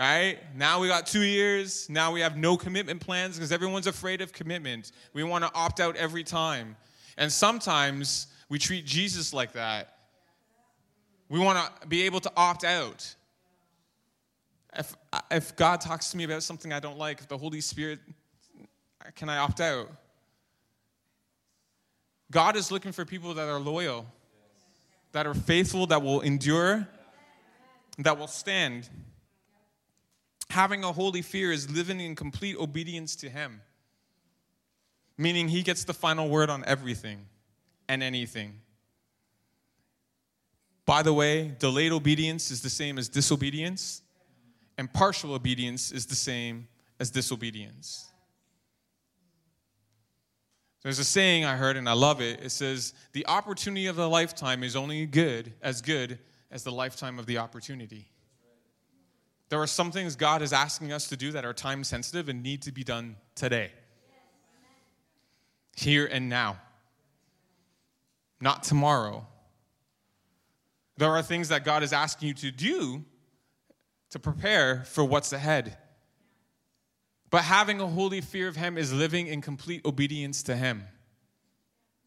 right? 0.00 0.38
Now 0.56 0.80
we 0.80 0.88
got 0.88 1.06
two 1.06 1.22
years. 1.22 1.88
Now 1.90 2.10
we 2.10 2.20
have 2.20 2.36
no 2.36 2.56
commitment 2.56 3.00
plans 3.00 3.36
because 3.36 3.52
everyone's 3.52 3.86
afraid 3.86 4.22
of 4.22 4.32
commitment. 4.32 4.92
We 5.12 5.22
want 5.24 5.44
to 5.44 5.50
opt 5.54 5.78
out 5.78 5.94
every 5.96 6.24
time. 6.24 6.76
And 7.18 7.30
sometimes 7.30 8.28
we 8.48 8.58
treat 8.58 8.86
Jesus 8.86 9.34
like 9.34 9.52
that. 9.52 9.98
We 11.28 11.38
want 11.38 11.58
to 11.58 11.86
be 11.86 12.02
able 12.02 12.20
to 12.20 12.32
opt 12.34 12.64
out. 12.64 13.14
If, 14.74 14.96
if 15.30 15.54
God 15.54 15.82
talks 15.82 16.10
to 16.12 16.16
me 16.16 16.24
about 16.24 16.42
something 16.44 16.72
I 16.72 16.80
don't 16.80 16.96
like, 16.96 17.20
if 17.20 17.28
the 17.28 17.36
Holy 17.36 17.60
Spirit, 17.60 17.98
can 19.16 19.28
I 19.28 19.36
opt 19.36 19.60
out? 19.60 19.90
God 22.30 22.56
is 22.56 22.70
looking 22.70 22.92
for 22.92 23.04
people 23.04 23.34
that 23.34 23.48
are 23.48 23.58
loyal, 23.58 24.06
that 25.12 25.26
are 25.26 25.34
faithful, 25.34 25.86
that 25.88 26.02
will 26.02 26.20
endure, 26.20 26.86
that 27.98 28.18
will 28.18 28.28
stand. 28.28 28.88
Having 30.50 30.84
a 30.84 30.92
holy 30.92 31.22
fear 31.22 31.52
is 31.52 31.70
living 31.70 32.00
in 32.00 32.14
complete 32.14 32.56
obedience 32.56 33.16
to 33.16 33.28
Him, 33.28 33.60
meaning 35.18 35.48
He 35.48 35.62
gets 35.62 35.84
the 35.84 35.94
final 35.94 36.28
word 36.28 36.50
on 36.50 36.64
everything 36.66 37.26
and 37.88 38.02
anything. 38.02 38.60
By 40.86 41.02
the 41.02 41.12
way, 41.12 41.54
delayed 41.58 41.92
obedience 41.92 42.50
is 42.50 42.62
the 42.62 42.70
same 42.70 42.98
as 42.98 43.08
disobedience, 43.08 44.02
and 44.78 44.92
partial 44.92 45.34
obedience 45.34 45.92
is 45.92 46.06
the 46.06 46.16
same 46.16 46.68
as 46.98 47.10
disobedience. 47.10 48.09
There's 50.82 50.98
a 50.98 51.04
saying 51.04 51.44
I 51.44 51.56
heard 51.56 51.76
and 51.76 51.88
I 51.88 51.92
love 51.92 52.20
it. 52.20 52.40
It 52.40 52.50
says, 52.50 52.94
The 53.12 53.26
opportunity 53.26 53.86
of 53.86 53.96
the 53.96 54.08
lifetime 54.08 54.62
is 54.62 54.76
only 54.76 55.04
good 55.06 55.52
as 55.62 55.82
good 55.82 56.18
as 56.50 56.64
the 56.64 56.72
lifetime 56.72 57.18
of 57.18 57.26
the 57.26 57.38
opportunity. 57.38 58.10
There 59.50 59.60
are 59.60 59.66
some 59.66 59.90
things 59.90 60.16
God 60.16 60.42
is 60.42 60.52
asking 60.52 60.92
us 60.92 61.08
to 61.08 61.16
do 61.16 61.32
that 61.32 61.44
are 61.44 61.52
time 61.52 61.84
sensitive 61.84 62.28
and 62.28 62.42
need 62.42 62.62
to 62.62 62.72
be 62.72 62.84
done 62.84 63.16
today, 63.34 63.72
here 65.76 66.06
and 66.06 66.28
now, 66.28 66.58
not 68.40 68.62
tomorrow. 68.62 69.26
There 70.96 71.10
are 71.10 71.22
things 71.22 71.48
that 71.48 71.64
God 71.64 71.82
is 71.82 71.92
asking 71.92 72.28
you 72.28 72.34
to 72.34 72.50
do 72.50 73.04
to 74.10 74.18
prepare 74.18 74.84
for 74.84 75.04
what's 75.04 75.32
ahead. 75.32 75.76
But 77.30 77.44
having 77.44 77.80
a 77.80 77.86
holy 77.86 78.20
fear 78.20 78.48
of 78.48 78.56
Him 78.56 78.76
is 78.76 78.92
living 78.92 79.28
in 79.28 79.40
complete 79.40 79.84
obedience 79.84 80.42
to 80.44 80.56
Him. 80.56 80.84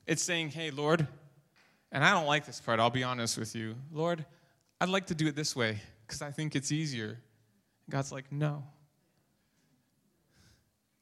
It's 0.05 0.21
saying, 0.21 0.49
hey, 0.49 0.69
Lord, 0.69 1.07
and 1.91 2.03
I 2.03 2.11
don't 2.11 2.26
like 2.26 2.45
this 2.45 2.59
part, 2.59 2.80
I'll 2.80 2.89
be 2.89 3.03
honest 3.03 3.38
with 3.38 3.55
you. 3.55 3.76
Lord, 3.91 4.26
I'd 4.82 4.89
like 4.89 5.07
to 5.07 5.15
do 5.15 5.28
it 5.28 5.36
this 5.36 5.55
way 5.55 5.80
because 6.05 6.21
I 6.21 6.32
think 6.32 6.55
it's 6.55 6.71
easier. 6.71 7.19
God's 7.89 8.11
like, 8.11 8.32
no. 8.32 8.63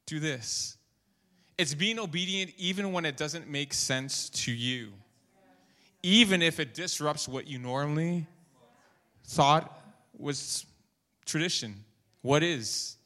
Do 0.06 0.20
this. 0.20 0.78
It's 1.58 1.74
being 1.74 1.98
obedient 1.98 2.52
even 2.58 2.92
when 2.92 3.06
it 3.06 3.18
doesn't 3.18 3.50
make 3.50 3.74
sense 3.74 4.30
to 4.30 4.52
you, 4.52 4.90
even 6.04 6.42
if 6.42 6.60
it 6.60 6.74
disrupts 6.74 7.28
what 7.28 7.48
you 7.48 7.58
normally 7.58 8.28
thought 9.24 9.80
was 10.18 10.66
tradition. 11.26 11.84
What 12.22 12.44
is? 12.44 12.98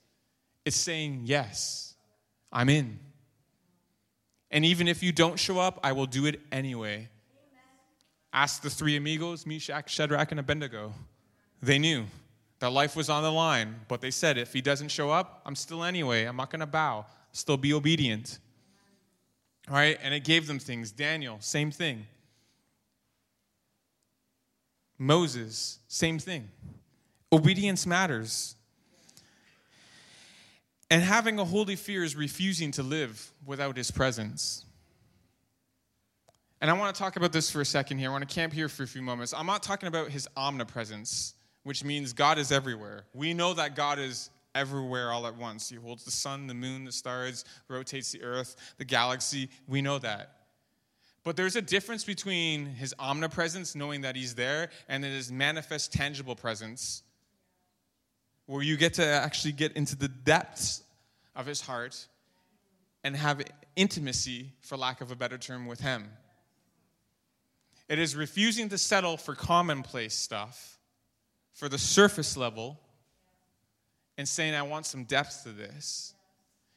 It's 0.65 0.75
saying 0.75 1.21
yes. 1.25 1.93
I'm 2.51 2.69
in. 2.69 2.99
And 4.49 4.65
even 4.65 4.87
if 4.87 5.03
you 5.03 5.11
don't 5.11 5.37
show 5.37 5.59
up, 5.59 5.79
I 5.83 5.91
will 5.91 6.05
do 6.05 6.25
it 6.25 6.39
anyway. 6.51 7.09
Ask 8.33 8.61
the 8.61 8.69
three 8.69 8.97
amigos, 8.97 9.45
Meshach, 9.45 9.89
Shadrach, 9.89 10.31
and 10.31 10.39
Abednego. 10.39 10.93
They 11.61 11.79
knew 11.79 12.05
that 12.59 12.71
life 12.71 12.95
was 12.95 13.09
on 13.09 13.23
the 13.23 13.31
line, 13.31 13.75
but 13.87 14.01
they 14.01 14.11
said, 14.11 14.37
if 14.37 14.53
he 14.53 14.61
doesn't 14.61 14.89
show 14.89 15.09
up, 15.09 15.41
I'm 15.45 15.55
still 15.55 15.83
anyway. 15.83 16.25
I'm 16.25 16.35
not 16.35 16.49
going 16.49 16.61
to 16.61 16.65
bow, 16.65 17.05
still 17.31 17.57
be 17.57 17.73
obedient. 17.73 18.39
All 19.69 19.75
right? 19.75 19.97
And 20.01 20.13
it 20.13 20.23
gave 20.23 20.47
them 20.47 20.59
things. 20.59 20.91
Daniel, 20.91 21.37
same 21.39 21.71
thing. 21.71 22.07
Moses, 24.97 25.79
same 25.87 26.19
thing. 26.19 26.49
Obedience 27.31 27.85
matters. 27.85 28.55
And 30.89 31.01
having 31.01 31.39
a 31.39 31.45
holy 31.45 31.75
fear 31.75 32.03
is 32.03 32.15
refusing 32.15 32.71
to 32.71 32.83
live 32.83 33.31
without 33.45 33.75
his 33.75 33.89
presence. 33.89 34.65
And 36.61 36.69
I 36.69 36.73
want 36.73 36.95
to 36.95 36.99
talk 36.99 37.15
about 37.15 37.31
this 37.31 37.49
for 37.49 37.61
a 37.61 37.65
second 37.65 37.97
here. 37.97 38.09
I 38.09 38.11
want 38.11 38.27
to 38.27 38.33
camp 38.33 38.53
here 38.53 38.69
for 38.69 38.83
a 38.83 38.87
few 38.87 39.01
moments. 39.01 39.33
I'm 39.33 39.45
not 39.45 39.63
talking 39.63 39.87
about 39.87 40.09
his 40.09 40.27
omnipresence, 40.37 41.33
which 41.63 41.83
means 41.83 42.13
God 42.13 42.37
is 42.37 42.51
everywhere. 42.51 43.05
We 43.13 43.33
know 43.33 43.53
that 43.53 43.75
God 43.75 43.99
is 43.99 44.29
everywhere 44.53 45.11
all 45.11 45.27
at 45.27 45.35
once. 45.35 45.69
He 45.69 45.75
holds 45.75 46.05
the 46.05 46.11
sun, 46.11 46.47
the 46.47 46.53
moon, 46.53 46.85
the 46.85 46.91
stars, 46.91 47.45
rotates 47.67 48.11
the 48.11 48.23
earth, 48.23 48.55
the 48.77 48.85
galaxy. 48.85 49.49
We 49.67 49.81
know 49.81 49.99
that. 49.99 50.31
But 51.23 51.35
there's 51.35 51.55
a 51.55 51.61
difference 51.61 52.03
between 52.03 52.67
his 52.67 52.93
omnipresence, 52.99 53.75
knowing 53.75 54.01
that 54.01 54.15
he's 54.15 54.35
there, 54.35 54.69
and 54.87 55.03
his 55.03 55.31
manifest, 55.31 55.91
tangible 55.91 56.35
presence, 56.35 57.03
where 58.45 58.61
you 58.61 58.77
get 58.77 58.95
to 58.95 59.05
actually 59.05 59.53
get 59.53 59.73
into 59.73 59.95
the 59.95 60.07
depths 60.07 60.83
of 61.35 61.45
his 61.45 61.61
heart 61.61 62.07
and 63.03 63.15
have 63.15 63.41
intimacy, 63.75 64.51
for 64.61 64.77
lack 64.77 65.01
of 65.01 65.11
a 65.11 65.15
better 65.15 65.37
term, 65.37 65.67
with 65.67 65.79
him. 65.79 66.09
It 67.87 67.99
is 67.99 68.15
refusing 68.15 68.69
to 68.69 68.77
settle 68.77 69.17
for 69.17 69.35
commonplace 69.35 70.15
stuff, 70.15 70.79
for 71.53 71.69
the 71.69 71.77
surface 71.77 72.35
level, 72.35 72.79
and 74.17 74.27
saying, 74.27 74.55
I 74.55 74.63
want 74.63 74.85
some 74.85 75.03
depth 75.03 75.43
to 75.43 75.49
this. 75.49 76.13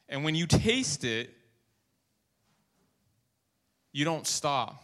And 0.07 0.23
when 0.23 0.35
you 0.35 0.45
taste 0.45 1.03
it, 1.03 1.33
you 3.91 4.05
don't 4.05 4.27
stop. 4.27 4.83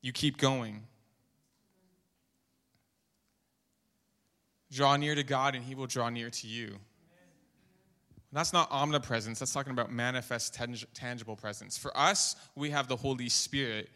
You 0.00 0.12
keep 0.12 0.38
going. 0.38 0.86
Draw 4.70 4.96
near 4.96 5.14
to 5.14 5.22
God, 5.22 5.54
and 5.54 5.64
He 5.64 5.74
will 5.74 5.86
draw 5.86 6.08
near 6.10 6.30
to 6.30 6.46
you. 6.46 6.76
That's 8.32 8.52
not 8.52 8.70
omnipresence, 8.70 9.40
that's 9.40 9.52
talking 9.52 9.72
about 9.72 9.90
manifest, 9.90 10.56
tangible 10.94 11.34
presence. 11.34 11.76
For 11.76 11.96
us, 11.96 12.36
we 12.54 12.70
have 12.70 12.86
the 12.86 12.94
Holy 12.94 13.28
Spirit. 13.28 13.88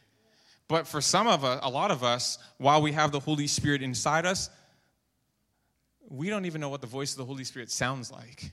But 0.67 0.89
for 0.89 1.01
some 1.01 1.29
of 1.29 1.45
us, 1.45 1.61
a 1.63 1.71
lot 1.71 1.93
of 1.93 2.03
us, 2.03 2.39
while 2.59 2.83
we 2.83 2.91
have 2.93 3.13
the 3.13 3.21
Holy 3.21 3.47
Spirit 3.47 3.83
inside 3.83 4.27
us, 4.27 4.51
we 6.09 6.31
don't 6.31 6.47
even 6.47 6.61
know 6.61 6.69
what 6.69 6.81
the 6.81 6.89
voice 6.89 7.13
of 7.13 7.19
the 7.19 7.25
Holy 7.25 7.45
Spirit 7.45 7.71
sounds 7.71 8.11
like. 8.11 8.51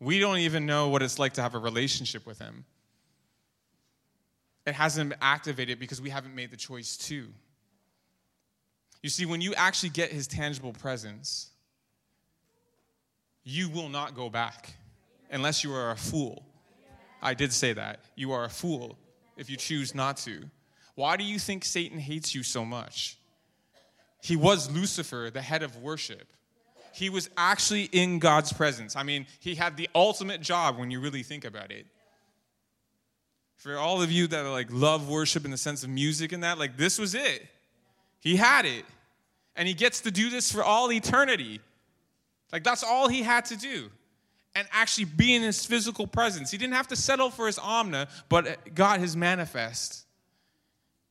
We 0.00 0.18
don't 0.18 0.38
even 0.38 0.66
know 0.66 0.88
what 0.88 1.02
it's 1.02 1.18
like 1.18 1.34
to 1.34 1.42
have 1.42 1.54
a 1.54 1.58
relationship 1.58 2.26
with 2.26 2.40
Him. 2.40 2.64
It 4.66 4.74
hasn't 4.74 5.10
been 5.10 5.18
activated 5.22 5.78
because 5.78 6.00
we 6.00 6.10
haven't 6.10 6.34
made 6.34 6.50
the 6.50 6.56
choice 6.56 6.96
to. 7.08 7.28
You 9.02 9.10
see, 9.10 9.26
when 9.26 9.40
you 9.40 9.54
actually 9.54 9.90
get 9.90 10.12
His 10.12 10.26
tangible 10.26 10.72
presence, 10.72 11.50
you 13.42 13.70
will 13.70 13.88
not 13.88 14.14
go 14.14 14.28
back 14.28 14.74
unless 15.30 15.64
you 15.64 15.72
are 15.72 15.90
a 15.90 15.96
fool. 15.96 16.44
I 17.22 17.34
did 17.34 17.52
say 17.52 17.72
that. 17.72 18.00
You 18.14 18.32
are 18.32 18.44
a 18.44 18.50
fool 18.50 18.98
if 19.36 19.48
you 19.48 19.56
choose 19.56 19.94
not 19.94 20.16
to. 20.18 20.42
Why 20.94 21.16
do 21.16 21.24
you 21.24 21.38
think 21.38 21.64
Satan 21.64 21.98
hates 21.98 22.34
you 22.34 22.42
so 22.42 22.64
much? 22.64 23.18
He 24.22 24.36
was 24.36 24.70
Lucifer, 24.70 25.30
the 25.32 25.40
head 25.40 25.62
of 25.62 25.76
worship 25.78 26.26
he 26.92 27.10
was 27.10 27.30
actually 27.36 27.84
in 27.84 28.18
God's 28.18 28.52
presence. 28.52 28.96
I 28.96 29.02
mean, 29.02 29.26
he 29.38 29.54
had 29.54 29.76
the 29.76 29.88
ultimate 29.94 30.40
job 30.40 30.78
when 30.78 30.90
you 30.90 31.00
really 31.00 31.22
think 31.22 31.44
about 31.44 31.70
it. 31.70 31.86
For 33.56 33.76
all 33.76 34.02
of 34.02 34.10
you 34.10 34.26
that 34.26 34.44
are 34.44 34.50
like 34.50 34.68
love 34.70 35.08
worship 35.08 35.44
in 35.44 35.50
the 35.50 35.58
sense 35.58 35.84
of 35.84 35.90
music 35.90 36.32
and 36.32 36.42
that, 36.42 36.58
like 36.58 36.76
this 36.76 36.98
was 36.98 37.14
it. 37.14 37.46
He 38.20 38.36
had 38.36 38.66
it. 38.66 38.84
And 39.56 39.66
he 39.66 39.74
gets 39.74 40.00
to 40.02 40.10
do 40.10 40.30
this 40.30 40.50
for 40.52 40.62
all 40.62 40.92
eternity. 40.92 41.60
Like 42.52 42.64
that's 42.64 42.84
all 42.84 43.08
he 43.08 43.22
had 43.22 43.46
to 43.46 43.56
do. 43.56 43.90
And 44.54 44.66
actually 44.72 45.04
be 45.04 45.34
in 45.34 45.42
his 45.42 45.64
physical 45.64 46.06
presence. 46.06 46.50
He 46.50 46.58
didn't 46.58 46.74
have 46.74 46.88
to 46.88 46.96
settle 46.96 47.30
for 47.30 47.46
his 47.46 47.58
omna, 47.58 48.08
but 48.28 48.74
God 48.74 49.00
his 49.00 49.16
manifest. 49.16 50.06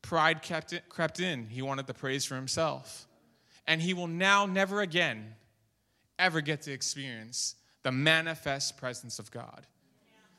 Pride 0.01 0.41
kept 0.41 0.73
crept 0.89 1.19
in. 1.19 1.47
He 1.47 1.61
wanted 1.61 1.87
the 1.87 1.93
praise 1.93 2.25
for 2.25 2.35
himself. 2.35 3.07
And 3.67 3.81
he 3.81 3.93
will 3.93 4.07
now 4.07 4.45
never 4.45 4.81
again 4.81 5.35
ever 6.17 6.41
get 6.41 6.61
to 6.63 6.71
experience 6.71 7.55
the 7.83 7.91
manifest 7.91 8.77
presence 8.77 9.19
of 9.19 9.31
God. 9.31 9.65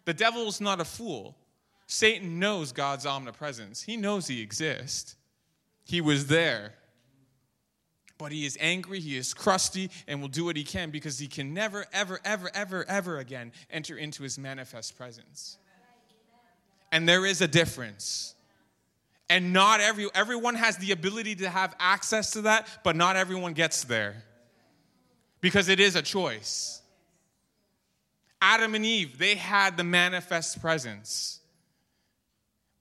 The 0.04 0.14
devil's 0.14 0.60
not 0.60 0.80
a 0.80 0.84
fool. 0.84 1.36
Satan 1.86 2.38
knows 2.38 2.70
God's 2.72 3.06
omnipresence, 3.06 3.82
he 3.82 3.96
knows 3.96 4.26
he 4.26 4.42
exists. 4.42 5.16
He 5.90 6.00
was 6.00 6.28
there. 6.28 6.74
But 8.16 8.30
he 8.30 8.46
is 8.46 8.56
angry, 8.60 9.00
he 9.00 9.16
is 9.16 9.34
crusty, 9.34 9.90
and 10.06 10.20
will 10.20 10.28
do 10.28 10.44
what 10.44 10.54
he 10.54 10.62
can 10.62 10.90
because 10.90 11.18
he 11.18 11.26
can 11.26 11.52
never, 11.52 11.84
ever, 11.92 12.20
ever, 12.24 12.48
ever, 12.54 12.84
ever 12.88 13.18
again 13.18 13.50
enter 13.72 13.96
into 13.96 14.22
his 14.22 14.38
manifest 14.38 14.96
presence. 14.96 15.58
And 16.92 17.08
there 17.08 17.26
is 17.26 17.40
a 17.40 17.48
difference. 17.48 18.36
And 19.28 19.52
not 19.52 19.80
every 19.80 20.06
everyone 20.14 20.54
has 20.54 20.76
the 20.76 20.92
ability 20.92 21.34
to 21.36 21.48
have 21.48 21.74
access 21.80 22.30
to 22.32 22.42
that, 22.42 22.68
but 22.84 22.94
not 22.94 23.16
everyone 23.16 23.54
gets 23.54 23.82
there 23.82 24.22
because 25.40 25.68
it 25.68 25.80
is 25.80 25.96
a 25.96 26.02
choice. 26.02 26.82
Adam 28.40 28.76
and 28.76 28.86
Eve, 28.86 29.18
they 29.18 29.34
had 29.34 29.76
the 29.76 29.84
manifest 29.84 30.60
presence. 30.60 31.39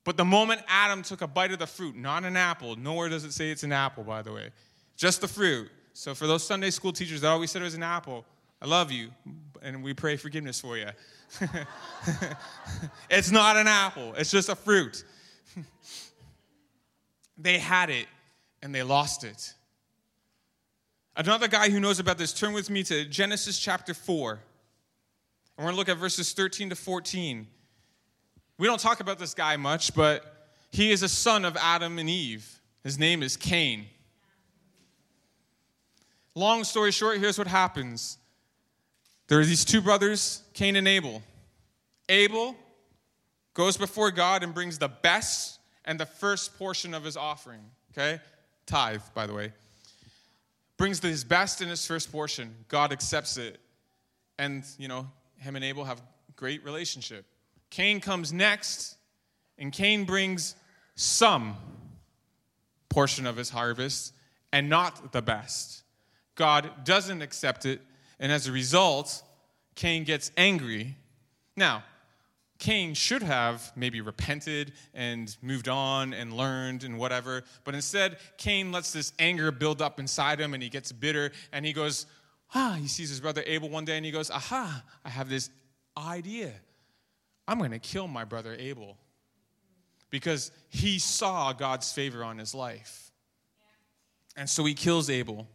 But 0.09 0.17
the 0.17 0.25
moment 0.25 0.63
Adam 0.67 1.03
took 1.03 1.21
a 1.21 1.27
bite 1.27 1.51
of 1.51 1.59
the 1.59 1.67
fruit, 1.67 1.95
not 1.95 2.23
an 2.23 2.35
apple, 2.35 2.75
nowhere 2.75 3.09
does 3.09 3.25
it 3.25 3.31
say 3.31 3.51
it's 3.51 3.61
an 3.61 3.71
apple, 3.71 4.03
by 4.03 4.23
the 4.23 4.33
way, 4.33 4.49
just 4.97 5.21
the 5.21 5.27
fruit. 5.27 5.69
So 5.93 6.15
for 6.15 6.25
those 6.25 6.43
Sunday 6.43 6.71
school 6.71 6.91
teachers 6.91 7.21
that 7.21 7.27
always 7.27 7.51
said 7.51 7.61
it 7.61 7.65
was 7.65 7.75
an 7.75 7.83
apple, 7.83 8.25
I 8.59 8.65
love 8.65 8.91
you, 8.91 9.11
and 9.61 9.83
we 9.83 9.93
pray 9.93 10.17
forgiveness 10.17 10.59
for 10.59 10.77
you. 10.77 10.87
it's 13.11 13.29
not 13.29 13.55
an 13.55 13.67
apple, 13.67 14.15
it's 14.15 14.31
just 14.31 14.49
a 14.49 14.55
fruit. 14.55 15.03
they 17.37 17.59
had 17.59 17.91
it, 17.91 18.07
and 18.63 18.73
they 18.73 18.81
lost 18.81 19.23
it. 19.23 19.53
Another 21.15 21.47
guy 21.47 21.69
who 21.69 21.79
knows 21.79 21.99
about 21.99 22.17
this, 22.17 22.33
turn 22.33 22.53
with 22.53 22.71
me 22.71 22.81
to 22.81 23.05
Genesis 23.05 23.59
chapter 23.59 23.93
4. 23.93 24.31
And 24.31 24.39
we're 25.59 25.65
going 25.65 25.75
to 25.75 25.77
look 25.77 25.89
at 25.89 25.97
verses 25.97 26.33
13 26.33 26.71
to 26.71 26.75
14. 26.75 27.45
We 28.59 28.67
don't 28.67 28.79
talk 28.79 28.99
about 28.99 29.17
this 29.17 29.33
guy 29.33 29.57
much, 29.57 29.95
but 29.95 30.51
he 30.71 30.91
is 30.91 31.01
a 31.01 31.09
son 31.09 31.45
of 31.45 31.57
Adam 31.57 31.97
and 31.97 32.07
Eve. 32.07 32.61
His 32.83 32.99
name 32.99 33.23
is 33.23 33.35
Cain. 33.35 33.87
Long 36.35 36.63
story 36.63 36.91
short, 36.91 37.17
here's 37.17 37.37
what 37.39 37.47
happens 37.47 38.19
there 39.27 39.39
are 39.39 39.45
these 39.45 39.65
two 39.65 39.81
brothers, 39.81 40.43
Cain 40.53 40.75
and 40.75 40.87
Abel. 40.87 41.23
Abel 42.07 42.55
goes 43.55 43.77
before 43.77 44.11
God 44.11 44.43
and 44.43 44.53
brings 44.53 44.77
the 44.77 44.87
best 44.87 45.59
and 45.85 45.99
the 45.99 46.05
first 46.05 46.57
portion 46.59 46.93
of 46.93 47.03
his 47.03 47.17
offering, 47.17 47.61
okay? 47.91 48.21
Tithe, 48.67 49.01
by 49.15 49.25
the 49.25 49.33
way 49.33 49.51
brings 50.79 50.99
his 51.01 51.25
best 51.25 51.61
and 51.61 51.69
his 51.69 51.85
first 51.85 52.11
portion. 52.11 52.55
God 52.69 52.91
accepts 52.91 53.37
it. 53.37 53.59
And, 54.39 54.63
you 54.79 54.87
know, 54.87 55.07
him 55.37 55.57
and 55.57 55.63
Abel 55.63 55.83
have 55.83 56.01
great 56.37 56.63
relationship. 56.63 57.25
Cain 57.69 57.99
comes 57.99 58.33
next, 58.33 58.97
and 59.57 59.71
Cain 59.71 60.05
brings 60.05 60.55
some 60.95 61.55
portion 62.89 63.25
of 63.25 63.37
his 63.37 63.49
harvest 63.49 64.13
and 64.51 64.69
not 64.69 65.11
the 65.11 65.21
best. 65.21 65.83
God 66.35 66.69
doesn't 66.83 67.21
accept 67.21 67.65
it, 67.65 67.81
and 68.19 68.31
as 68.31 68.47
a 68.47 68.51
result, 68.51 69.23
Cain 69.75 70.03
gets 70.03 70.31
angry. 70.35 70.95
Now, 71.55 71.83
Cain 72.57 72.93
should 72.93 73.23
have 73.23 73.71
maybe 73.75 74.01
repented 74.01 74.73
and 74.93 75.35
moved 75.41 75.69
on 75.69 76.13
and 76.13 76.33
learned 76.33 76.83
and 76.83 76.99
whatever. 76.99 77.43
But 77.63 77.73
instead, 77.73 78.17
Cain 78.37 78.73
lets 78.73 78.91
this 78.91 79.13
anger 79.17 79.51
build 79.51 79.81
up 79.81 79.99
inside 79.99 80.41
him 80.41 80.53
and 80.53 80.61
he 80.61 80.67
gets 80.67 80.91
bitter 80.91 81.31
and 81.53 81.65
he 81.65 81.71
goes, 81.71 82.05
Ah, 82.53 82.77
he 82.79 82.87
sees 82.87 83.09
his 83.09 83.21
brother 83.21 83.43
Abel 83.45 83.69
one 83.69 83.85
day 83.85 83.95
and 83.95 84.05
he 84.05 84.11
goes, 84.11 84.29
Aha, 84.29 84.83
I 85.05 85.09
have 85.09 85.29
this 85.29 85.49
idea. 85.97 86.51
I'm 87.49 87.57
going 87.57 87.71
to 87.71 87.79
kill 87.79 88.07
my 88.07 88.25
brother 88.25 88.55
Abel 88.59 88.95
because 90.11 90.51
he 90.69 90.99
saw 90.99 91.51
God's 91.51 91.91
favor 91.91 92.23
on 92.23 92.37
his 92.37 92.53
life. 92.53 93.09
And 94.37 94.47
so 94.47 94.63
he 94.65 94.75
kills 94.75 95.09
Abel. 95.09 95.47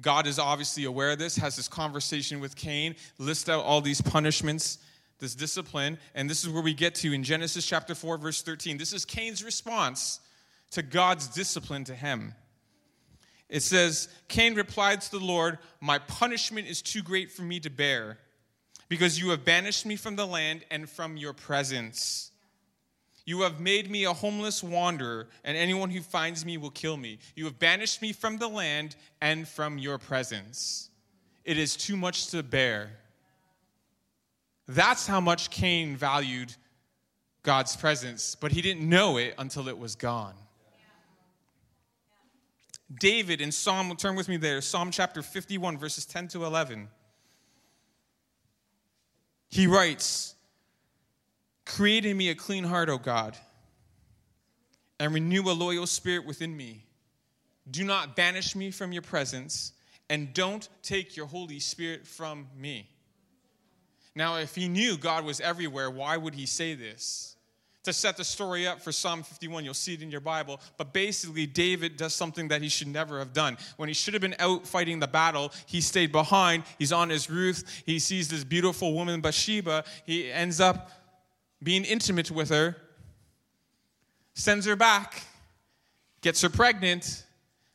God 0.00 0.28
is 0.28 0.38
obviously 0.38 0.84
aware 0.84 1.10
of 1.10 1.18
this, 1.18 1.34
has 1.38 1.56
this 1.56 1.66
conversation 1.66 2.38
with 2.38 2.54
Cain, 2.54 2.94
lists 3.18 3.48
out 3.48 3.64
all 3.64 3.80
these 3.80 4.00
punishments, 4.00 4.78
this 5.18 5.34
discipline, 5.34 5.98
and 6.14 6.30
this 6.30 6.44
is 6.44 6.48
where 6.48 6.62
we 6.62 6.74
get 6.74 6.94
to 6.96 7.12
in 7.12 7.24
Genesis 7.24 7.66
chapter 7.66 7.96
4, 7.96 8.16
verse 8.16 8.40
13. 8.40 8.78
This 8.78 8.92
is 8.92 9.04
Cain's 9.04 9.42
response 9.42 10.20
to 10.70 10.82
God's 10.82 11.26
discipline 11.26 11.82
to 11.84 11.94
him. 11.94 12.34
It 13.48 13.64
says, 13.64 14.08
Cain 14.28 14.54
replied 14.54 15.00
to 15.00 15.10
the 15.10 15.24
Lord, 15.24 15.58
My 15.80 15.98
punishment 15.98 16.68
is 16.68 16.82
too 16.82 17.02
great 17.02 17.32
for 17.32 17.42
me 17.42 17.58
to 17.58 17.70
bear, 17.70 18.18
because 18.88 19.18
you 19.18 19.30
have 19.30 19.44
banished 19.44 19.86
me 19.86 19.96
from 19.96 20.16
the 20.16 20.26
land 20.26 20.64
and 20.70 20.88
from 20.88 21.16
your 21.16 21.32
presence. 21.32 22.30
You 23.26 23.40
have 23.42 23.58
made 23.58 23.90
me 23.90 24.04
a 24.04 24.12
homeless 24.12 24.62
wanderer, 24.62 25.28
and 25.44 25.56
anyone 25.56 25.90
who 25.90 26.02
finds 26.02 26.44
me 26.44 26.58
will 26.58 26.70
kill 26.70 26.96
me. 26.96 27.18
You 27.34 27.46
have 27.46 27.58
banished 27.58 28.02
me 28.02 28.12
from 28.12 28.36
the 28.36 28.48
land 28.48 28.96
and 29.22 29.48
from 29.48 29.78
your 29.78 29.96
presence. 29.96 30.90
It 31.44 31.56
is 31.56 31.76
too 31.76 31.96
much 31.96 32.28
to 32.28 32.42
bear. 32.42 32.90
That's 34.66 35.06
how 35.06 35.20
much 35.20 35.50
Cain 35.50 35.96
valued 35.96 36.54
God's 37.42 37.76
presence, 37.76 38.34
but 38.34 38.52
he 38.52 38.62
didn't 38.62 38.88
know 38.88 39.16
it 39.18 39.34
until 39.38 39.68
it 39.68 39.78
was 39.78 39.94
gone. 39.94 40.34
David 43.00 43.40
in 43.40 43.52
Psalm, 43.52 43.94
turn 43.96 44.16
with 44.16 44.28
me 44.28 44.36
there, 44.36 44.60
Psalm 44.60 44.90
chapter 44.90 45.22
51, 45.22 45.78
verses 45.78 46.06
10 46.06 46.28
to 46.28 46.44
11. 46.44 46.88
He 49.54 49.68
writes, 49.68 50.34
Create 51.64 52.04
in 52.04 52.16
me 52.16 52.28
a 52.28 52.34
clean 52.34 52.64
heart, 52.64 52.88
O 52.88 52.98
God, 52.98 53.36
and 54.98 55.14
renew 55.14 55.42
a 55.42 55.54
loyal 55.54 55.86
spirit 55.86 56.26
within 56.26 56.56
me. 56.56 56.84
Do 57.70 57.84
not 57.84 58.16
banish 58.16 58.56
me 58.56 58.72
from 58.72 58.90
your 58.90 59.02
presence, 59.02 59.70
and 60.10 60.34
don't 60.34 60.68
take 60.82 61.16
your 61.16 61.26
Holy 61.26 61.60
Spirit 61.60 62.04
from 62.04 62.48
me. 62.58 62.88
Now, 64.16 64.38
if 64.38 64.56
he 64.56 64.66
knew 64.66 64.96
God 64.96 65.24
was 65.24 65.40
everywhere, 65.40 65.88
why 65.88 66.16
would 66.16 66.34
he 66.34 66.46
say 66.46 66.74
this? 66.74 67.36
To 67.84 67.92
set 67.92 68.16
the 68.16 68.24
story 68.24 68.66
up 68.66 68.80
for 68.80 68.92
Psalm 68.92 69.22
51, 69.22 69.62
you'll 69.62 69.74
see 69.74 69.92
it 69.92 70.00
in 70.00 70.10
your 70.10 70.22
Bible. 70.22 70.58
But 70.78 70.94
basically, 70.94 71.46
David 71.46 71.98
does 71.98 72.14
something 72.14 72.48
that 72.48 72.62
he 72.62 72.70
should 72.70 72.88
never 72.88 73.18
have 73.18 73.34
done. 73.34 73.58
When 73.76 73.88
he 73.88 73.94
should 73.94 74.14
have 74.14 74.22
been 74.22 74.36
out 74.38 74.66
fighting 74.66 75.00
the 75.00 75.06
battle, 75.06 75.52
he 75.66 75.82
stayed 75.82 76.10
behind. 76.10 76.64
He's 76.78 76.92
on 76.92 77.10
his 77.10 77.28
roof. 77.28 77.62
He 77.84 77.98
sees 77.98 78.28
this 78.28 78.42
beautiful 78.42 78.94
woman, 78.94 79.20
Bathsheba. 79.20 79.84
He 80.06 80.32
ends 80.32 80.60
up 80.60 80.90
being 81.62 81.84
intimate 81.84 82.30
with 82.30 82.50
her, 82.50 82.76
sends 84.34 84.64
her 84.66 84.76
back, 84.76 85.22
gets 86.22 86.40
her 86.40 86.48
pregnant. 86.48 87.24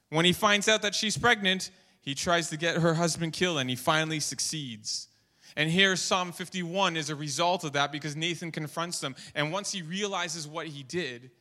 When 0.10 0.26
he 0.26 0.34
finds 0.34 0.68
out 0.68 0.82
that 0.82 0.96
she's 0.96 1.18
pregnant, 1.18 1.70
he 2.02 2.16
tries 2.16 2.50
to 2.50 2.58
get 2.58 2.78
her 2.78 2.96
husband 2.96 3.34
killed 3.34 3.60
and 3.60 3.70
he 3.70 3.76
finally 3.76 4.20
succeeds. 4.20 5.09
And 5.56 5.70
here, 5.70 5.96
Psalm 5.96 6.32
51 6.32 6.98
is 6.98 7.10
a 7.10 7.16
result 7.16 7.64
of 7.64 7.74
that 7.74 7.92
because 7.92 8.16
Nathan 8.16 8.52
confronts 8.52 9.00
them. 9.00 9.16
And 9.36 9.52
once 9.52 9.72
he 9.72 9.82
realizes 9.82 10.48
what 10.48 10.68
he 10.68 10.84
did, 10.84 11.32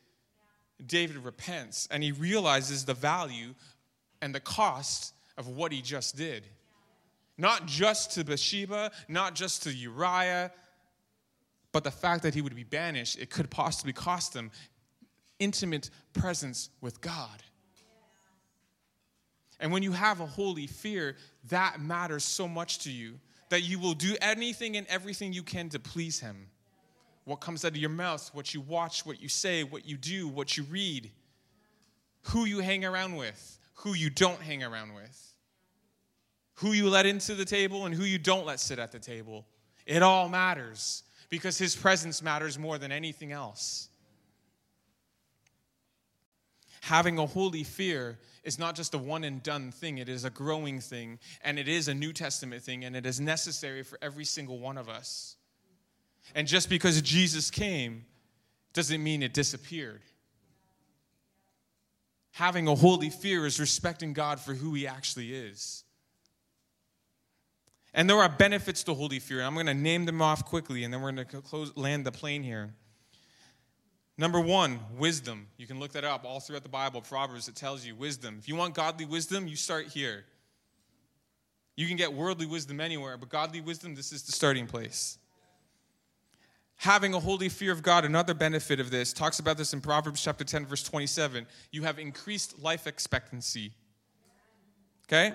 David 0.85 1.17
repents 1.17 1.87
and 1.91 2.01
he 2.03 2.11
realizes 2.11 2.85
the 2.85 2.93
value 2.93 3.53
and 4.21 4.33
the 4.33 4.39
cost 4.39 5.13
of 5.37 5.47
what 5.47 5.71
he 5.71 5.81
just 5.81 6.15
did. 6.15 6.45
Not 7.37 7.65
just 7.65 8.11
to 8.11 8.25
Bathsheba, 8.25 8.91
not 9.07 9.35
just 9.35 9.63
to 9.63 9.71
Uriah, 9.71 10.51
but 11.71 11.83
the 11.83 11.91
fact 11.91 12.23
that 12.23 12.33
he 12.33 12.41
would 12.41 12.55
be 12.55 12.63
banished, 12.63 13.17
it 13.19 13.29
could 13.29 13.49
possibly 13.49 13.93
cost 13.93 14.35
him 14.35 14.51
intimate 15.39 15.89
presence 16.13 16.69
with 16.81 16.99
God. 16.99 17.43
And 19.59 19.71
when 19.71 19.83
you 19.83 19.91
have 19.91 20.19
a 20.21 20.25
holy 20.25 20.67
fear, 20.67 21.15
that 21.49 21.81
matters 21.81 22.23
so 22.23 22.47
much 22.47 22.79
to 22.79 22.91
you 22.91 23.19
that 23.49 23.61
you 23.61 23.79
will 23.79 23.93
do 23.93 24.15
anything 24.21 24.77
and 24.77 24.87
everything 24.87 25.33
you 25.33 25.43
can 25.43 25.69
to 25.69 25.79
please 25.79 26.19
Him. 26.19 26.47
What 27.25 27.37
comes 27.37 27.65
out 27.65 27.71
of 27.71 27.77
your 27.77 27.89
mouth, 27.89 28.29
what 28.33 28.53
you 28.53 28.61
watch, 28.61 29.05
what 29.05 29.21
you 29.21 29.29
say, 29.29 29.63
what 29.63 29.85
you 29.85 29.97
do, 29.97 30.27
what 30.27 30.57
you 30.57 30.63
read, 30.63 31.11
who 32.23 32.45
you 32.45 32.59
hang 32.59 32.85
around 32.85 33.15
with, 33.15 33.59
who 33.75 33.93
you 33.93 34.09
don't 34.09 34.41
hang 34.41 34.63
around 34.63 34.93
with, 34.93 35.33
who 36.55 36.71
you 36.71 36.89
let 36.89 37.05
into 37.05 37.35
the 37.35 37.45
table 37.45 37.85
and 37.85 37.93
who 37.93 38.03
you 38.03 38.17
don't 38.17 38.45
let 38.45 38.59
sit 38.59 38.79
at 38.79 38.91
the 38.91 38.99
table. 38.99 39.45
It 39.85 40.03
all 40.03 40.29
matters 40.29 41.03
because 41.29 41.57
His 41.57 41.75
presence 41.75 42.21
matters 42.21 42.57
more 42.57 42.77
than 42.77 42.91
anything 42.91 43.31
else. 43.31 43.89
Having 46.81 47.19
a 47.19 47.25
holy 47.25 47.63
fear 47.63 48.17
is 48.49 48.59
not 48.59 48.75
just 48.75 48.95
a 48.95 48.97
one 48.97 49.23
and 49.23 49.41
done 49.43 49.71
thing, 49.71 49.99
it 49.99 50.09
is 50.09 50.25
a 50.25 50.29
growing 50.29 50.81
thing, 50.81 51.19
and 51.43 51.59
it 51.59 51.67
is 51.67 51.87
a 51.87 51.93
New 51.93 52.11
Testament 52.11 52.63
thing, 52.63 52.83
and 52.83 52.95
it 52.95 53.05
is 53.05 53.19
necessary 53.19 53.83
for 53.83 53.99
every 54.01 54.25
single 54.25 54.59
one 54.59 54.77
of 54.77 54.89
us. 54.89 55.37
And 56.33 56.47
just 56.47 56.67
because 56.67 56.99
Jesus 57.01 57.51
came 57.51 58.05
doesn't 58.73 59.03
mean 59.03 59.21
it 59.21 59.33
disappeared. 59.33 60.01
Having 62.31 62.67
a 62.67 62.75
holy 62.75 63.09
fear 63.09 63.45
is 63.45 63.59
respecting 63.59 64.13
God 64.13 64.39
for 64.39 64.55
who 64.55 64.73
He 64.73 64.87
actually 64.87 65.33
is. 65.33 65.83
And 67.93 68.09
there 68.09 68.17
are 68.17 68.29
benefits 68.29 68.83
to 68.85 68.95
holy 68.95 69.19
fear. 69.19 69.43
I'm 69.43 69.53
going 69.53 69.65
to 69.67 69.73
name 69.73 70.05
them 70.05 70.21
off 70.21 70.43
quickly, 70.45 70.83
and 70.83 70.93
then 70.93 71.01
we're 71.01 71.11
going 71.11 71.27
to 71.27 71.41
close, 71.41 71.75
land 71.77 72.05
the 72.05 72.11
plane 72.11 72.41
here. 72.41 72.73
Number 74.19 74.41
one, 74.41 74.81
wisdom. 74.97 75.47
You 75.55 75.65
can 75.65 75.79
look 75.79 75.93
that 75.93 76.03
up 76.03 76.25
all 76.25 76.41
throughout 76.41 76.63
the 76.63 76.67
Bible, 76.67 76.99
Proverbs, 76.99 77.47
it 77.47 77.55
tells 77.55 77.85
you 77.85 77.95
wisdom. 77.95 78.35
If 78.37 78.49
you 78.49 78.55
want 78.57 78.75
godly 78.75 79.05
wisdom, 79.05 79.47
you 79.47 79.55
start 79.55 79.87
here. 79.87 80.25
You 81.77 81.87
can 81.87 81.95
get 81.95 82.11
worldly 82.11 82.45
wisdom 82.45 82.81
anywhere, 82.81 83.15
but 83.15 83.29
godly 83.29 83.61
wisdom, 83.61 83.95
this 83.95 84.11
is 84.11 84.23
the 84.23 84.33
starting 84.33 84.67
place. 84.67 85.17
Having 86.75 87.13
a 87.13 87.19
holy 87.21 87.47
fear 87.47 87.71
of 87.71 87.81
God, 87.81 88.03
another 88.03 88.33
benefit 88.33 88.81
of 88.81 88.91
this, 88.91 89.13
talks 89.13 89.39
about 89.39 89.55
this 89.55 89.71
in 89.71 89.79
Proverbs 89.79 90.21
chapter 90.21 90.43
10, 90.43 90.65
verse 90.65 90.83
27. 90.83 91.47
You 91.71 91.83
have 91.83 91.97
increased 91.97 92.61
life 92.61 92.87
expectancy. 92.87 93.71
Okay? 95.07 95.33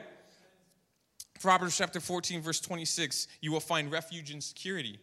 Proverbs 1.41 1.79
chapter 1.79 2.01
14, 2.01 2.43
verse 2.43 2.61
26, 2.61 3.29
you 3.41 3.51
will 3.51 3.61
find 3.61 3.91
refuge 3.91 4.31
and 4.31 4.45
security. 4.45 4.99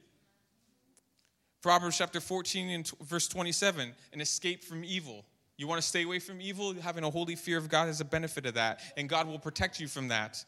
Proverbs 1.61 1.97
chapter 1.97 2.19
14 2.19 2.69
and 2.69 2.87
verse 3.01 3.27
27, 3.27 3.93
an 4.13 4.21
escape 4.21 4.63
from 4.63 4.83
evil. 4.83 5.25
You 5.57 5.67
want 5.67 5.79
to 5.79 5.87
stay 5.87 6.03
away 6.03 6.17
from 6.19 6.41
evil? 6.41 6.73
Having 6.73 7.03
a 7.03 7.09
holy 7.11 7.35
fear 7.35 7.57
of 7.57 7.69
God 7.69 7.87
is 7.87 8.01
a 8.01 8.05
benefit 8.05 8.47
of 8.47 8.55
that, 8.55 8.79
and 8.97 9.07
God 9.07 9.27
will 9.27 9.37
protect 9.37 9.79
you 9.79 9.87
from 9.87 10.07
that. 10.07 10.43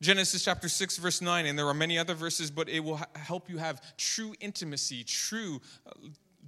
Genesis 0.00 0.42
chapter 0.42 0.66
6, 0.66 0.96
verse 0.96 1.20
9, 1.20 1.44
and 1.44 1.58
there 1.58 1.66
are 1.66 1.74
many 1.74 1.98
other 1.98 2.14
verses, 2.14 2.50
but 2.50 2.70
it 2.70 2.80
will 2.80 2.98
help 3.14 3.50
you 3.50 3.58
have 3.58 3.82
true 3.98 4.34
intimacy, 4.40 5.04
true 5.04 5.60
uh, 5.86 5.90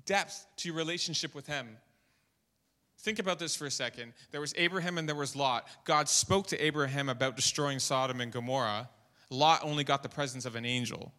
depth 0.06 0.46
to 0.56 0.68
your 0.68 0.76
relationship 0.76 1.34
with 1.34 1.46
Him. 1.46 1.76
Think 3.00 3.18
about 3.18 3.38
this 3.38 3.54
for 3.54 3.66
a 3.66 3.70
second. 3.70 4.14
There 4.30 4.40
was 4.40 4.54
Abraham 4.56 4.96
and 4.96 5.06
there 5.06 5.16
was 5.16 5.36
Lot. 5.36 5.66
God 5.84 6.08
spoke 6.08 6.46
to 6.46 6.64
Abraham 6.64 7.10
about 7.10 7.36
destroying 7.36 7.78
Sodom 7.78 8.22
and 8.22 8.32
Gomorrah. 8.32 8.88
Lot 9.28 9.60
only 9.64 9.84
got 9.84 10.02
the 10.02 10.08
presence 10.08 10.46
of 10.46 10.56
an 10.56 10.64
angel. 10.64 11.12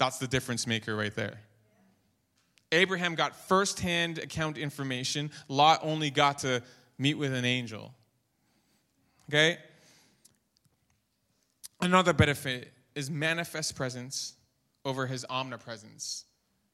That's 0.00 0.16
the 0.16 0.26
difference 0.26 0.66
maker 0.66 0.96
right 0.96 1.14
there. 1.14 1.40
Abraham 2.72 3.16
got 3.16 3.36
firsthand 3.36 4.16
account 4.16 4.56
information. 4.56 5.30
Lot 5.46 5.80
only 5.82 6.08
got 6.08 6.38
to 6.38 6.62
meet 6.96 7.18
with 7.18 7.34
an 7.34 7.44
angel. 7.44 7.92
Okay? 9.28 9.58
Another 11.82 12.14
benefit 12.14 12.72
is 12.94 13.10
manifest 13.10 13.76
presence 13.76 14.36
over 14.86 15.06
his 15.06 15.26
omnipresence. 15.28 16.24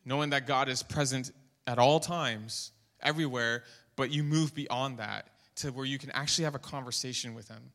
Knowing 0.04 0.30
that 0.30 0.46
God 0.46 0.68
is 0.68 0.84
present 0.84 1.32
at 1.66 1.80
all 1.80 1.98
times, 1.98 2.70
everywhere, 3.02 3.64
but 3.96 4.12
you 4.12 4.22
move 4.22 4.54
beyond 4.54 4.98
that 4.98 5.30
to 5.56 5.72
where 5.72 5.84
you 5.84 5.98
can 5.98 6.10
actually 6.12 6.44
have 6.44 6.54
a 6.54 6.60
conversation 6.60 7.34
with 7.34 7.48
him. 7.48 7.72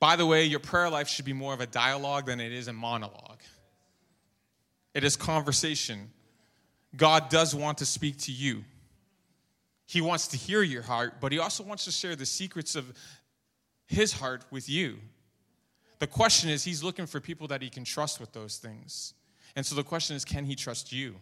By 0.00 0.16
the 0.16 0.26
way, 0.26 0.44
your 0.44 0.60
prayer 0.60 0.90
life 0.90 1.08
should 1.08 1.24
be 1.24 1.32
more 1.32 1.52
of 1.52 1.60
a 1.60 1.66
dialogue 1.66 2.26
than 2.26 2.40
it 2.40 2.52
is 2.52 2.68
a 2.68 2.72
monologue. 2.72 3.40
It 4.94 5.04
is 5.04 5.16
conversation. 5.16 6.10
God 6.96 7.28
does 7.28 7.54
want 7.54 7.78
to 7.78 7.86
speak 7.86 8.18
to 8.20 8.32
you. 8.32 8.64
He 9.86 10.00
wants 10.00 10.28
to 10.28 10.36
hear 10.36 10.62
your 10.62 10.82
heart, 10.82 11.14
but 11.20 11.32
He 11.32 11.38
also 11.38 11.64
wants 11.64 11.84
to 11.86 11.90
share 11.90 12.14
the 12.14 12.26
secrets 12.26 12.76
of 12.76 12.92
His 13.86 14.12
heart 14.12 14.44
with 14.50 14.68
you. 14.68 14.98
The 15.98 16.06
question 16.06 16.50
is, 16.50 16.64
He's 16.64 16.82
looking 16.82 17.06
for 17.06 17.20
people 17.20 17.48
that 17.48 17.62
He 17.62 17.70
can 17.70 17.84
trust 17.84 18.20
with 18.20 18.32
those 18.32 18.58
things. 18.58 19.14
And 19.56 19.64
so 19.64 19.74
the 19.74 19.82
question 19.82 20.14
is, 20.14 20.24
can 20.24 20.44
He 20.44 20.54
trust 20.54 20.92
you? 20.92 21.16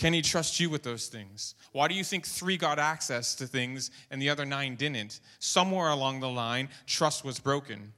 Can 0.00 0.14
he 0.14 0.22
trust 0.22 0.58
you 0.58 0.70
with 0.70 0.82
those 0.82 1.08
things? 1.08 1.54
Why 1.72 1.86
do 1.86 1.94
you 1.94 2.04
think 2.04 2.26
three 2.26 2.56
got 2.56 2.78
access 2.78 3.34
to 3.34 3.46
things 3.46 3.90
and 4.10 4.20
the 4.20 4.30
other 4.30 4.46
nine 4.46 4.74
didn't? 4.76 5.20
Somewhere 5.40 5.90
along 5.90 6.20
the 6.20 6.28
line, 6.30 6.70
trust 6.86 7.22
was 7.22 7.38
broken. 7.38 7.92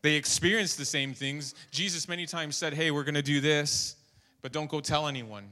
They 0.00 0.14
experienced 0.14 0.78
the 0.78 0.86
same 0.86 1.12
things. 1.12 1.54
Jesus 1.70 2.08
many 2.08 2.24
times 2.24 2.56
said, 2.56 2.72
Hey, 2.72 2.90
we're 2.90 3.04
going 3.04 3.14
to 3.14 3.20
do 3.20 3.42
this, 3.42 3.96
but 4.40 4.50
don't 4.50 4.70
go 4.70 4.80
tell 4.80 5.06
anyone. 5.06 5.50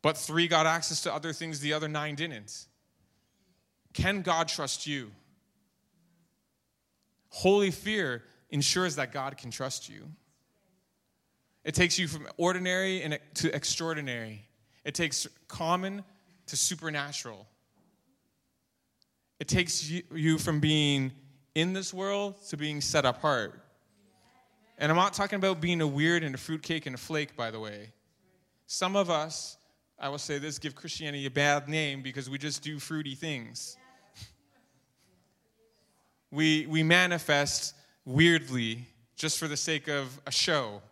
but 0.00 0.16
three 0.16 0.48
got 0.48 0.64
access 0.64 1.02
to 1.02 1.12
other 1.12 1.34
things 1.34 1.60
the 1.60 1.74
other 1.74 1.86
nine 1.86 2.14
didn't. 2.14 2.64
Can 3.92 4.22
God 4.22 4.48
trust 4.48 4.86
you? 4.86 5.10
Holy 7.28 7.70
fear 7.70 8.22
ensures 8.48 8.96
that 8.96 9.12
God 9.12 9.36
can 9.36 9.50
trust 9.50 9.90
you. 9.90 10.08
It 11.64 11.74
takes 11.74 11.98
you 11.98 12.08
from 12.08 12.26
ordinary 12.36 13.18
to 13.34 13.54
extraordinary. 13.54 14.44
It 14.84 14.94
takes 14.94 15.26
common 15.48 16.04
to 16.46 16.56
supernatural. 16.56 17.46
It 19.38 19.48
takes 19.48 19.88
you 19.88 20.38
from 20.38 20.60
being 20.60 21.12
in 21.54 21.72
this 21.72 21.92
world 21.94 22.34
to 22.48 22.56
being 22.56 22.80
set 22.80 23.04
apart. 23.04 23.60
And 24.78 24.90
I'm 24.90 24.96
not 24.96 25.12
talking 25.12 25.36
about 25.36 25.60
being 25.60 25.80
a 25.80 25.86
weird 25.86 26.22
and 26.22 26.34
a 26.34 26.38
fruitcake 26.38 26.86
and 26.86 26.94
a 26.94 26.98
flake, 26.98 27.36
by 27.36 27.50
the 27.50 27.58
way. 27.58 27.92
Some 28.66 28.96
of 28.96 29.10
us, 29.10 29.56
I 29.98 30.08
will 30.08 30.18
say 30.18 30.38
this, 30.38 30.58
give 30.58 30.74
Christianity 30.74 31.26
a 31.26 31.30
bad 31.30 31.68
name 31.68 32.02
because 32.02 32.30
we 32.30 32.38
just 32.38 32.62
do 32.62 32.78
fruity 32.78 33.14
things. 33.14 33.76
We, 36.30 36.66
we 36.66 36.82
manifest 36.82 37.74
weirdly 38.04 38.84
just 39.16 39.38
for 39.38 39.48
the 39.48 39.56
sake 39.56 39.88
of 39.88 40.20
a 40.26 40.30
show. 40.30 40.82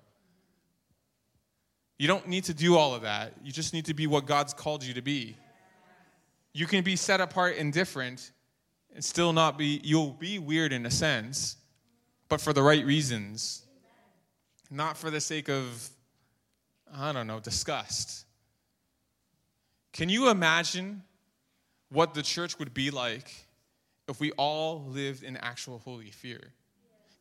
You 1.99 2.09
don't 2.09 2.29
need 2.29 2.45
to 2.45 2.55
do 2.55 2.77
all 2.77 2.95
of 2.95 3.03
that. 3.03 3.33
You 3.43 3.53
just 3.53 3.73
need 3.73 3.87
to 3.87 3.95
be 3.95 4.07
what 4.07 4.27
God's 4.27 4.53
called 4.53 4.85
you 4.85 4.95
to 4.95 5.03
be. 5.03 5.37
You 6.53 6.67
can 6.67 6.85
be 6.85 6.97
set 6.97 7.21
apart 7.21 7.57
and 7.57 7.73
different 7.73 8.33
and 8.95 9.05
still 9.05 9.33
not 9.33 9.59
be, 9.59 9.81
you'll 9.85 10.13
be 10.13 10.39
weird 10.39 10.73
in 10.73 10.87
a 10.87 10.91
sense, 10.91 11.57
but 12.29 12.41
for 12.41 12.53
the 12.53 12.63
right 12.63 12.85
reasons. 12.85 13.63
Not 14.71 14.97
for 14.97 15.11
the 15.11 15.21
sake 15.21 15.49
of, 15.49 15.89
I 16.95 17.13
don't 17.13 17.27
know, 17.27 17.41
disgust. 17.41 18.25
Can 19.93 20.09
you 20.09 20.29
imagine 20.29 21.03
what 21.91 22.15
the 22.15 22.23
church 22.23 22.59
would 22.59 22.75
be 22.75 22.91
like 22.91 23.33
if 24.09 24.21
we 24.21 24.33
all 24.33 24.85
lived 24.89 25.23
in 25.23 25.37
actual 25.37 25.79
holy 25.79 26.11
fear? 26.11 26.53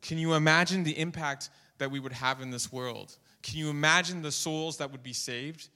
Can 0.01 0.17
you 0.17 0.33
imagine 0.33 0.83
the 0.83 0.97
impact 0.97 1.49
that 1.77 1.91
we 1.91 1.99
would 1.99 2.13
have 2.13 2.41
in 2.41 2.51
this 2.51 2.71
world? 2.71 3.17
Can 3.45 3.59
you 3.59 3.69
imagine 3.69 4.23
the 4.23 4.31
souls 4.31 4.77
that 4.77 4.91
would 4.91 5.03
be 5.03 5.13
saved? 5.13 5.69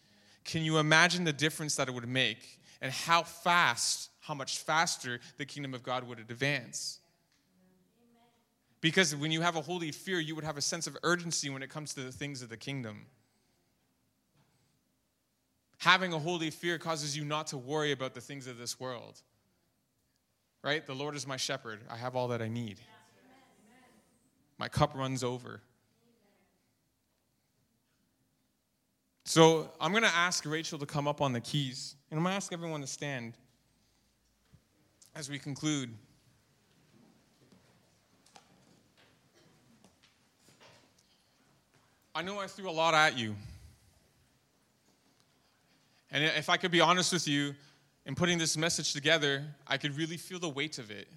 Can 0.44 0.64
you 0.64 0.80
imagine 0.80 1.24
the 1.24 1.32
difference 1.32 1.76
that 1.76 1.88
it 1.88 1.94
would 1.94 2.08
make 2.08 2.60
and 2.82 2.92
how 2.92 3.22
fast, 3.22 4.10
how 4.22 4.34
much 4.34 4.58
faster 4.58 5.20
the 5.38 5.46
kingdom 5.46 5.76
of 5.76 5.84
God 5.84 6.04
would 6.08 6.18
advance? 6.18 7.00
Because 8.82 9.16
when 9.16 9.32
you 9.32 9.42
have 9.42 9.56
a 9.56 9.62
holy 9.62 9.92
fear, 9.92 10.20
you 10.20 10.34
would 10.34 10.44
have 10.44 10.58
a 10.58 10.62
sense 10.62 10.88
of 10.88 10.98
urgency 11.04 11.52
when 11.52 11.62
it 11.62 11.70
comes 11.70 11.94
to 11.94 12.02
the 12.02 12.12
things 12.12 12.42
of 12.42 12.50
the 12.50 12.58
kingdom. 12.58 13.06
Having 15.78 16.14
a 16.14 16.20
holy 16.20 16.50
fear 16.50 16.80
causes 16.80 17.16
you 17.16 17.24
not 17.24 17.46
to 17.48 17.58
worry 17.58 17.92
about 17.92 18.16
the 18.16 18.22
things 18.22 18.48
of 18.48 18.58
this 18.58 18.80
world. 18.80 19.22
Right? 20.64 20.84
The 20.88 20.96
Lord 20.96 21.16
is 21.16 21.28
my 21.28 21.38
shepherd. 21.38 21.82
I 21.88 21.98
have 21.98 22.16
all 22.16 22.30
that 22.30 22.42
I 22.42 22.48
need. 22.48 22.80
My 24.58 24.70
cup 24.70 24.96
runs 24.96 25.24
over. 25.24 25.62
So 29.30 29.70
I'm 29.80 29.92
going 29.92 30.02
to 30.02 30.10
ask 30.10 30.44
Rachel 30.44 30.80
to 30.80 30.88
come 30.88 31.08
up 31.08 31.22
on 31.22 31.34
the 31.34 31.40
keys, 31.40 31.94
and 32.10 32.18
I'm 32.18 32.24
going 32.24 32.32
to 32.32 32.36
ask 32.36 32.52
everyone 32.52 32.82
to 32.82 32.88
stand 32.88 33.36
as 35.16 35.30
we 35.30 35.38
conclude. 35.38 35.94
I 42.16 42.24
know 42.24 42.40
I 42.40 42.48
threw 42.48 42.68
a 42.68 42.72
lot 42.72 42.96
at 42.96 43.20
you. 43.20 43.36
And 46.10 46.24
if 46.24 46.50
I 46.50 46.58
could 46.58 46.72
be 46.72 46.82
honest 46.82 47.14
with 47.14 47.28
you, 47.28 47.54
in 48.08 48.16
putting 48.16 48.40
this 48.40 48.58
message 48.58 48.94
together, 48.94 49.44
I 49.68 49.78
could 49.78 49.96
really 49.96 50.18
feel 50.18 50.40
the 50.40 50.50
weight 50.50 50.80
of 50.80 50.90
it. 50.90 51.08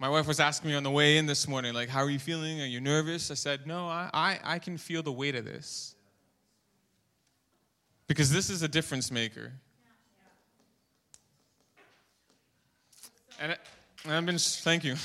My 0.00 0.08
wife 0.08 0.26
was 0.26 0.40
asking 0.40 0.70
me 0.70 0.76
on 0.76 0.82
the 0.82 0.90
way 0.90 1.18
in 1.18 1.26
this 1.26 1.46
morning, 1.46 1.72
like, 1.72 1.88
how 1.88 2.00
are 2.00 2.10
you 2.10 2.18
feeling? 2.18 2.60
Are 2.60 2.66
you 2.66 2.80
nervous? 2.80 3.30
I 3.30 3.34
said, 3.34 3.64
no, 3.64 3.86
I, 3.86 4.10
I, 4.12 4.40
I 4.42 4.58
can 4.58 4.76
feel 4.76 5.04
the 5.04 5.12
weight 5.12 5.36
of 5.36 5.44
this. 5.44 5.93
Because 8.06 8.30
this 8.30 8.50
is 8.50 8.62
a 8.62 8.68
difference 8.68 9.10
maker. 9.10 9.52
And, 13.40 13.56
I've 14.06 14.26
been, 14.26 14.38
thank 14.38 14.84
you. 14.84 14.96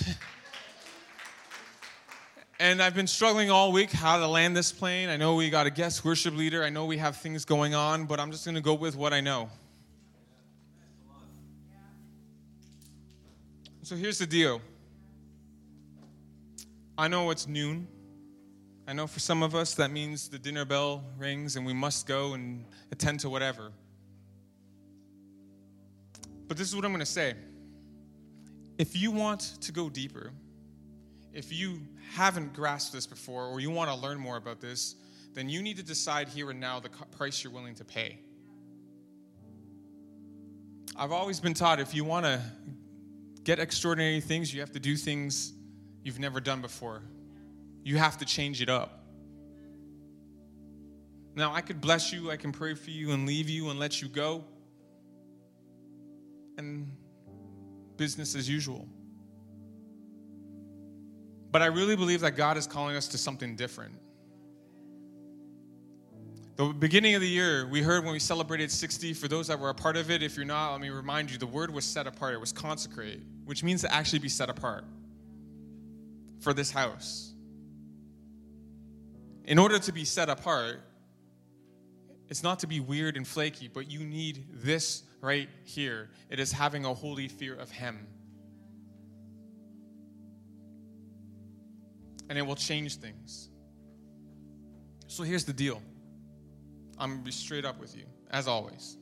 And 2.62 2.82
I've 2.82 2.94
been 2.94 3.08
struggling 3.08 3.50
all 3.50 3.72
week 3.72 3.90
how 3.90 4.18
to 4.18 4.28
land 4.28 4.56
this 4.56 4.74
plane. 4.74 5.08
I 5.08 5.16
know 5.16 5.36
we 5.36 5.50
got 5.50 5.66
a 5.66 5.70
guest 5.70 6.04
worship 6.04 6.36
leader. 6.36 6.62
I 6.62 6.70
know 6.70 6.84
we 6.84 6.98
have 6.98 7.16
things 7.16 7.46
going 7.46 7.74
on, 7.74 8.04
but 8.04 8.20
I'm 8.20 8.32
just 8.32 8.44
going 8.44 8.56
to 8.56 8.62
go 8.62 8.74
with 8.74 8.98
what 8.98 9.14
I 9.14 9.22
know. 9.22 9.50
So 13.84 13.96
here's 13.96 14.20
the 14.20 14.28
deal 14.28 14.62
I 16.98 17.08
know 17.08 17.30
it's 17.32 17.48
noon. 17.48 17.88
I 18.90 18.94
know 18.94 19.06
for 19.06 19.20
some 19.20 19.44
of 19.44 19.54
us 19.54 19.76
that 19.76 19.92
means 19.92 20.30
the 20.30 20.40
dinner 20.40 20.66
bell 20.66 21.04
rings 21.16 21.58
and 21.58 21.64
we 21.64 21.74
must 21.74 22.08
go 22.08 22.34
and 22.34 22.66
attend 22.92 23.20
to 23.20 23.30
whatever. 23.30 23.72
But 26.48 26.58
this 26.58 26.68
is 26.68 26.76
what 26.76 26.86
I'm 26.86 26.90
going 26.90 27.00
to 27.00 27.06
say. 27.06 27.36
If 28.80 29.00
you 29.00 29.12
want 29.12 29.42
to 29.62 29.72
go 29.72 29.92
deeper, 29.92 30.32
if 31.36 31.54
you 31.54 31.82
haven't 32.16 32.54
grasped 32.54 32.92
this 32.92 33.06
before 33.06 33.46
or 33.46 33.60
you 33.60 33.70
want 33.70 33.92
to 33.92 33.96
learn 33.96 34.18
more 34.18 34.38
about 34.38 34.60
this, 34.60 34.96
then 35.36 35.50
you 35.50 35.62
need 35.62 35.78
to 35.78 35.84
decide 35.84 36.28
here 36.28 36.50
and 36.50 36.60
now 36.60 36.80
the 36.80 36.90
price 37.16 37.44
you're 37.44 37.54
willing 37.54 37.76
to 37.76 37.86
pay. 37.86 38.18
I've 40.98 41.12
always 41.12 41.40
been 41.40 41.54
taught 41.54 41.80
if 41.80 41.94
you 41.94 42.06
want 42.06 42.26
to 42.26 42.42
get 43.44 43.60
extraordinary 43.60 44.20
things, 44.20 44.52
you 44.52 44.62
have 44.62 44.72
to 44.72 44.80
do 44.80 44.96
things 44.96 45.54
you've 46.04 46.18
never 46.18 46.42
done 46.42 46.60
before. 46.60 47.04
You 47.84 47.98
have 47.98 48.18
to 48.20 48.26
change 48.26 48.62
it 48.62 48.70
up. 48.70 49.04
Now, 51.36 51.54
I 51.54 51.62
could 51.62 51.80
bless 51.80 52.12
you, 52.12 52.32
I 52.32 52.38
can 52.38 52.52
pray 52.52 52.74
for 52.74 52.90
you 52.90 53.12
and 53.12 53.26
leave 53.26 53.50
you 53.50 53.70
and 53.70 53.80
let 53.80 54.02
you 54.02 54.10
go. 54.10 54.44
And 56.58 56.92
business 57.98 58.36
as 58.36 58.50
usual. 58.50 58.88
But 61.52 61.62
I 61.62 61.68
really 61.68 61.96
believe 61.96 62.22
that 62.22 62.36
God 62.36 62.58
is 62.58 62.68
calling 62.68 62.96
us 62.96 63.08
to 63.10 63.18
something 63.18 63.56
different. 63.56 63.96
The 66.56 66.66
beginning 66.74 67.16
of 67.16 67.22
the 67.22 67.28
year, 67.28 67.68
we 67.68 67.82
heard 67.82 68.04
when 68.04 68.12
we 68.12 68.20
celebrated 68.20 68.70
60, 68.70 69.14
for 69.14 69.30
those 69.30 69.48
that 69.48 69.58
were 69.60 69.70
a 69.70 69.74
part 69.74 69.96
of 69.96 70.12
it, 70.12 70.22
if 70.22 70.36
you're 70.36 70.46
not, 70.46 70.74
let 70.74 70.82
me 70.82 70.90
remind 70.90 71.32
you 71.32 71.38
the 71.38 71.48
word 71.48 71.72
was 71.72 71.86
set 71.86 72.06
apart, 72.06 72.34
it 72.34 72.40
was 72.40 72.52
consecrate, 72.52 73.22
which 73.46 73.64
means 73.64 73.82
to 73.82 73.94
actually 73.94 74.20
be 74.20 74.28
set 74.28 74.50
apart 74.50 74.84
for 76.42 76.54
this 76.54 76.70
house. 76.70 77.34
In 79.50 79.60
order 79.60 79.80
to 79.80 79.92
be 79.92 80.06
set 80.06 80.30
apart, 80.30 80.80
it's 82.30 82.44
not 82.44 82.60
to 82.60 82.68
be 82.68 82.80
weird 82.80 83.18
and 83.18 83.28
flaky, 83.28 83.68
but 83.68 83.92
you 83.92 84.00
need 84.00 84.46
this 84.54 85.04
right 85.20 85.50
here. 85.66 86.10
It 86.30 86.40
is 86.40 86.54
having 86.54 86.86
a 86.86 86.94
holy 86.94 87.28
fear 87.28 87.56
of 87.56 87.70
Him. 87.70 88.08
and 92.30 92.38
it 92.38 92.44
will 92.44 92.56
change 92.56 92.98
things. 92.98 93.50
So 95.08 95.24
here's 95.24 95.44
the 95.44 95.54
deal 95.54 95.82
I'm 96.98 97.10
going 97.10 97.20
to 97.20 97.26
be 97.26 97.32
straight 97.32 97.66
up 97.66 97.80
with 97.80 97.98
you, 97.98 98.06
as 98.30 98.48
always. 98.48 98.98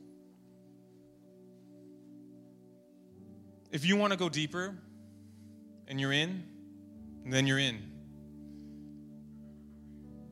If 3.70 3.84
you 3.84 3.96
want 3.96 4.14
to 4.14 4.18
go 4.18 4.30
deeper 4.30 4.74
and 5.86 6.00
you're 6.00 6.12
in, 6.12 6.42
then 7.26 7.46
you're 7.46 7.58
in. 7.58 7.97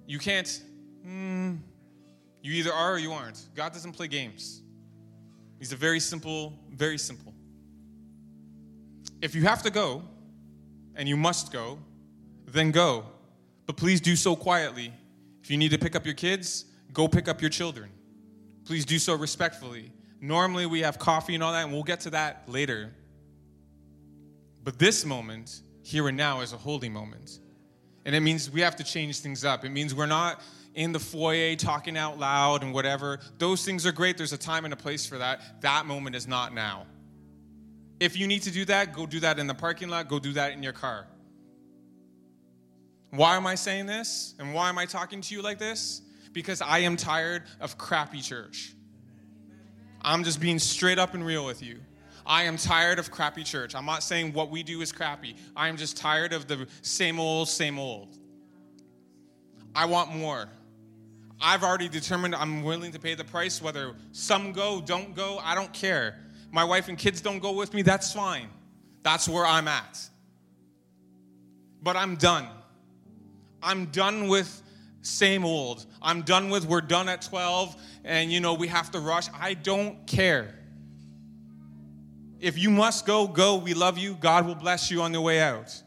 You 0.06 0.18
can't, 0.18 0.62
mm, 1.06 1.58
you 2.42 2.52
either 2.52 2.72
are 2.72 2.94
or 2.94 2.98
you 2.98 3.12
aren't. 3.12 3.42
God 3.54 3.72
doesn't 3.72 3.92
play 3.92 4.08
games. 4.08 4.62
He's 5.58 5.72
a 5.72 5.76
very 5.76 6.00
simple, 6.00 6.52
very 6.70 6.98
simple. 6.98 7.34
If 9.20 9.34
you 9.34 9.42
have 9.42 9.62
to 9.62 9.70
go, 9.70 10.02
and 10.96 11.08
you 11.08 11.16
must 11.16 11.52
go, 11.52 11.78
then 12.46 12.70
go. 12.70 13.04
But 13.66 13.76
please 13.76 14.00
do 14.00 14.16
so 14.16 14.34
quietly. 14.34 14.92
If 15.42 15.50
you 15.50 15.58
need 15.58 15.70
to 15.70 15.78
pick 15.78 15.94
up 15.94 16.04
your 16.04 16.14
kids, 16.14 16.64
go 16.92 17.06
pick 17.06 17.28
up 17.28 17.40
your 17.40 17.50
children. 17.50 17.90
Please 18.64 18.84
do 18.84 18.98
so 18.98 19.14
respectfully. 19.14 19.92
Normally, 20.20 20.66
we 20.66 20.80
have 20.80 20.98
coffee 20.98 21.34
and 21.34 21.44
all 21.44 21.52
that, 21.52 21.64
and 21.64 21.72
we'll 21.72 21.82
get 21.82 22.00
to 22.00 22.10
that 22.10 22.44
later. 22.48 22.92
But 24.64 24.78
this 24.78 25.04
moment, 25.04 25.60
here 25.82 26.08
and 26.08 26.16
now, 26.16 26.40
is 26.40 26.52
a 26.52 26.56
holy 26.56 26.88
moment. 26.88 27.38
And 28.06 28.14
it 28.14 28.20
means 28.20 28.48
we 28.48 28.60
have 28.60 28.76
to 28.76 28.84
change 28.84 29.18
things 29.18 29.44
up. 29.44 29.64
It 29.64 29.70
means 29.70 29.92
we're 29.92 30.06
not 30.06 30.40
in 30.76 30.92
the 30.92 31.00
foyer 31.00 31.56
talking 31.56 31.98
out 31.98 32.18
loud 32.20 32.62
and 32.62 32.72
whatever. 32.72 33.18
Those 33.38 33.64
things 33.64 33.84
are 33.84 33.90
great. 33.90 34.16
There's 34.16 34.32
a 34.32 34.38
time 34.38 34.64
and 34.64 34.72
a 34.72 34.76
place 34.76 35.04
for 35.04 35.18
that. 35.18 35.60
That 35.62 35.86
moment 35.86 36.14
is 36.14 36.28
not 36.28 36.54
now. 36.54 36.86
If 37.98 38.16
you 38.16 38.28
need 38.28 38.42
to 38.42 38.52
do 38.52 38.64
that, 38.66 38.92
go 38.92 39.06
do 39.06 39.18
that 39.20 39.40
in 39.40 39.48
the 39.48 39.54
parking 39.54 39.88
lot, 39.88 40.08
go 40.08 40.20
do 40.20 40.34
that 40.34 40.52
in 40.52 40.62
your 40.62 40.72
car. 40.72 41.08
Why 43.10 43.36
am 43.36 43.46
I 43.46 43.56
saying 43.56 43.86
this? 43.86 44.34
And 44.38 44.54
why 44.54 44.68
am 44.68 44.78
I 44.78 44.86
talking 44.86 45.20
to 45.22 45.34
you 45.34 45.42
like 45.42 45.58
this? 45.58 46.00
Because 46.32 46.62
I 46.62 46.80
am 46.80 46.96
tired 46.96 47.42
of 47.60 47.76
crappy 47.76 48.20
church. 48.20 48.72
I'm 50.02 50.22
just 50.22 50.40
being 50.40 50.60
straight 50.60 51.00
up 51.00 51.14
and 51.14 51.26
real 51.26 51.44
with 51.44 51.60
you. 51.60 51.80
I 52.26 52.42
am 52.42 52.56
tired 52.56 52.98
of 52.98 53.10
crappy 53.10 53.44
church. 53.44 53.74
I'm 53.74 53.86
not 53.86 54.02
saying 54.02 54.32
what 54.32 54.50
we 54.50 54.62
do 54.62 54.80
is 54.80 54.92
crappy. 54.92 55.36
I 55.54 55.68
am 55.68 55.76
just 55.76 55.96
tired 55.96 56.32
of 56.32 56.48
the 56.48 56.66
same 56.82 57.20
old, 57.20 57.48
same 57.48 57.78
old. 57.78 58.16
I 59.74 59.84
want 59.84 60.14
more. 60.14 60.48
I've 61.40 61.62
already 61.62 61.88
determined 61.88 62.34
I'm 62.34 62.62
willing 62.62 62.92
to 62.92 62.98
pay 62.98 63.14
the 63.14 63.24
price, 63.24 63.62
whether 63.62 63.94
some 64.12 64.52
go, 64.52 64.80
don't 64.80 65.14
go, 65.14 65.38
I 65.42 65.54
don't 65.54 65.72
care. 65.72 66.18
My 66.50 66.64
wife 66.64 66.88
and 66.88 66.98
kids 66.98 67.20
don't 67.20 67.38
go 67.38 67.52
with 67.52 67.74
me, 67.74 67.82
that's 67.82 68.12
fine. 68.12 68.48
That's 69.02 69.28
where 69.28 69.46
I'm 69.46 69.68
at. 69.68 70.00
But 71.82 71.94
I'm 71.94 72.16
done. 72.16 72.48
I'm 73.62 73.86
done 73.86 74.28
with 74.28 74.62
same 75.02 75.44
old. 75.44 75.86
I'm 76.02 76.22
done 76.22 76.50
with 76.50 76.66
we're 76.66 76.80
done 76.80 77.08
at 77.08 77.22
12 77.22 77.76
and 78.04 78.32
you 78.32 78.40
know 78.40 78.54
we 78.54 78.66
have 78.68 78.90
to 78.92 78.98
rush. 78.98 79.28
I 79.38 79.54
don't 79.54 80.06
care. 80.06 80.55
If 82.40 82.58
you 82.58 82.70
must 82.70 83.06
go, 83.06 83.26
go. 83.26 83.56
We 83.56 83.74
love 83.74 83.98
you. 83.98 84.14
God 84.14 84.46
will 84.46 84.54
bless 84.54 84.90
you 84.90 85.02
on 85.02 85.12
the 85.12 85.20
way 85.20 85.40
out. 85.40 85.82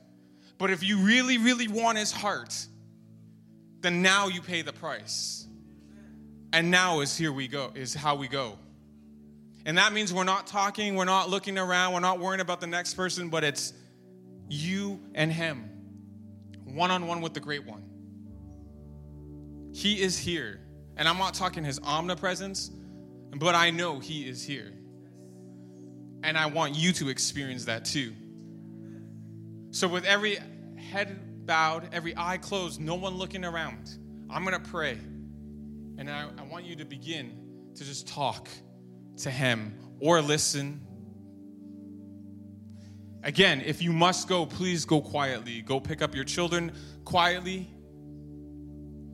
But 0.57 0.71
if 0.71 0.83
you 0.83 0.99
really, 0.99 1.37
really 1.37 1.67
want 1.67 1.97
his 1.97 2.11
heart, 2.11 2.67
then 3.81 4.01
now 4.01 4.27
you 4.27 4.41
pay 4.41 4.61
the 4.61 4.73
price. 4.73 5.47
And 6.51 6.71
now 6.71 6.99
is 7.01 7.15
here 7.15 7.31
we 7.31 7.47
go, 7.47 7.71
is 7.75 7.93
how 7.93 8.15
we 8.15 8.27
go. 8.27 8.57
And 9.65 9.77
that 9.77 9.93
means 9.93 10.13
we're 10.13 10.23
not 10.23 10.47
talking, 10.47 10.95
we're 10.95 11.05
not 11.05 11.29
looking 11.29 11.57
around, 11.57 11.93
we're 11.93 11.99
not 11.99 12.19
worrying 12.19 12.41
about 12.41 12.59
the 12.59 12.67
next 12.67 12.95
person, 12.95 13.29
but 13.29 13.43
it's 13.43 13.73
you 14.49 14.99
and 15.13 15.31
him, 15.31 15.69
one 16.65 16.91
on 16.91 17.05
one 17.07 17.21
with 17.21 17.33
the 17.33 17.39
great 17.39 17.65
one. 17.65 17.83
He 19.73 20.01
is 20.01 20.17
here. 20.17 20.59
And 20.97 21.07
I'm 21.07 21.17
not 21.17 21.35
talking 21.35 21.63
his 21.63 21.79
omnipresence, 21.83 22.71
but 23.37 23.53
I 23.55 23.69
know 23.69 23.99
he 23.99 24.27
is 24.27 24.43
here. 24.43 24.73
And 26.23 26.37
I 26.37 26.47
want 26.47 26.75
you 26.75 26.91
to 26.93 27.09
experience 27.09 27.65
that 27.65 27.85
too. 27.85 28.13
So, 29.71 29.87
with 29.87 30.05
every 30.05 30.37
head 30.77 31.45
bowed, 31.45 31.89
every 31.93 32.13
eye 32.17 32.37
closed, 32.37 32.79
no 32.79 32.95
one 32.95 33.15
looking 33.15 33.45
around, 33.45 33.97
I'm 34.29 34.43
going 34.43 34.61
to 34.61 34.69
pray. 34.69 34.97
And 35.97 36.09
I, 36.09 36.27
I, 36.37 36.43
want 36.43 36.65
you 36.65 36.75
to 36.77 36.85
begin 36.85 37.37
to 37.75 37.83
just 37.83 38.07
talk 38.07 38.47
to 39.17 39.29
Him 39.29 39.73
or 39.99 40.21
listen. 40.21 40.81
Again, 43.23 43.61
if 43.65 43.81
you 43.81 43.91
must 43.91 44.27
go, 44.27 44.45
please 44.45 44.85
go 44.85 45.01
quietly. 45.01 45.61
Go 45.61 45.79
pick 45.79 46.01
up 46.01 46.15
your 46.15 46.23
children 46.23 46.71
quietly. 47.03 47.69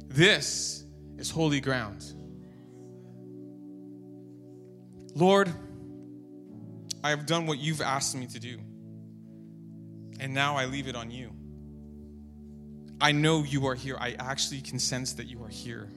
This 0.08 0.86
is 1.18 1.32
holy 1.32 1.60
ground. 1.60 2.14
Lord, 5.16 5.52
I 7.06 7.12
have 7.12 7.28
done 7.28 7.46
what 7.46 7.60
you've 7.60 7.82
asked 7.82 8.16
me 8.16 8.26
to 8.26 8.40
do. 8.40 8.58
And 10.20 10.34
now 10.34 10.56
I 10.56 10.66
leave 10.66 10.88
it 10.88 10.96
on 10.96 11.12
you. 11.12 11.30
I 13.00 13.12
know 13.12 13.44
you 13.44 13.68
are 13.68 13.76
here. 13.76 13.96
I 14.00 14.16
actually 14.18 14.62
can 14.62 14.80
sense 14.80 15.14
that 15.14 15.28
you 15.28 15.44
are 15.44 15.48
here. 15.48 15.88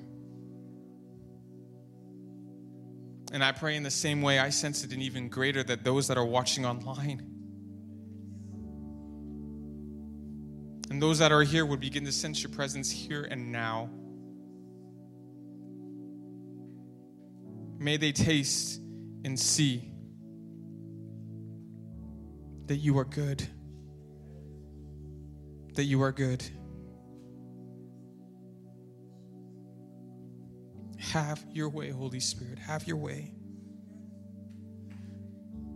And 3.32 3.42
I 3.42 3.52
pray 3.52 3.76
in 3.76 3.84
the 3.84 3.90
same 3.90 4.20
way 4.20 4.38
I 4.38 4.50
sense 4.50 4.84
it, 4.84 4.92
and 4.92 5.02
even 5.02 5.30
greater, 5.30 5.62
that 5.62 5.82
those 5.82 6.09
that 6.09 6.18
are 6.18 6.26
watching 6.26 6.66
online 6.66 7.20
and 10.90 11.00
those 11.00 11.20
that 11.20 11.32
are 11.32 11.42
here 11.42 11.64
would 11.64 11.80
begin 11.80 12.04
to 12.04 12.12
sense 12.12 12.42
your 12.42 12.52
presence 12.52 12.90
here 12.90 13.22
and 13.30 13.50
now. 13.50 13.88
May 17.78 17.96
they 17.96 18.12
taste 18.12 18.82
and 19.24 19.40
see 19.40 19.94
that 22.68 22.76
you 22.76 22.98
are 22.98 23.04
good. 23.04 23.46
That 25.74 25.84
you 25.84 26.02
are 26.02 26.12
good. 26.12 26.44
Have 30.98 31.44
your 31.52 31.70
way, 31.70 31.90
Holy 31.90 32.20
Spirit. 32.20 32.58
Have 32.58 32.86
your 32.86 32.98
way. 32.98 33.32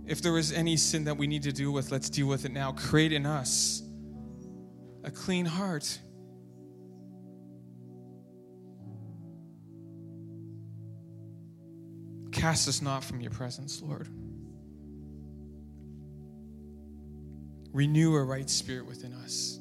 If 0.07 0.21
there 0.21 0.37
is 0.37 0.53
any 0.53 0.77
sin 0.77 1.05
that 1.05 1.17
we 1.17 1.27
need 1.27 1.43
to 1.45 1.53
deal 1.53 1.73
with, 1.73 1.91
let's 1.91 2.11
deal 2.11 2.27
with 2.27 2.45
it 2.45 2.53
now. 2.53 2.73
Create 2.73 3.13
in 3.13 3.25
us 3.25 3.83
a 5.05 5.11
clean 5.11 5.47
heart. 5.47 5.99
Cast 12.33 12.69
us 12.69 12.83
not 12.83 13.05
from 13.05 13.21
your 13.21 13.31
presence, 13.31 13.81
Lord. 13.81 14.09
Renew 17.73 18.15
a 18.15 18.23
right 18.23 18.49
spirit 18.49 18.87
within 18.87 19.13
us. 19.15 19.59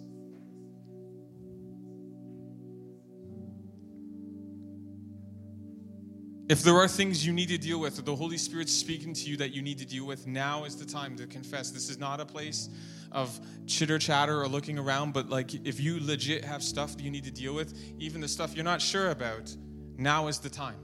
If 6.52 6.64
there 6.64 6.76
are 6.76 6.88
things 6.90 7.26
you 7.26 7.32
need 7.32 7.48
to 7.48 7.58
deal 7.58 7.80
with, 7.80 7.98
or 7.98 8.02
the 8.02 8.14
Holy 8.14 8.38
Spirit's 8.38 8.74
speaking 8.74 9.14
to 9.14 9.30
you 9.30 9.38
that 9.38 9.52
you 9.52 9.62
need 9.62 9.78
to 9.78 9.86
deal 9.86 10.06
with, 10.06 10.28
now 10.28 10.66
is 10.66 10.76
the 10.76 10.84
time 10.84 11.16
to 11.16 11.26
confess. 11.26 11.72
This 11.72 11.90
is 11.90 11.98
not 11.98 12.20
a 12.20 12.26
place 12.26 12.68
of 13.14 13.40
chitter 13.68 13.98
chatter 13.98 14.42
or 14.42 14.50
looking 14.50 14.78
around, 14.78 15.14
but 15.14 15.30
like 15.30 15.54
if 15.66 15.80
you 15.80 16.00
legit 16.02 16.44
have 16.44 16.62
stuff 16.62 16.98
that 16.98 17.04
you 17.04 17.10
need 17.10 17.24
to 17.24 17.32
deal 17.32 17.56
with, 17.56 17.74
even 18.00 18.20
the 18.20 18.28
stuff 18.28 18.54
you're 18.54 18.66
not 18.66 18.82
sure 18.82 19.12
about, 19.12 19.56
now 19.96 20.28
is 20.28 20.40
the 20.40 20.50
time. 20.50 20.76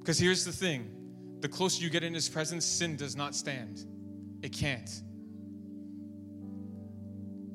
Because 0.00 0.18
here's 0.18 0.44
the 0.44 0.52
thing 0.52 0.90
the 1.40 1.48
closer 1.48 1.82
you 1.82 1.88
get 1.88 2.04
in 2.04 2.12
His 2.12 2.28
presence, 2.28 2.66
sin 2.66 2.94
does 2.94 3.16
not 3.16 3.34
stand, 3.34 3.86
it 4.42 4.52
can't. 4.52 5.02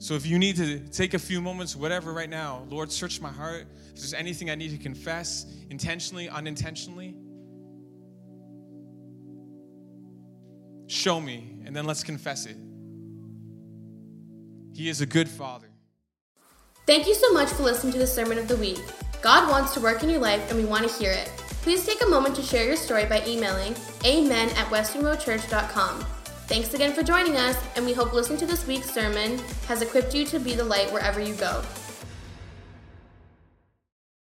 So 0.01 0.15
if 0.15 0.25
you 0.25 0.39
need 0.39 0.55
to 0.55 0.79
take 0.79 1.13
a 1.13 1.19
few 1.19 1.39
moments, 1.41 1.75
whatever, 1.75 2.11
right 2.11 2.29
now, 2.29 2.65
Lord, 2.71 2.91
search 2.91 3.21
my 3.21 3.29
heart. 3.29 3.67
If 3.89 3.97
there's 3.97 4.15
anything 4.15 4.49
I 4.49 4.55
need 4.55 4.71
to 4.71 4.79
confess, 4.79 5.45
intentionally, 5.69 6.27
unintentionally, 6.27 7.15
show 10.87 11.21
me, 11.21 11.61
and 11.65 11.75
then 11.75 11.85
let's 11.85 12.03
confess 12.03 12.47
it. 12.47 12.57
He 14.73 14.89
is 14.89 15.01
a 15.01 15.05
good 15.05 15.29
Father. 15.29 15.67
Thank 16.87 17.05
you 17.05 17.13
so 17.13 17.31
much 17.31 17.49
for 17.49 17.61
listening 17.61 17.93
to 17.93 17.99
the 17.99 18.07
Sermon 18.07 18.39
of 18.39 18.47
the 18.47 18.55
Week. 18.55 18.79
God 19.21 19.51
wants 19.51 19.75
to 19.75 19.79
work 19.81 20.01
in 20.01 20.09
your 20.09 20.19
life, 20.19 20.49
and 20.49 20.57
we 20.57 20.65
want 20.65 20.89
to 20.89 20.97
hear 20.97 21.11
it. 21.11 21.27
Please 21.61 21.85
take 21.85 22.01
a 22.01 22.07
moment 22.07 22.35
to 22.37 22.41
share 22.41 22.65
your 22.65 22.75
story 22.75 23.05
by 23.05 23.23
emailing 23.27 23.75
amen 24.03 24.49
at 24.49 24.65
westernroadchurch.com. 24.69 26.20
Thanks 26.51 26.73
again 26.73 26.91
for 26.91 27.01
joining 27.01 27.37
us, 27.37 27.57
and 27.77 27.85
we 27.85 27.93
hope 27.93 28.11
listening 28.11 28.37
to 28.39 28.45
this 28.45 28.67
week's 28.67 28.91
sermon 28.91 29.39
has 29.69 29.81
equipped 29.81 30.13
you 30.13 30.25
to 30.25 30.37
be 30.37 30.53
the 30.53 30.65
light 30.65 30.91
wherever 30.91 31.21
you 31.21 31.33
go. 31.35 31.63